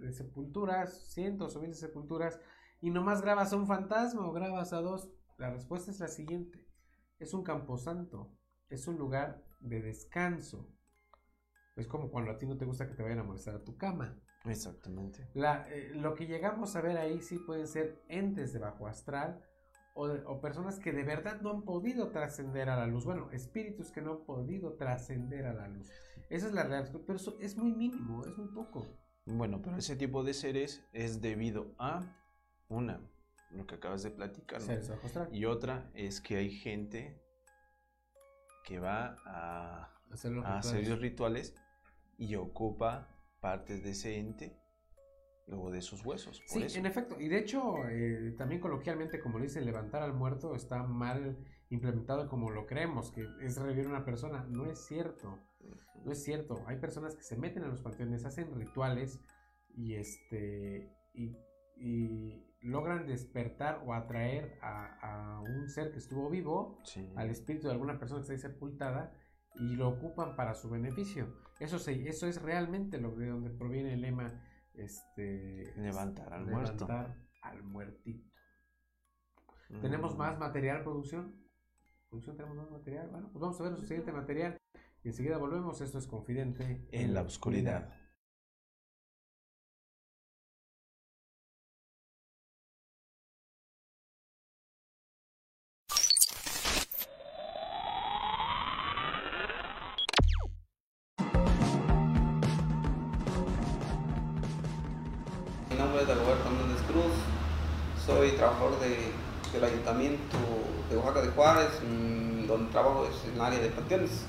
de 0.00 0.12
sepulturas, 0.12 1.12
cientos 1.12 1.56
o 1.56 1.60
miles 1.60 1.80
de 1.80 1.86
sepulturas, 1.88 2.40
y 2.80 2.90
nomás 2.90 3.22
grabas 3.22 3.52
a 3.52 3.56
un 3.56 3.66
fantasma 3.66 4.26
o 4.26 4.32
grabas 4.32 4.72
a 4.72 4.80
dos. 4.80 5.10
La 5.38 5.50
respuesta 5.50 5.90
es 5.90 6.00
la 6.00 6.08
siguiente. 6.08 6.66
Es 7.18 7.34
un 7.34 7.42
camposanto. 7.42 8.32
Es 8.68 8.86
un 8.86 8.96
lugar 8.96 9.44
de 9.60 9.80
descanso. 9.80 10.68
Es 11.76 11.86
como 11.86 12.10
cuando 12.10 12.30
a 12.30 12.38
ti 12.38 12.46
no 12.46 12.56
te 12.56 12.64
gusta 12.64 12.88
que 12.88 12.94
te 12.94 13.02
vayan 13.02 13.20
a 13.20 13.24
molestar 13.24 13.54
a 13.54 13.64
tu 13.64 13.76
cama. 13.76 14.18
Exactamente. 14.44 15.28
La, 15.34 15.68
eh, 15.70 15.92
lo 15.94 16.14
que 16.14 16.26
llegamos 16.26 16.76
a 16.76 16.80
ver 16.80 16.96
ahí 16.96 17.20
sí 17.20 17.38
pueden 17.38 17.66
ser 17.66 18.02
entes 18.08 18.52
de 18.52 18.58
bajo 18.58 18.86
astral 18.86 19.42
o, 19.94 20.06
o 20.06 20.40
personas 20.40 20.78
que 20.78 20.92
de 20.92 21.02
verdad 21.02 21.40
no 21.40 21.50
han 21.50 21.62
podido 21.62 22.10
trascender 22.12 22.70
a 22.70 22.76
la 22.76 22.86
luz. 22.86 23.04
Bueno, 23.04 23.30
espíritus 23.32 23.90
que 23.90 24.02
no 24.02 24.12
han 24.12 24.24
podido 24.24 24.74
trascender 24.74 25.46
a 25.46 25.54
la 25.54 25.68
luz. 25.68 25.90
Esa 26.30 26.46
es 26.46 26.52
la 26.52 26.62
realidad. 26.64 27.00
Pero 27.06 27.16
eso 27.16 27.36
es 27.40 27.56
muy 27.56 27.72
mínimo, 27.72 28.24
es 28.24 28.36
muy 28.38 28.48
poco. 28.48 28.86
Bueno, 29.26 29.60
pero 29.62 29.76
ese 29.76 29.96
tipo 29.96 30.22
de 30.22 30.34
seres 30.34 30.86
es 30.92 31.20
debido 31.20 31.74
a 31.78 32.00
una, 32.68 33.00
lo 33.50 33.66
que 33.66 33.74
acabas 33.74 34.02
de 34.04 34.10
platicar. 34.12 34.60
Y 35.32 35.44
otra 35.44 35.90
es 35.94 36.20
que 36.20 36.36
hay 36.36 36.50
gente 36.50 37.20
que 38.64 38.78
va 38.78 39.16
a, 39.26 39.92
Hacer 40.12 40.30
los 40.32 40.44
a 40.44 40.58
hacer 40.58 40.74
rituales. 40.76 40.88
los 40.88 41.00
rituales 41.00 41.54
y 42.18 42.36
ocupa 42.36 43.08
partes 43.40 43.82
de 43.82 43.90
ese 43.90 44.16
ente, 44.18 44.56
luego 45.48 45.70
de 45.72 45.82
sus 45.82 46.04
huesos. 46.04 46.40
Por 46.40 46.48
Sí, 46.60 46.62
eso. 46.62 46.78
en 46.78 46.86
efecto. 46.86 47.20
Y 47.20 47.28
de 47.28 47.38
hecho, 47.38 47.86
eh, 47.88 48.34
también 48.38 48.60
coloquialmente, 48.60 49.20
como 49.20 49.38
le 49.38 49.44
dicen, 49.46 49.64
levantar 49.64 50.02
al 50.02 50.14
muerto 50.14 50.54
está 50.54 50.84
mal 50.84 51.36
implementado 51.70 52.28
como 52.28 52.50
lo 52.50 52.66
creemos, 52.66 53.10
que 53.10 53.26
es 53.40 53.56
revivir 53.56 53.86
a 53.86 53.90
una 53.90 54.04
persona. 54.04 54.44
No 54.48 54.66
es 54.66 54.86
cierto. 54.86 55.38
No 56.04 56.12
es 56.12 56.22
cierto. 56.22 56.62
Hay 56.66 56.76
personas 56.78 57.14
que 57.16 57.22
se 57.22 57.36
meten 57.36 57.64
a 57.64 57.68
los 57.68 57.80
panteones, 57.82 58.24
hacen 58.24 58.54
rituales 58.54 59.20
y 59.74 59.94
este 59.94 60.92
y, 61.14 61.36
y 61.76 62.46
logran 62.60 63.06
despertar 63.06 63.82
o 63.86 63.92
atraer 63.94 64.58
a, 64.62 65.36
a 65.36 65.40
un 65.40 65.68
ser 65.68 65.90
que 65.92 65.98
estuvo 65.98 66.28
vivo, 66.30 66.80
Sí. 66.84 67.12
al 67.16 67.30
espíritu 67.30 67.66
de 67.66 67.72
alguna 67.74 67.98
persona 67.98 68.20
que 68.20 68.22
está 68.22 68.32
ahí 68.34 68.52
sepultada 68.52 69.12
y 69.54 69.74
lo 69.76 69.88
ocupan 69.88 70.36
para 70.36 70.54
su 70.54 70.68
beneficio. 70.70 71.34
Eso 71.60 71.78
se, 71.78 72.08
eso 72.08 72.26
es 72.26 72.40
realmente 72.42 72.98
lo 72.98 73.14
de 73.16 73.28
donde 73.28 73.50
proviene 73.50 73.94
el 73.94 74.02
lema 74.02 74.42
este 74.74 75.72
Levantar 75.76 76.32
al 76.34 76.46
muerto. 76.46 76.86
al 77.42 77.62
muertito. 77.62 78.28
¿Tenemos 79.80 80.14
Mm. 80.14 80.18
más 80.18 80.38
material, 80.38 80.82
producción? 80.84 81.34
¿Producción 82.08 82.36
tenemos 82.36 82.56
más 82.58 82.70
material? 82.70 83.08
Bueno, 83.10 83.28
pues 83.32 83.40
vamos 83.40 83.58
a 83.58 83.62
ver 83.64 83.72
nuestro 83.72 83.88
siguiente 83.88 84.12
material. 84.12 84.56
Y 85.06 85.10
enseguida 85.10 85.38
volvemos. 85.38 85.80
Esto 85.80 85.98
es 85.98 86.08
Confidente 86.08 86.84
En 86.90 87.14
la 87.14 87.22
oscuridad. 87.22 87.94
Mi 105.70 105.76
nombre 105.76 106.02
es 106.02 106.08
Dagoberto 106.08 106.48
Hernández 106.48 106.82
Cruz, 106.88 107.12
soy 108.04 108.30
trabajador 108.32 108.78
de- 108.80 109.12
del 109.52 109.64
Ayuntamiento 109.64 110.36
de 110.90 110.96
Oaxaca 110.96 111.22
de 111.22 111.28
Juárez, 111.28 111.68
mm, 111.82 112.46
donde 112.46 112.70
trabajo 112.70 113.06
es 113.06 113.24
en 113.28 113.34
el 113.34 113.40
área 113.40 113.58
de 113.58 113.68
panteones. 113.70 114.24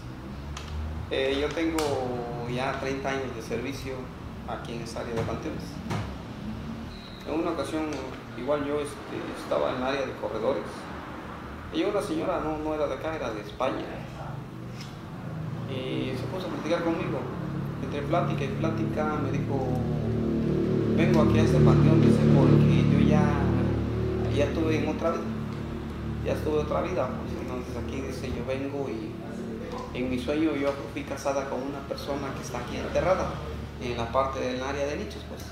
Tengo 1.57 2.45
ya 2.53 2.79
30 2.79 3.09
años 3.09 3.35
de 3.35 3.41
servicio 3.41 3.93
aquí 4.47 4.73
en 4.75 4.83
esa 4.83 4.99
área 4.99 5.15
de 5.15 5.21
panteones. 5.23 5.63
En 7.27 7.33
una 7.33 7.49
ocasión, 7.49 7.85
igual 8.37 8.63
yo 8.63 8.79
este, 8.79 9.17
estaba 9.41 9.71
en 9.71 9.77
el 9.77 9.83
área 9.83 10.05
de 10.05 10.11
corredores 10.21 10.69
y 11.73 11.81
una 11.81 11.99
señora 11.99 12.41
no, 12.43 12.59
no 12.59 12.75
era 12.75 12.85
de 12.85 12.93
acá, 12.93 13.15
era 13.15 13.31
de 13.31 13.41
España. 13.41 13.89
Y 15.67 16.15
se 16.15 16.23
puso 16.27 16.45
a 16.45 16.49
platicar 16.51 16.83
conmigo. 16.83 17.21
Entre 17.81 18.03
plática 18.03 18.43
y 18.43 18.49
plática 18.49 19.15
me 19.23 19.31
dijo, 19.31 19.57
vengo 20.95 21.21
aquí 21.23 21.39
a 21.39 21.41
este 21.41 21.57
panteón, 21.57 22.01
dice, 22.03 22.21
porque 22.35 22.85
yo 22.93 22.99
ya, 22.99 23.25
ya 24.31 24.45
estuve 24.45 24.83
en 24.83 24.89
otra 24.89 25.09
vida. 25.09 25.23
Ya 26.23 26.33
estuve 26.33 26.59
otra 26.59 26.81
vida, 26.83 27.09
pues 27.17 27.41
entonces 27.41 27.75
aquí 27.83 28.01
dice, 28.01 28.29
yo 28.29 28.45
vengo 28.45 28.87
y 28.89 29.09
en 29.93 30.09
mi 30.09 30.19
sueño 30.19 30.55
yo 30.55 30.71
fui 30.93 31.03
casada 31.03 31.49
con 31.49 31.61
una 31.61 31.79
persona 31.87 32.33
que 32.35 32.41
está 32.43 32.59
aquí 32.59 32.77
enterrada, 32.77 33.29
en 33.81 33.97
la 33.97 34.11
parte 34.11 34.39
del 34.39 34.61
área 34.61 34.85
de 34.85 34.97
nichos, 34.97 35.23
pues. 35.29 35.43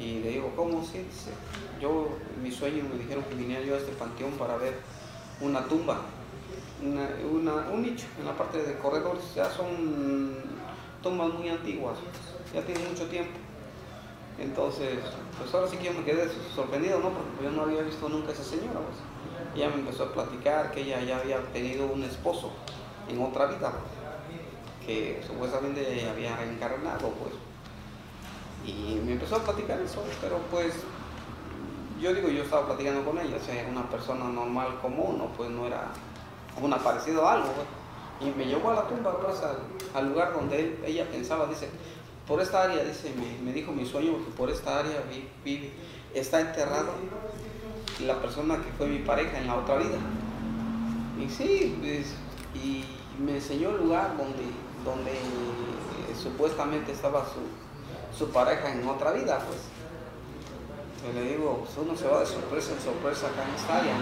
Y 0.00 0.20
le 0.20 0.30
digo, 0.30 0.52
¿cómo? 0.56 0.82
Sí, 0.84 1.04
yo 1.80 2.08
en 2.36 2.42
mi 2.42 2.50
sueño 2.50 2.84
me 2.90 2.98
dijeron 3.02 3.24
que 3.24 3.34
viniera 3.34 3.64
yo 3.64 3.74
a 3.74 3.78
este 3.78 3.92
panteón 3.92 4.32
para 4.32 4.56
ver 4.56 4.74
una 5.40 5.64
tumba, 5.66 6.02
una- 6.82 7.68
un 7.72 7.82
nicho 7.82 8.06
en 8.18 8.26
la 8.26 8.36
parte 8.36 8.62
de 8.62 8.78
corredores, 8.78 9.34
ya 9.34 9.50
son 9.50 10.36
tumbas 11.02 11.32
muy 11.34 11.48
antiguas, 11.48 11.98
ya 12.54 12.62
tienen 12.62 12.88
mucho 12.88 13.06
tiempo. 13.06 13.32
Entonces, 14.38 14.98
pues 15.36 15.52
ahora 15.52 15.66
sí 15.68 15.76
que 15.78 15.84
yo 15.86 15.92
me 15.92 16.04
quedé 16.04 16.28
sorprendido, 16.54 17.00
¿no? 17.00 17.10
Porque 17.10 17.44
yo 17.44 17.50
no 17.50 17.62
había 17.62 17.82
visto 17.82 18.08
nunca 18.08 18.30
esa 18.32 18.44
señora, 18.44 18.78
pues. 18.80 18.98
Ella 19.56 19.68
me 19.70 19.80
empezó 19.80 20.04
a 20.04 20.12
platicar 20.12 20.70
que 20.70 20.82
ella 20.82 21.02
ya 21.02 21.18
había 21.18 21.38
tenido 21.52 21.86
un 21.86 22.04
esposo 22.04 22.52
en 23.08 23.22
otra 23.22 23.46
vida, 23.46 23.72
pues, 23.72 24.86
que 24.86 25.22
supuestamente 25.26 26.08
había 26.08 26.36
reencarnado, 26.36 27.10
pues. 27.10 27.34
Y 28.66 29.00
me 29.04 29.12
empezó 29.12 29.36
a 29.36 29.42
platicar 29.44 29.80
eso, 29.80 30.02
pero 30.20 30.38
pues 30.50 30.74
yo 32.00 32.14
digo, 32.14 32.28
yo 32.28 32.42
estaba 32.42 32.66
platicando 32.66 33.04
con 33.04 33.18
ella, 33.18 33.36
o 33.36 33.44
sea, 33.44 33.66
una 33.68 33.88
persona 33.88 34.24
normal 34.26 34.78
común, 34.80 35.18
¿no? 35.18 35.26
Pues 35.28 35.50
no 35.50 35.66
era 35.66 35.88
un 36.60 36.72
aparecido 36.72 37.24
o 37.24 37.28
algo, 37.28 37.48
pues. 37.52 37.66
Y 38.20 38.36
me 38.36 38.44
llevó 38.46 38.70
a 38.70 38.74
la 38.74 38.88
tumba, 38.88 39.16
pues, 39.20 39.38
al, 39.94 40.08
lugar 40.08 40.32
donde 40.32 40.78
ella 40.84 41.08
pensaba, 41.10 41.46
dice, 41.46 41.68
por 42.26 42.40
esta 42.40 42.64
área, 42.64 42.84
dice, 42.84 43.12
me, 43.16 43.44
me 43.44 43.52
dijo 43.52 43.72
mi 43.72 43.86
sueño, 43.86 44.12
porque 44.12 44.30
por 44.32 44.50
esta 44.50 44.80
área 44.80 45.02
vi- 45.10 45.28
vi- 45.44 45.70
está 46.14 46.40
enterrado 46.40 46.92
la 48.04 48.20
persona 48.20 48.56
que 48.56 48.70
fue 48.76 48.86
mi 48.86 48.98
pareja 48.98 49.38
en 49.38 49.46
la 49.46 49.56
otra 49.56 49.76
vida. 49.76 49.98
Y 51.20 51.28
sí, 51.30 51.76
pues, 51.80 52.14
y 52.54 52.84
me 53.18 53.36
enseñó 53.36 53.70
el 53.70 53.78
lugar 53.78 54.16
donde, 54.16 54.44
donde 54.84 55.12
eh, 55.12 56.14
supuestamente 56.20 56.92
estaba 56.92 57.24
su, 57.24 58.16
su 58.16 58.30
pareja 58.30 58.72
en 58.72 58.86
otra 58.88 59.12
vida, 59.12 59.38
pues. 59.46 59.58
Le 61.14 61.36
digo, 61.36 61.64
pues 61.64 61.86
uno 61.86 61.96
se 61.96 62.08
va 62.08 62.20
de 62.20 62.26
sorpresa 62.26 62.72
en 62.72 62.80
sorpresa 62.80 63.28
acá 63.28 63.44
en 63.48 63.54
esta 63.54 63.78
área. 63.78 63.94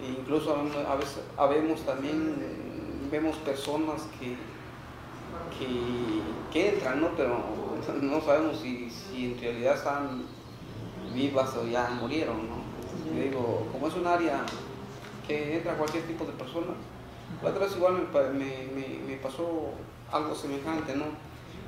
E 0.00 0.08
incluso 0.18 0.56
a 0.56 0.96
veces 0.96 1.20
habemos 1.36 1.82
también, 1.82 2.36
eh, 2.40 3.08
vemos 3.10 3.36
personas 3.36 4.02
que, 4.18 4.36
que, 5.58 6.22
que 6.50 6.74
entran, 6.74 7.02
¿no? 7.02 7.08
Pero 7.14 7.40
no 8.00 8.20
sabemos 8.22 8.58
si, 8.58 8.90
si 8.90 9.32
en 9.32 9.40
realidad 9.40 9.74
están 9.74 10.22
vivas 11.14 11.54
o 11.56 11.66
ya 11.66 11.90
murieron, 12.00 12.38
¿no? 12.48 12.70
Yo 13.14 13.22
digo, 13.22 13.66
como 13.72 13.88
es 13.88 13.94
un 13.94 14.06
área 14.06 14.40
que 15.26 15.58
entra 15.58 15.76
cualquier 15.76 16.04
tipo 16.06 16.24
de 16.24 16.32
persona, 16.32 16.72
la 17.42 17.50
otra 17.50 17.64
vez 17.66 17.76
igual 17.76 17.94
me, 17.94 18.32
me- 18.74 18.98
me- 19.06 19.16
pasó 19.16 19.70
algo 20.12 20.34
semejante, 20.34 20.94
¿no? 20.96 21.04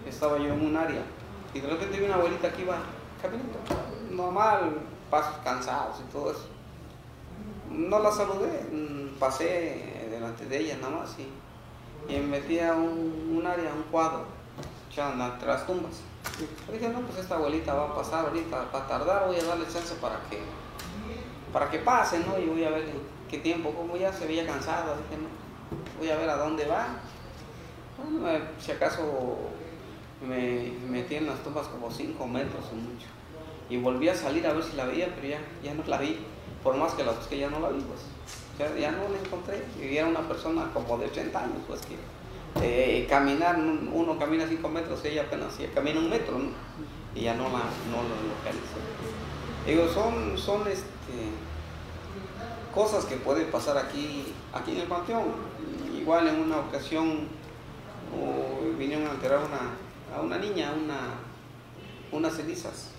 Estaba 0.07 0.37
yo 0.39 0.53
en 0.53 0.67
un 0.67 0.77
área 0.77 1.03
Y 1.55 1.61
de 1.61 1.69
repente 1.69 1.99
vi 1.99 2.07
una 2.07 2.15
abuelita 2.17 2.53
que 2.53 2.63
iba 2.63 2.77
caminando, 3.21 3.59
normal, 4.11 4.79
pasos 5.11 5.37
cansados 5.45 5.99
y 6.01 6.13
todo 6.13 6.31
eso. 6.33 6.47
No 7.71 7.99
la 8.01 8.11
saludé, 8.11 8.67
mm, 8.73 9.19
pasé 9.19 10.09
delante 10.11 10.47
de 10.47 10.59
ella 10.59 10.77
nada 10.81 10.97
más 10.99 11.17
y, 11.19 12.13
y 12.13 12.19
me 12.21 12.27
metí 12.39 12.59
un, 12.59 13.37
un 13.39 13.47
área, 13.47 13.73
un 13.73 13.83
cuadro, 13.85 14.25
entre 14.97 15.49
las 15.49 15.67
tumbas. 15.67 16.01
Dije, 16.73 16.89
no, 16.89 17.01
pues 17.01 17.19
esta 17.19 17.37
abuelita 17.37 17.75
va 17.75 17.85
a 17.91 17.95
pasar 17.95 18.27
ahorita, 18.27 18.65
va 18.75 18.79
a 18.81 18.87
tardar, 18.89 19.27
voy 19.27 19.37
a 19.37 19.45
darle 19.45 19.65
chance 19.67 19.95
para 20.01 20.17
que, 20.31 20.39
para 21.53 21.71
que 21.71 21.79
pase, 21.79 22.19
¿no? 22.21 22.39
Y 22.39 22.47
voy 22.47 22.65
a 22.65 22.71
ver 22.71 22.85
qué 23.31 23.39
tiempo, 23.39 23.71
como 23.73 23.97
ya 23.97 24.13
se 24.13 24.27
veía 24.27 24.47
cansada, 24.47 24.97
dije, 24.97 25.21
no, 25.23 25.29
voy 26.03 26.11
a 26.11 26.17
ver 26.17 26.31
a 26.31 26.37
dónde 26.37 26.67
va. 26.67 26.87
Eh, 28.27 28.43
si 28.59 28.73
acaso 28.73 29.37
me 30.21 30.73
metí 30.91 31.15
en 31.15 31.29
las 31.29 31.41
tumbas 31.45 31.69
como 31.69 31.89
5 31.89 32.27
metros 32.27 32.65
o 32.73 32.75
mucho. 32.75 33.07
Y 33.71 33.77
volví 33.77 34.09
a 34.09 34.15
salir 34.15 34.45
a 34.49 34.53
ver 34.53 34.65
si 34.65 34.75
la 34.77 34.85
veía, 34.85 35.15
pero 35.15 35.29
ya, 35.29 35.39
ya 35.63 35.75
no 35.75 35.85
la 35.87 35.99
vi. 35.99 36.19
Por 36.65 36.77
más 36.77 36.95
que 36.95 37.05
la 37.05 37.13
busqué, 37.13 37.39
ya 37.39 37.51
no 37.51 37.61
la 37.61 37.69
vi, 37.69 37.81
pues. 37.83 38.01
Ya, 38.81 38.91
no 38.91 39.09
la 39.09 39.19
encontré. 39.25 39.65
Y 39.81 39.97
era 39.97 40.09
una 40.09 40.27
persona 40.27 40.71
como 40.75 40.99
de 40.99 41.07
80 41.07 41.39
años, 41.39 41.59
pues 41.69 41.81
que 41.83 41.97
eh, 42.61 43.07
caminar, 43.09 43.57
uno 43.57 44.19
camina 44.19 44.45
5 44.47 44.69
metros, 44.69 45.05
ella 45.05 45.23
apenas 45.23 45.55
camina 45.73 46.01
un 46.01 46.11
metro. 46.11 46.37
Y 47.15 47.23
ya 47.23 47.35
no 47.35 47.45
la 47.45 47.63
no 47.91 48.03
lo 48.03 48.17
localicé. 48.29 48.81
Digo, 49.67 49.87
son, 49.89 50.37
son 50.37 50.67
este, 50.67 51.31
cosas 52.75 53.05
que 53.05 53.17
pueden 53.17 53.51
pasar 53.53 53.79
aquí, 53.79 54.35
aquí 54.53 54.73
en 54.73 54.81
el 54.81 54.89
panteón. 54.89 55.52
Igual 56.03 56.27
en 56.27 56.41
una 56.41 56.59
ocasión 56.59 57.29
vinieron 58.77 59.07
a 59.07 59.13
enterrar 59.13 59.39
una, 59.39 60.17
a 60.17 60.21
una 60.21 60.37
niña, 60.37 60.73
una, 60.73 61.15
unas 62.11 62.35
cenizas 62.35 62.91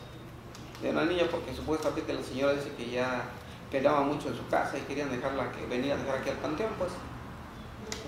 de 0.82 0.89
una 0.89 1.04
niña 1.04 1.26
porque 1.30 1.54
supuestamente 1.54 2.14
la 2.14 2.24
señora 2.24 2.54
dice 2.54 2.72
que 2.78 2.89
ya 2.89 3.26
peleaba 3.70 4.04
mucho 4.04 4.30
en 4.30 4.38
su 4.38 4.47
casa 4.47 4.78
y 4.78 4.82
querían 4.84 5.12
dejarla 5.12 5.51
que 5.51 5.66
venía 5.66 5.95
a 5.95 5.97
dejar 5.97 6.20
aquí 6.20 6.30
al 6.30 6.38
panteón 6.38 6.70
pues. 6.78 6.91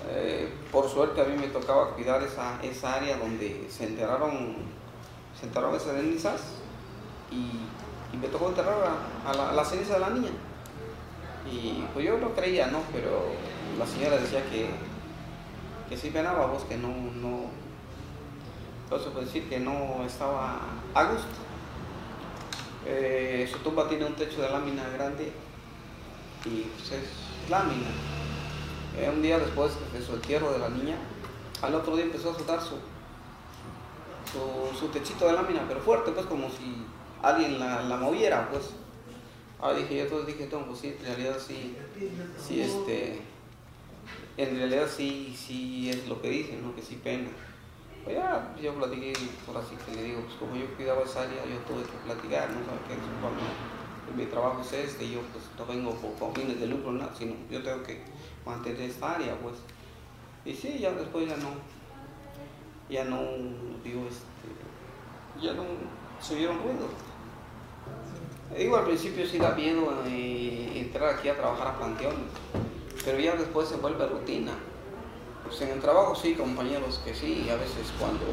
Eh, 0.08 0.50
por 0.72 0.88
suerte 0.88 1.20
a 1.20 1.24
mí 1.24 1.36
me 1.36 1.48
tocaba 1.48 1.90
cuidar 1.90 2.22
esa, 2.22 2.58
esa 2.62 2.94
área 2.94 3.18
donde 3.18 3.68
se 3.68 3.84
enterraron 3.84 4.56
se 5.38 5.44
enterraron 5.44 5.76
esas 5.76 5.94
cenizas 5.94 6.40
y, 7.30 7.50
y 8.14 8.16
me 8.16 8.28
tocó 8.28 8.48
enterrar 8.48 8.78
a, 8.82 9.30
a 9.30 9.34
la, 9.34 9.50
a 9.50 9.52
la 9.52 9.62
ceniza 9.62 9.94
de 9.94 10.00
la 10.00 10.08
niña. 10.08 10.30
Y 11.52 11.84
pues 11.92 12.06
yo 12.06 12.16
no 12.16 12.34
creía 12.34 12.68
no 12.68 12.80
pero 12.94 13.55
la 13.78 13.86
señora 13.86 14.16
decía 14.16 14.44
que 14.50 14.70
que 15.88 15.96
sí 15.96 16.10
penaba 16.10 16.46
vos 16.46 16.64
que 16.64 16.76
no 16.76 16.88
no 16.88 17.50
entonces 18.84 19.08
puedo 19.12 19.24
decir 19.24 19.48
que 19.48 19.60
no 19.60 20.04
estaba 20.04 20.60
a 20.94 21.04
gusto 21.04 21.46
eh, 22.86 23.48
su 23.50 23.58
tumba 23.58 23.88
tiene 23.88 24.04
un 24.04 24.14
techo 24.14 24.42
de 24.42 24.48
lámina 24.48 24.88
grande 24.90 25.32
y 26.44 26.60
pues 26.60 26.92
es 26.92 27.50
lámina. 27.50 27.88
Eh, 28.96 29.10
un 29.12 29.20
día 29.20 29.38
después 29.38 29.72
de 29.92 30.00
su 30.00 30.14
entierro 30.14 30.52
de 30.52 30.58
la 30.58 30.68
niña, 30.68 30.96
al 31.62 31.74
otro 31.74 31.96
día 31.96 32.04
empezó 32.04 32.30
a 32.30 32.34
soltar 32.34 32.60
su, 32.60 32.76
su, 34.30 34.78
su 34.78 34.88
techito 34.88 35.26
de 35.26 35.32
lámina, 35.32 35.64
pero 35.66 35.80
fuerte, 35.80 36.12
pues 36.12 36.26
como 36.26 36.48
si 36.48 36.84
alguien 37.22 37.58
la, 37.58 37.82
la 37.82 37.96
moviera, 37.96 38.48
pues. 38.50 38.70
Ah, 39.60 39.72
dije 39.72 39.96
yo, 39.96 40.02
entonces 40.02 40.26
dije, 40.26 40.48
no, 40.52 40.66
pues 40.66 40.80
sí, 40.80 40.94
en 40.98 41.04
realidad 41.04 41.36
sí, 41.44 41.76
sí, 42.38 42.60
este, 42.60 43.20
en 44.36 44.56
realidad 44.56 44.86
sí, 44.94 45.34
sí 45.36 45.90
es 45.90 46.08
lo 46.08 46.20
que 46.20 46.30
dicen. 46.30 46.72
Que 46.74 46.82
sí 46.82 47.00
pena. 47.02 47.28
Pues 48.04 48.16
ya, 48.16 48.54
yo 48.62 48.72
platiqué, 48.74 49.12
por 49.44 49.56
así 49.56 49.74
que 49.84 49.96
le 49.96 50.02
digo, 50.04 50.20
pues 50.20 50.34
como 50.34 50.54
yo 50.54 50.66
cuidaba 50.76 51.02
esa 51.02 51.22
área, 51.22 51.44
yo 51.44 51.58
tuve 51.66 51.82
que 51.82 51.96
platicar, 52.04 52.48
¿no? 52.50 52.64
Sabes 52.64 52.82
que 52.86 54.14
mi, 54.14 54.26
trabajo 54.26 54.60
es 54.60 54.72
este, 54.72 55.10
yo 55.10 55.20
pues 55.32 55.44
no 55.58 55.66
vengo 55.66 55.92
con 56.16 56.32
fines 56.32 56.60
de 56.60 56.68
lucro, 56.68 56.92
nada, 56.92 57.12
sino 57.18 57.34
yo 57.50 57.60
tengo 57.64 57.82
que 57.82 58.02
mantener 58.44 58.82
esta 58.82 59.16
área, 59.16 59.36
pues. 59.40 59.56
Y 60.44 60.54
sí, 60.54 60.78
ya 60.78 60.92
después 60.92 61.28
ya 61.28 61.36
no, 61.38 61.50
ya 62.88 63.04
no, 63.04 63.20
digo, 63.82 64.06
este, 64.06 65.44
ya 65.44 65.54
no 65.54 65.64
se 66.20 66.36
oyeron 66.36 66.58
ruidos. 66.58 66.90
Digo, 68.56 68.76
al 68.76 68.84
principio 68.84 69.26
sí 69.26 69.38
da 69.38 69.50
miedo 69.50 69.92
eh, 70.06 70.72
entrar 70.76 71.16
aquí 71.16 71.28
a 71.28 71.36
trabajar 71.36 71.66
a 71.66 71.78
panteones, 71.80 72.30
pero 73.06 73.20
ya 73.20 73.36
después 73.36 73.68
se 73.68 73.76
vuelve 73.76 74.04
rutina. 74.04 74.52
Pues 75.44 75.60
en 75.60 75.68
el 75.68 75.80
trabajo 75.80 76.16
sí, 76.16 76.34
compañeros 76.34 77.00
que 77.04 77.14
sí, 77.14 77.48
a 77.48 77.54
veces 77.54 77.94
cuando 78.00 78.26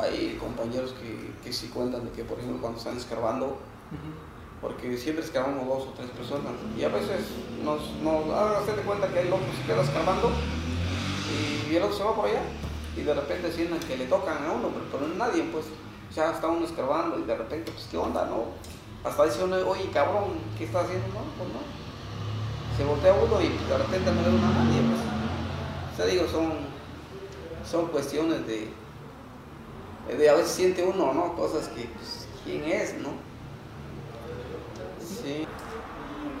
hay 0.00 0.38
compañeros 0.40 0.94
que, 0.98 1.32
que 1.44 1.52
sí 1.52 1.68
cuentan 1.68 2.06
de 2.06 2.12
que, 2.12 2.24
por 2.24 2.38
ejemplo, 2.38 2.58
cuando 2.62 2.78
están 2.78 2.96
escarbando, 2.96 3.58
porque 4.62 4.96
siempre 4.96 5.22
escarbamos 5.22 5.68
dos 5.68 5.88
o 5.88 5.92
tres 5.94 6.08
personas, 6.12 6.52
y 6.78 6.82
a 6.82 6.88
veces 6.88 7.26
nos, 7.62 7.92
nos 8.02 8.24
ah, 8.32 8.62
de 8.64 8.82
cuenta 8.82 9.06
que 9.08 9.20
el 9.20 9.28
otro 9.28 9.46
se 9.54 9.70
queda 9.70 9.82
escarbando 9.82 10.30
y 11.70 11.76
el 11.76 11.82
otro 11.82 11.94
se 11.94 12.02
va 12.02 12.16
por 12.16 12.24
allá, 12.24 12.40
y 12.96 13.02
de 13.02 13.12
repente 13.12 13.52
sienten 13.52 13.80
que 13.80 13.98
le 13.98 14.06
tocan 14.06 14.46
a 14.46 14.52
uno, 14.52 14.70
pero, 14.72 15.04
pero 15.04 15.14
nadie, 15.14 15.42
pues 15.52 15.66
ya 16.14 16.30
está 16.30 16.48
uno 16.48 16.64
escarbando 16.64 17.18
y 17.18 17.24
de 17.24 17.36
repente, 17.36 17.70
pues, 17.70 17.86
¿qué 17.90 17.98
onda, 17.98 18.24
no? 18.24 18.44
Hasta 19.06 19.26
dice 19.26 19.44
uno, 19.44 19.56
oye, 19.68 19.90
cabrón, 19.92 20.40
¿qué 20.56 20.64
está 20.64 20.80
haciendo? 20.80 21.06
No, 21.08 21.20
pues 21.36 21.50
no. 21.52 21.85
Se 22.76 22.84
voltea 22.84 23.14
uno 23.14 23.40
y 23.40 23.48
de 23.48 23.78
repente 23.78 24.10
no 24.12 24.22
ve 24.22 24.28
una 24.28 24.50
nadie, 24.50 24.80
pues. 24.82 25.00
O 25.92 25.96
sea, 25.96 26.06
digo, 26.06 26.28
son, 26.28 26.52
son 27.68 27.86
cuestiones 27.88 28.46
de, 28.46 28.68
de 30.14 30.28
a 30.28 30.34
veces 30.34 30.50
siente 30.52 30.84
uno, 30.84 31.14
¿no? 31.14 31.34
Cosas 31.34 31.68
que, 31.68 31.84
pues, 31.84 32.28
¿quién 32.44 32.64
es, 32.64 32.94
no? 33.00 33.10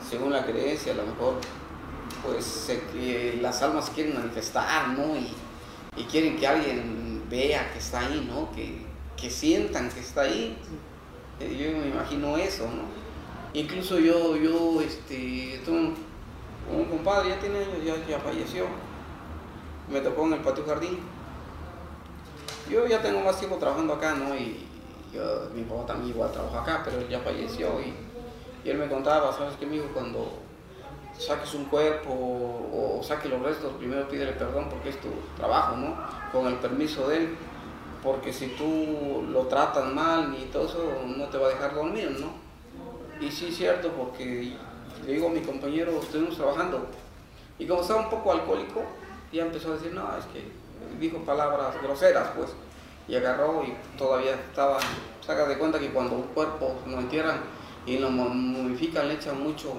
Según 0.08 0.32
la 0.32 0.44
creencia, 0.44 0.92
a 0.92 0.96
lo 0.96 1.06
mejor, 1.06 1.34
pues 2.24 2.70
las 3.40 3.62
almas 3.62 3.90
quieren 3.90 4.14
manifestar, 4.14 4.88
¿no? 4.90 5.16
Y, 5.16 5.32
y 5.96 6.04
quieren 6.04 6.36
que 6.36 6.46
alguien 6.46 7.24
vea 7.30 7.72
que 7.72 7.78
está 7.78 8.00
ahí, 8.00 8.28
¿no? 8.30 8.52
Que, 8.52 8.84
que 9.16 9.30
sientan 9.30 9.88
que 9.90 10.00
está 10.00 10.22
ahí. 10.22 10.56
Eh, 11.40 11.56
Yo 11.58 11.78
me 11.78 11.88
imagino 11.88 12.36
eso, 12.36 12.64
¿no? 12.64 12.84
Incluso 13.58 13.98
yo, 13.98 14.36
yo, 14.36 14.80
este, 14.82 15.60
tuve 15.64 15.78
un, 15.78 16.05
un 16.72 16.84
compadre, 16.86 17.30
ya 17.30 17.38
tiene 17.38 17.58
años, 17.58 17.84
ya, 17.84 17.94
ya 18.06 18.18
falleció. 18.18 18.66
Me 19.88 20.00
tocó 20.00 20.26
en 20.26 20.34
el 20.34 20.40
patio 20.40 20.64
jardín. 20.66 20.98
Yo 22.68 22.86
ya 22.86 23.00
tengo 23.00 23.20
más 23.20 23.38
tiempo 23.38 23.56
trabajando 23.56 23.94
acá, 23.94 24.14
¿no? 24.14 24.34
Y 24.34 24.66
mi 25.54 25.62
papá 25.62 25.86
también 25.86 26.10
igual 26.10 26.32
trabaja 26.32 26.60
acá, 26.60 26.82
pero 26.84 26.98
él 26.98 27.08
ya 27.08 27.20
falleció 27.20 27.80
y, 27.80 27.94
él 28.68 28.78
me 28.78 28.88
contaba, 28.88 29.32
¿sabes 29.32 29.54
qué, 29.60 29.64
amigo? 29.64 29.86
Cuando 29.94 30.40
saques 31.16 31.54
un 31.54 31.66
cuerpo 31.66 32.10
o, 32.10 32.98
o 32.98 33.02
saques 33.02 33.30
los 33.30 33.40
restos, 33.40 33.72
primero 33.74 34.08
pídele 34.08 34.32
perdón 34.32 34.68
porque 34.68 34.88
es 34.88 35.00
tu 35.00 35.08
trabajo, 35.36 35.76
¿no? 35.76 35.94
Con 36.32 36.48
el 36.48 36.56
permiso 36.56 37.08
de 37.08 37.18
él, 37.18 37.36
porque 38.02 38.32
si 38.32 38.48
tú 38.48 39.24
lo 39.30 39.42
tratas 39.46 39.86
mal 39.92 40.34
y 40.34 40.46
todo 40.46 40.66
eso, 40.66 40.82
no 41.16 41.26
te 41.26 41.38
va 41.38 41.46
a 41.46 41.50
dejar 41.50 41.76
dormir, 41.76 42.16
¿no? 42.18 42.44
Y 43.24 43.30
sí 43.30 43.46
es 43.46 43.56
cierto, 43.56 43.92
porque 43.92 44.56
le 45.04 45.12
digo 45.12 45.26
a 45.28 45.30
mi 45.30 45.40
compañero, 45.40 46.00
estuvimos 46.00 46.36
trabajando, 46.36 46.86
y 47.58 47.66
como 47.66 47.80
estaba 47.82 48.00
un 48.00 48.10
poco 48.10 48.32
alcohólico, 48.32 48.82
ya 49.32 49.42
empezó 49.42 49.72
a 49.72 49.74
decir, 49.76 49.92
no, 49.92 50.08
es 50.16 50.24
que 50.26 50.44
dijo 51.00 51.18
palabras 51.18 51.74
groseras, 51.82 52.28
pues, 52.36 52.50
y 53.08 53.14
agarró 53.16 53.62
y 53.64 53.74
todavía 53.98 54.32
estaba, 54.34 54.78
saca 55.24 55.46
de 55.46 55.58
cuenta 55.58 55.78
que 55.78 55.90
cuando 55.90 56.16
un 56.16 56.22
cuerpo 56.22 56.74
lo 56.86 56.98
entierran 56.98 57.40
y 57.86 57.98
lo 57.98 58.10
mo- 58.10 58.28
momifican, 58.28 59.08
le 59.08 59.14
echan 59.14 59.42
mucho, 59.42 59.72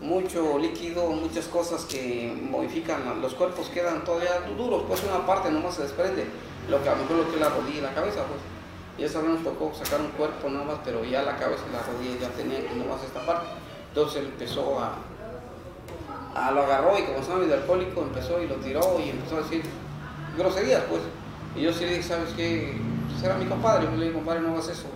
mucho 0.00 0.58
líquido, 0.58 1.06
muchas 1.08 1.46
cosas 1.46 1.84
que 1.86 2.36
modifican, 2.50 3.20
los 3.22 3.34
cuerpos 3.34 3.68
quedan 3.70 4.04
todavía 4.04 4.40
duros, 4.56 4.84
pues 4.86 5.02
una 5.04 5.24
parte 5.26 5.50
nomás 5.50 5.74
se 5.76 5.82
desprende, 5.82 6.26
lo 6.68 6.82
que 6.82 6.88
a 6.88 6.92
lo 6.94 7.02
mejor 7.02 7.16
lo 7.18 7.28
que 7.28 7.34
es 7.36 7.40
la 7.40 7.48
rodilla 7.48 7.78
y 7.78 7.82
la 7.82 7.94
cabeza, 7.94 8.24
pues. 8.24 8.40
Y 8.98 9.04
esa 9.04 9.20
vez 9.20 9.28
nos 9.30 9.42
tocó 9.44 9.72
sacar 9.74 10.00
un 10.00 10.08
cuerpo 10.12 10.48
nada 10.48 10.64
más, 10.64 10.78
pero 10.84 11.04
ya 11.04 11.22
la 11.22 11.36
cabeza 11.36 11.62
y 11.68 11.72
la 11.72 11.82
rodilla 11.82 12.18
ya 12.20 12.28
tenían 12.30 12.78
nomás 12.78 13.02
esta 13.04 13.24
parte. 13.26 13.46
Entonces 13.96 14.24
empezó 14.24 14.78
a, 14.78 14.98
a 16.34 16.50
lo 16.50 16.64
agarró 16.64 16.98
y 16.98 17.04
como 17.04 17.20
estaba 17.20 17.38
medio 17.38 17.54
alcohólico 17.54 18.02
empezó 18.02 18.42
y 18.42 18.46
lo 18.46 18.56
tiró 18.56 19.00
y 19.00 19.08
empezó 19.08 19.38
a 19.38 19.40
decir 19.40 19.62
groserías 20.36 20.82
pues. 20.82 21.00
Y 21.56 21.62
yo 21.62 21.72
sí 21.72 21.86
le 21.86 21.92
dije, 21.92 22.02
¿sabes 22.02 22.34
qué? 22.36 22.78
Era 23.24 23.38
mi 23.38 23.46
compadre, 23.46 23.86
yo 23.86 23.92
le 23.92 24.04
dije, 24.04 24.12
compadre, 24.14 24.40
no 24.40 24.52
hagas 24.52 24.68
eso. 24.68 24.88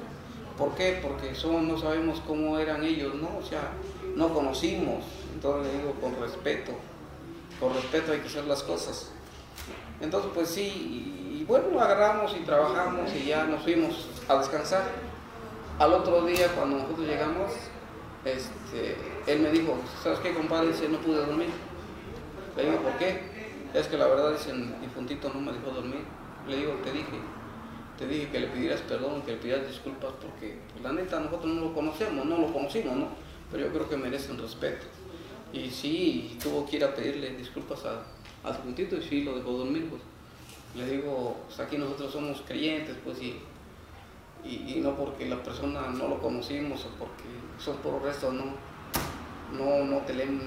¿Por 0.59 0.75
qué? 0.75 1.01
Porque 1.03 1.35
son, 1.35 1.67
no 1.67 1.79
sabemos 1.79 2.21
cómo 2.27 2.59
eran 2.59 2.85
ellos, 2.85 3.15
¿no? 3.15 3.39
O 3.39 3.43
sea, 3.43 3.71
no 4.17 4.35
conocimos. 4.35 5.03
Entonces 5.33 5.73
le 5.73 5.79
digo, 5.79 5.95
con 5.95 6.21
respeto, 6.21 6.73
con 7.59 7.73
respeto 7.73 8.13
hay 8.13 8.19
que 8.19 8.29
hacer 8.29 8.45
las 8.45 8.63
cosas. 8.63 9.13
Entonces, 10.03 10.31
pues 10.35 10.51
sí, 10.51 10.61
y, 10.61 11.39
y 11.41 11.45
bueno, 11.45 11.81
agarramos 11.81 12.37
y 12.39 12.45
trabajamos 12.45 13.11
y 13.15 13.29
ya 13.29 13.45
nos 13.45 13.63
fuimos 13.63 14.09
a 14.29 14.35
descansar. 14.37 14.83
Al 15.79 15.95
otro 15.95 16.27
día, 16.27 16.49
cuando 16.55 16.77
nosotros 16.77 17.07
llegamos, 17.07 17.51
este, 18.25 18.97
él 19.27 19.41
me 19.41 19.51
dijo, 19.51 19.79
¿sabes 20.03 20.19
qué, 20.21 20.35
compadre? 20.35 20.69
Dice, 20.69 20.89
no 20.89 20.99
pude 20.99 21.25
dormir. 21.25 21.49
Le 22.57 22.65
digo, 22.65 22.83
¿por 22.83 22.93
qué? 22.99 23.21
Es 23.73 23.87
que 23.87 23.97
la 23.97 24.07
verdad, 24.07 24.33
dice, 24.33 24.51
el 24.51 24.81
difuntito 24.81 25.31
no 25.33 25.41
me 25.41 25.53
dejó 25.53 25.71
dormir. 25.71 26.03
Le 26.49 26.57
digo, 26.57 26.73
te 26.85 26.93
dije, 26.93 27.19
te 27.99 28.07
dije 28.07 28.29
que 28.31 28.41
le 28.41 28.47
pidieras 28.49 28.81
perdón, 28.83 29.23
que 29.23 29.33
le 29.33 29.37
pidieras 29.39 29.69
disculpas 29.69 30.13
porque 30.21 30.59
pues, 30.73 30.83
la 30.83 30.93
neta 30.93 31.21
nosotros 31.21 31.55
no 31.55 31.61
lo 31.67 31.75
conocemos, 31.75 32.25
no 32.25 32.39
lo 32.39 32.53
conocimos, 32.53 32.97
¿no? 32.97 33.09
Pero 33.51 33.67
yo 33.67 33.73
creo 33.73 33.89
que 33.89 33.97
merece 33.97 34.33
un 34.33 34.39
respeto. 34.39 34.87
Y 35.53 35.71
sí, 35.71 36.39
tuvo 36.43 36.67
que 36.67 36.77
ir 36.77 36.85
a 36.85 36.95
pedirle 36.95 37.37
disculpas 37.37 37.85
a, 37.85 38.03
a 38.49 38.55
su 38.55 38.63
juntito 38.63 38.97
y 38.97 39.03
sí, 39.03 39.23
lo 39.23 39.37
dejó 39.37 39.53
dormir, 39.53 39.89
pues. 39.89 40.03
Le 40.75 40.97
digo, 40.97 41.37
pues 41.47 41.59
aquí 41.61 41.77
nosotros 41.77 42.13
somos 42.13 42.43
creyentes, 42.47 42.97
pues, 43.05 43.21
y, 43.21 43.41
y, 44.45 44.75
y 44.77 44.81
no 44.81 44.95
porque 44.97 45.27
la 45.27 45.43
persona 45.43 45.89
no 45.89 46.09
lo 46.09 46.21
conocimos 46.21 46.85
o 46.85 46.89
porque 46.99 47.25
son 47.63 47.77
por 47.79 48.03
restos, 48.03 48.33
no, 48.33 48.45
no, 49.53 49.85
no 49.85 49.99
tenemos, 49.99 50.45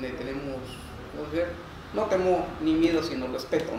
no 1.94 2.04
tenemos 2.06 2.40
ni 2.62 2.74
miedo, 2.74 3.04
sino 3.04 3.28
respeto. 3.28 3.72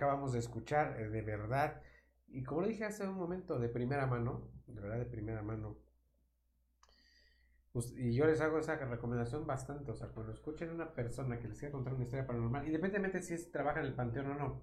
Acabamos 0.00 0.32
de 0.32 0.38
escuchar, 0.38 0.98
eh, 0.98 1.10
de 1.10 1.20
verdad. 1.20 1.82
Y 2.28 2.42
como 2.42 2.62
lo 2.62 2.68
dije 2.68 2.84
hace 2.84 3.06
un 3.06 3.16
momento, 3.16 3.58
de 3.58 3.68
primera 3.68 4.06
mano, 4.06 4.48
de 4.66 4.80
verdad 4.80 4.98
de 4.98 5.04
primera 5.04 5.42
mano. 5.42 5.76
Pues, 7.72 7.92
y 7.96 8.14
yo 8.14 8.24
les 8.26 8.40
hago 8.40 8.58
esa 8.58 8.76
recomendación 8.76 9.46
bastante. 9.46 9.90
O 9.90 9.94
sea, 9.94 10.08
cuando 10.08 10.32
escuchen 10.32 10.70
a 10.70 10.72
una 10.72 10.94
persona 10.94 11.38
que 11.38 11.48
les 11.48 11.58
quiera 11.58 11.72
contar 11.72 11.92
una 11.94 12.04
historia 12.04 12.26
paranormal, 12.26 12.66
independientemente 12.66 13.22
si 13.22 13.34
es, 13.34 13.52
trabaja 13.52 13.80
en 13.80 13.86
el 13.86 13.94
panteón 13.94 14.28
o 14.28 14.34
no, 14.34 14.62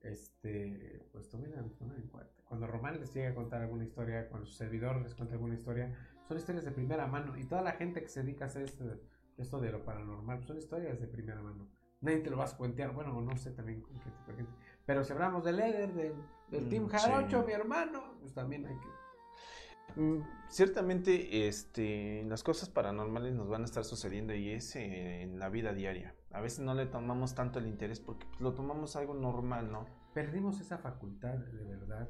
este, 0.00 1.08
pues 1.12 1.30
tomen, 1.30 1.52
en 1.54 2.08
cuenta. 2.08 2.42
Cuando 2.44 2.66
Román 2.66 3.00
les 3.00 3.14
llega 3.14 3.30
a 3.30 3.34
contar 3.34 3.62
alguna 3.62 3.84
historia, 3.84 4.28
cuando 4.28 4.46
su 4.46 4.54
servidor 4.54 5.00
les 5.00 5.14
cuenta 5.14 5.34
alguna 5.34 5.54
historia, 5.54 5.94
son 6.26 6.38
historias 6.38 6.64
de 6.64 6.72
primera 6.72 7.06
mano. 7.06 7.36
Y 7.36 7.44
toda 7.44 7.62
la 7.62 7.72
gente 7.72 8.02
que 8.02 8.08
se 8.08 8.22
dedica 8.22 8.46
a 8.46 8.48
hacer 8.48 8.62
esto, 8.62 8.84
esto 9.38 9.60
de 9.60 9.70
lo 9.70 9.84
paranormal, 9.84 10.44
son 10.44 10.58
historias 10.58 11.00
de 11.00 11.06
primera 11.06 11.40
mano. 11.40 11.68
Nadie 12.00 12.18
te 12.18 12.30
lo 12.30 12.36
vas 12.36 12.54
a 12.54 12.56
cuentear, 12.56 12.92
bueno, 12.92 13.20
no 13.20 13.36
sé 13.36 13.50
también 13.52 13.80
con 13.80 13.94
qué 13.94 14.10
tipo 14.10 14.30
de 14.30 14.36
gente. 14.36 14.52
Pero 14.84 15.02
si 15.02 15.12
hablamos 15.12 15.44
del 15.44 15.60
Eder, 15.60 15.92
del, 15.94 16.14
del 16.50 16.66
Mm, 16.66 16.68
Team 16.68 16.90
sí. 16.90 16.96
Jarocho, 16.96 17.44
mi 17.46 17.52
hermano, 17.52 18.14
pues 18.20 18.34
también 18.34 18.66
hay 18.66 18.76
que. 18.78 20.00
Mm, 20.00 20.22
Ciertamente, 20.48 21.48
este, 21.48 22.22
las 22.24 22.42
cosas 22.42 22.68
paranormales 22.68 23.34
nos 23.34 23.48
van 23.48 23.62
a 23.62 23.64
estar 23.64 23.84
sucediendo 23.84 24.34
y 24.34 24.50
es 24.50 24.76
eh, 24.76 25.22
en 25.22 25.38
la 25.38 25.48
vida 25.48 25.72
diaria. 25.72 26.14
A 26.32 26.40
veces 26.40 26.60
no 26.60 26.74
le 26.74 26.86
tomamos 26.86 27.34
tanto 27.34 27.58
el 27.58 27.66
interés 27.66 27.98
porque 28.00 28.26
pues, 28.26 28.40
lo 28.40 28.54
tomamos 28.54 28.94
algo 28.94 29.14
normal, 29.14 29.72
¿no? 29.72 29.86
Perdimos 30.14 30.60
esa 30.60 30.78
facultad, 30.78 31.34
de 31.38 31.64
verdad. 31.64 32.08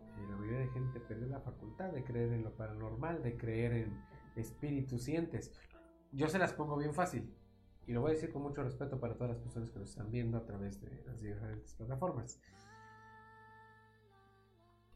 La 0.00 0.36
mayoría 0.36 0.60
de 0.60 0.68
gente 0.68 1.00
perdió 1.00 1.26
la 1.26 1.40
facultad 1.40 1.90
de 1.92 2.02
creer 2.02 2.32
en 2.32 2.44
lo 2.44 2.56
paranormal, 2.56 3.22
de 3.22 3.36
creer 3.36 3.72
en 3.72 4.00
espíritus 4.36 5.02
sientes. 5.02 5.52
Yo 6.12 6.28
se 6.28 6.38
las 6.38 6.54
pongo 6.54 6.76
bien 6.76 6.94
fácil. 6.94 7.34
Y 7.86 7.92
lo 7.92 8.00
voy 8.00 8.10
a 8.10 8.14
decir 8.14 8.32
con 8.32 8.42
mucho 8.42 8.62
respeto 8.64 8.98
para 8.98 9.14
todas 9.14 9.30
las 9.30 9.38
personas 9.38 9.70
que 9.70 9.78
nos 9.78 9.90
están 9.90 10.10
viendo 10.10 10.36
a 10.36 10.44
través 10.44 10.80
de 10.80 11.02
las 11.06 11.20
diferentes 11.20 11.74
plataformas. 11.74 12.40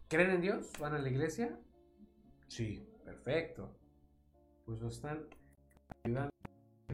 ¿Creen 0.09 0.31
en 0.31 0.41
Dios? 0.41 0.73
¿Van 0.81 0.95
a 0.95 0.99
la 0.99 1.09
iglesia? 1.09 1.57
Sí, 2.49 2.85
perfecto. 3.05 3.77
Pues 4.65 4.81
lo 4.81 4.89
están 4.89 5.25
ayudando 6.03 6.31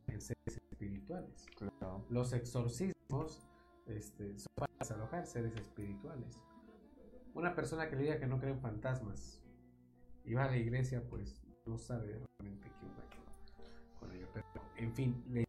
en 0.07 0.21
seres 0.21 0.61
espirituales. 0.71 1.47
Los 2.11 2.35
exorcismos 2.35 3.49
este, 3.87 4.39
son 4.39 4.53
para 4.55 4.73
desalojar 4.79 5.27
seres 5.27 5.55
espirituales. 5.57 6.39
Una 7.33 7.55
persona 7.55 7.89
que 7.89 7.97
le 7.97 8.03
diga 8.03 8.19
que 8.19 8.27
no 8.27 8.39
cree 8.39 8.53
en 8.53 8.61
fantasmas 8.61 9.43
y 10.25 10.35
va 10.35 10.45
a 10.45 10.51
la 10.51 10.59
iglesia, 10.59 11.03
pues 11.09 11.43
no 11.65 11.79
sabe 11.79 12.21
realmente 12.39 12.71
qué 12.79 12.87
onda 12.87 13.03
con 13.99 14.13
ello. 14.13 14.29
Pero, 14.35 14.47
en 14.77 14.93
fin, 14.93 15.25
¿le 15.29 15.46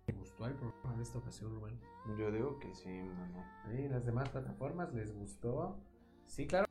de 0.98 1.04
esta 1.04 1.20
ocasión, 1.20 1.54
Rubén? 1.54 1.80
Yo 2.18 2.32
digo 2.32 2.60
que 2.60 2.74
sí, 2.74 2.90
mano. 2.90 3.44
¿Y 3.74 3.88
las 3.88 4.06
demás 4.06 4.30
plataformas 4.30 4.94
les 4.94 5.14
gustó? 5.14 5.78
Sí, 6.26 6.48
claro. 6.48 6.68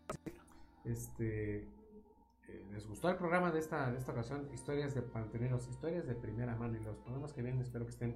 Este, 0.84 1.62
eh, 2.48 2.66
les 2.72 2.86
gustó 2.86 3.08
el 3.08 3.16
programa 3.16 3.50
de 3.50 3.58
esta, 3.58 3.90
de 3.90 3.98
esta 3.98 4.12
ocasión, 4.12 4.48
historias 4.52 4.94
de 4.94 5.02
panteneros, 5.02 5.68
historias 5.68 6.06
de 6.06 6.14
primera 6.14 6.54
mano 6.54 6.76
y 6.76 6.84
los 6.84 6.96
programas 6.98 7.32
que 7.32 7.42
vienen 7.42 7.60
espero 7.60 7.84
que 7.84 7.92
estén 7.92 8.14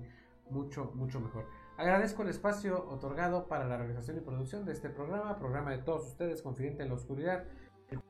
mucho, 0.51 0.93
mucho 0.95 1.21
mejor. 1.21 1.47
Agradezco 1.77 2.23
el 2.23 2.29
espacio 2.29 2.89
otorgado 2.89 3.49
para 3.49 3.67
la 3.67 3.77
realización 3.77 4.19
y 4.19 4.21
producción 4.21 4.65
de 4.65 4.73
este 4.73 4.91
programa, 4.91 5.39
programa 5.39 5.71
de 5.71 5.79
todos 5.79 6.09
ustedes, 6.09 6.43
Confidente 6.43 6.83
en 6.83 6.91
la 6.91 6.95
Oscuridad, 6.95 7.45
el 7.89 8.01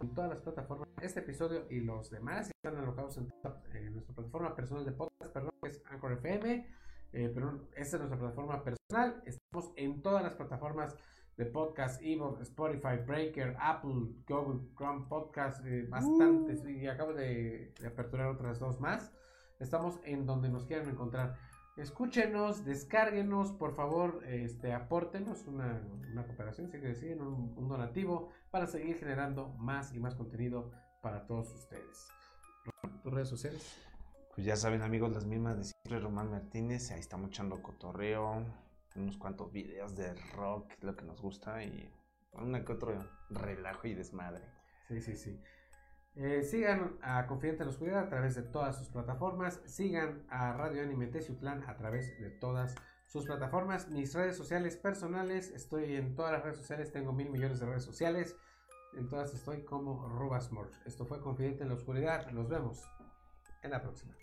en 0.00 0.14
todas 0.14 0.30
las 0.30 0.40
plataformas. 0.40 0.88
Este 1.00 1.20
episodio 1.20 1.66
y 1.70 1.80
los 1.80 2.10
demás 2.10 2.50
están 2.50 2.76
alojados 2.76 3.16
en, 3.16 3.32
en 3.74 3.92
nuestra 3.92 4.14
plataforma 4.14 4.54
personal 4.54 4.84
de 4.84 4.92
podcast, 4.92 5.32
perdón, 5.32 5.52
que 5.62 5.68
es 5.68 5.82
Anchor 5.90 6.12
FM, 6.12 6.66
eh, 7.14 7.30
pero 7.32 7.68
esta 7.76 7.96
es 7.96 8.00
nuestra 8.00 8.18
plataforma 8.18 8.62
personal. 8.62 9.22
Estamos 9.24 9.72
en 9.76 10.02
todas 10.02 10.22
las 10.22 10.34
plataformas 10.34 10.96
de 11.36 11.46
podcast, 11.46 12.02
Evo, 12.02 12.38
Spotify, 12.40 12.96
Breaker, 13.06 13.56
Apple, 13.58 14.14
Google, 14.28 14.60
Chrome 14.76 15.06
Podcast, 15.08 15.64
eh, 15.66 15.86
bastantes. 15.88 16.64
Y 16.66 16.86
acabo 16.86 17.12
de, 17.12 17.72
de 17.80 17.86
aperturar 17.86 18.28
otras 18.28 18.58
dos 18.58 18.80
más. 18.80 19.12
Estamos 19.60 20.00
en 20.04 20.26
donde 20.26 20.48
nos 20.48 20.64
quieran 20.64 20.88
encontrar. 20.88 21.36
Escúchenos, 21.76 22.64
descárguenos, 22.64 23.50
por 23.52 23.74
favor, 23.74 24.22
este, 24.26 24.72
apórtenos 24.72 25.46
una, 25.48 25.82
una 26.12 26.24
cooperación, 26.24 26.68
si 26.68 26.78
que 26.78 26.86
deciden, 26.86 27.20
un, 27.20 27.52
un 27.56 27.68
donativo 27.68 28.30
para 28.50 28.66
seguir 28.66 28.96
generando 28.96 29.48
más 29.58 29.92
y 29.92 29.98
más 29.98 30.14
contenido 30.14 30.70
para 31.02 31.26
todos 31.26 31.52
ustedes. 31.52 32.08
¿Tus 33.02 33.12
redes 33.12 33.28
sociales? 33.28 33.93
Pues 34.34 34.48
ya 34.48 34.56
saben, 34.56 34.82
amigos, 34.82 35.12
las 35.12 35.26
mismas 35.26 35.56
de 35.58 35.64
siempre, 35.64 36.00
Román 36.00 36.28
Martínez. 36.28 36.90
Ahí 36.90 36.98
estamos 36.98 37.28
echando 37.28 37.62
cotorreo, 37.62 38.44
unos 38.96 39.16
cuantos 39.16 39.52
videos 39.52 39.94
de 39.94 40.12
rock, 40.34 40.72
lo 40.80 40.96
que 40.96 41.04
nos 41.04 41.22
gusta, 41.22 41.62
y 41.62 41.88
una 42.32 42.64
que 42.64 42.72
otro 42.72 42.98
relajo 43.30 43.86
y 43.86 43.94
desmadre. 43.94 44.44
Sí, 44.88 45.00
sí, 45.00 45.14
sí. 45.14 45.40
Eh, 46.16 46.42
sigan 46.42 46.98
a 47.00 47.28
Confidente 47.28 47.62
en 47.62 47.68
la 47.68 47.72
Oscuridad 47.72 48.00
a 48.00 48.08
través 48.08 48.34
de 48.34 48.42
todas 48.42 48.76
sus 48.76 48.88
plataformas. 48.88 49.60
Sigan 49.66 50.26
a 50.28 50.52
Radio 50.52 50.82
Anime 50.82 51.06
Teciutlán 51.06 51.62
a 51.68 51.76
través 51.76 52.18
de 52.18 52.30
todas 52.30 52.74
sus 53.06 53.26
plataformas. 53.26 53.88
Mis 53.88 54.14
redes 54.14 54.36
sociales 54.36 54.76
personales, 54.76 55.52
estoy 55.52 55.94
en 55.94 56.16
todas 56.16 56.32
las 56.32 56.42
redes 56.42 56.58
sociales, 56.58 56.90
tengo 56.90 57.12
mil 57.12 57.30
millones 57.30 57.60
de 57.60 57.66
redes 57.66 57.84
sociales. 57.84 58.36
En 58.96 59.08
todas 59.08 59.32
estoy 59.32 59.64
como 59.64 60.08
Rubasmorch. 60.08 60.74
Esto 60.86 61.06
fue 61.06 61.20
Confidente 61.20 61.62
en 61.62 61.68
la 61.68 61.76
Oscuridad. 61.76 62.28
Nos 62.32 62.48
vemos 62.48 62.82
en 63.62 63.70
la 63.70 63.80
próxima. 63.80 64.14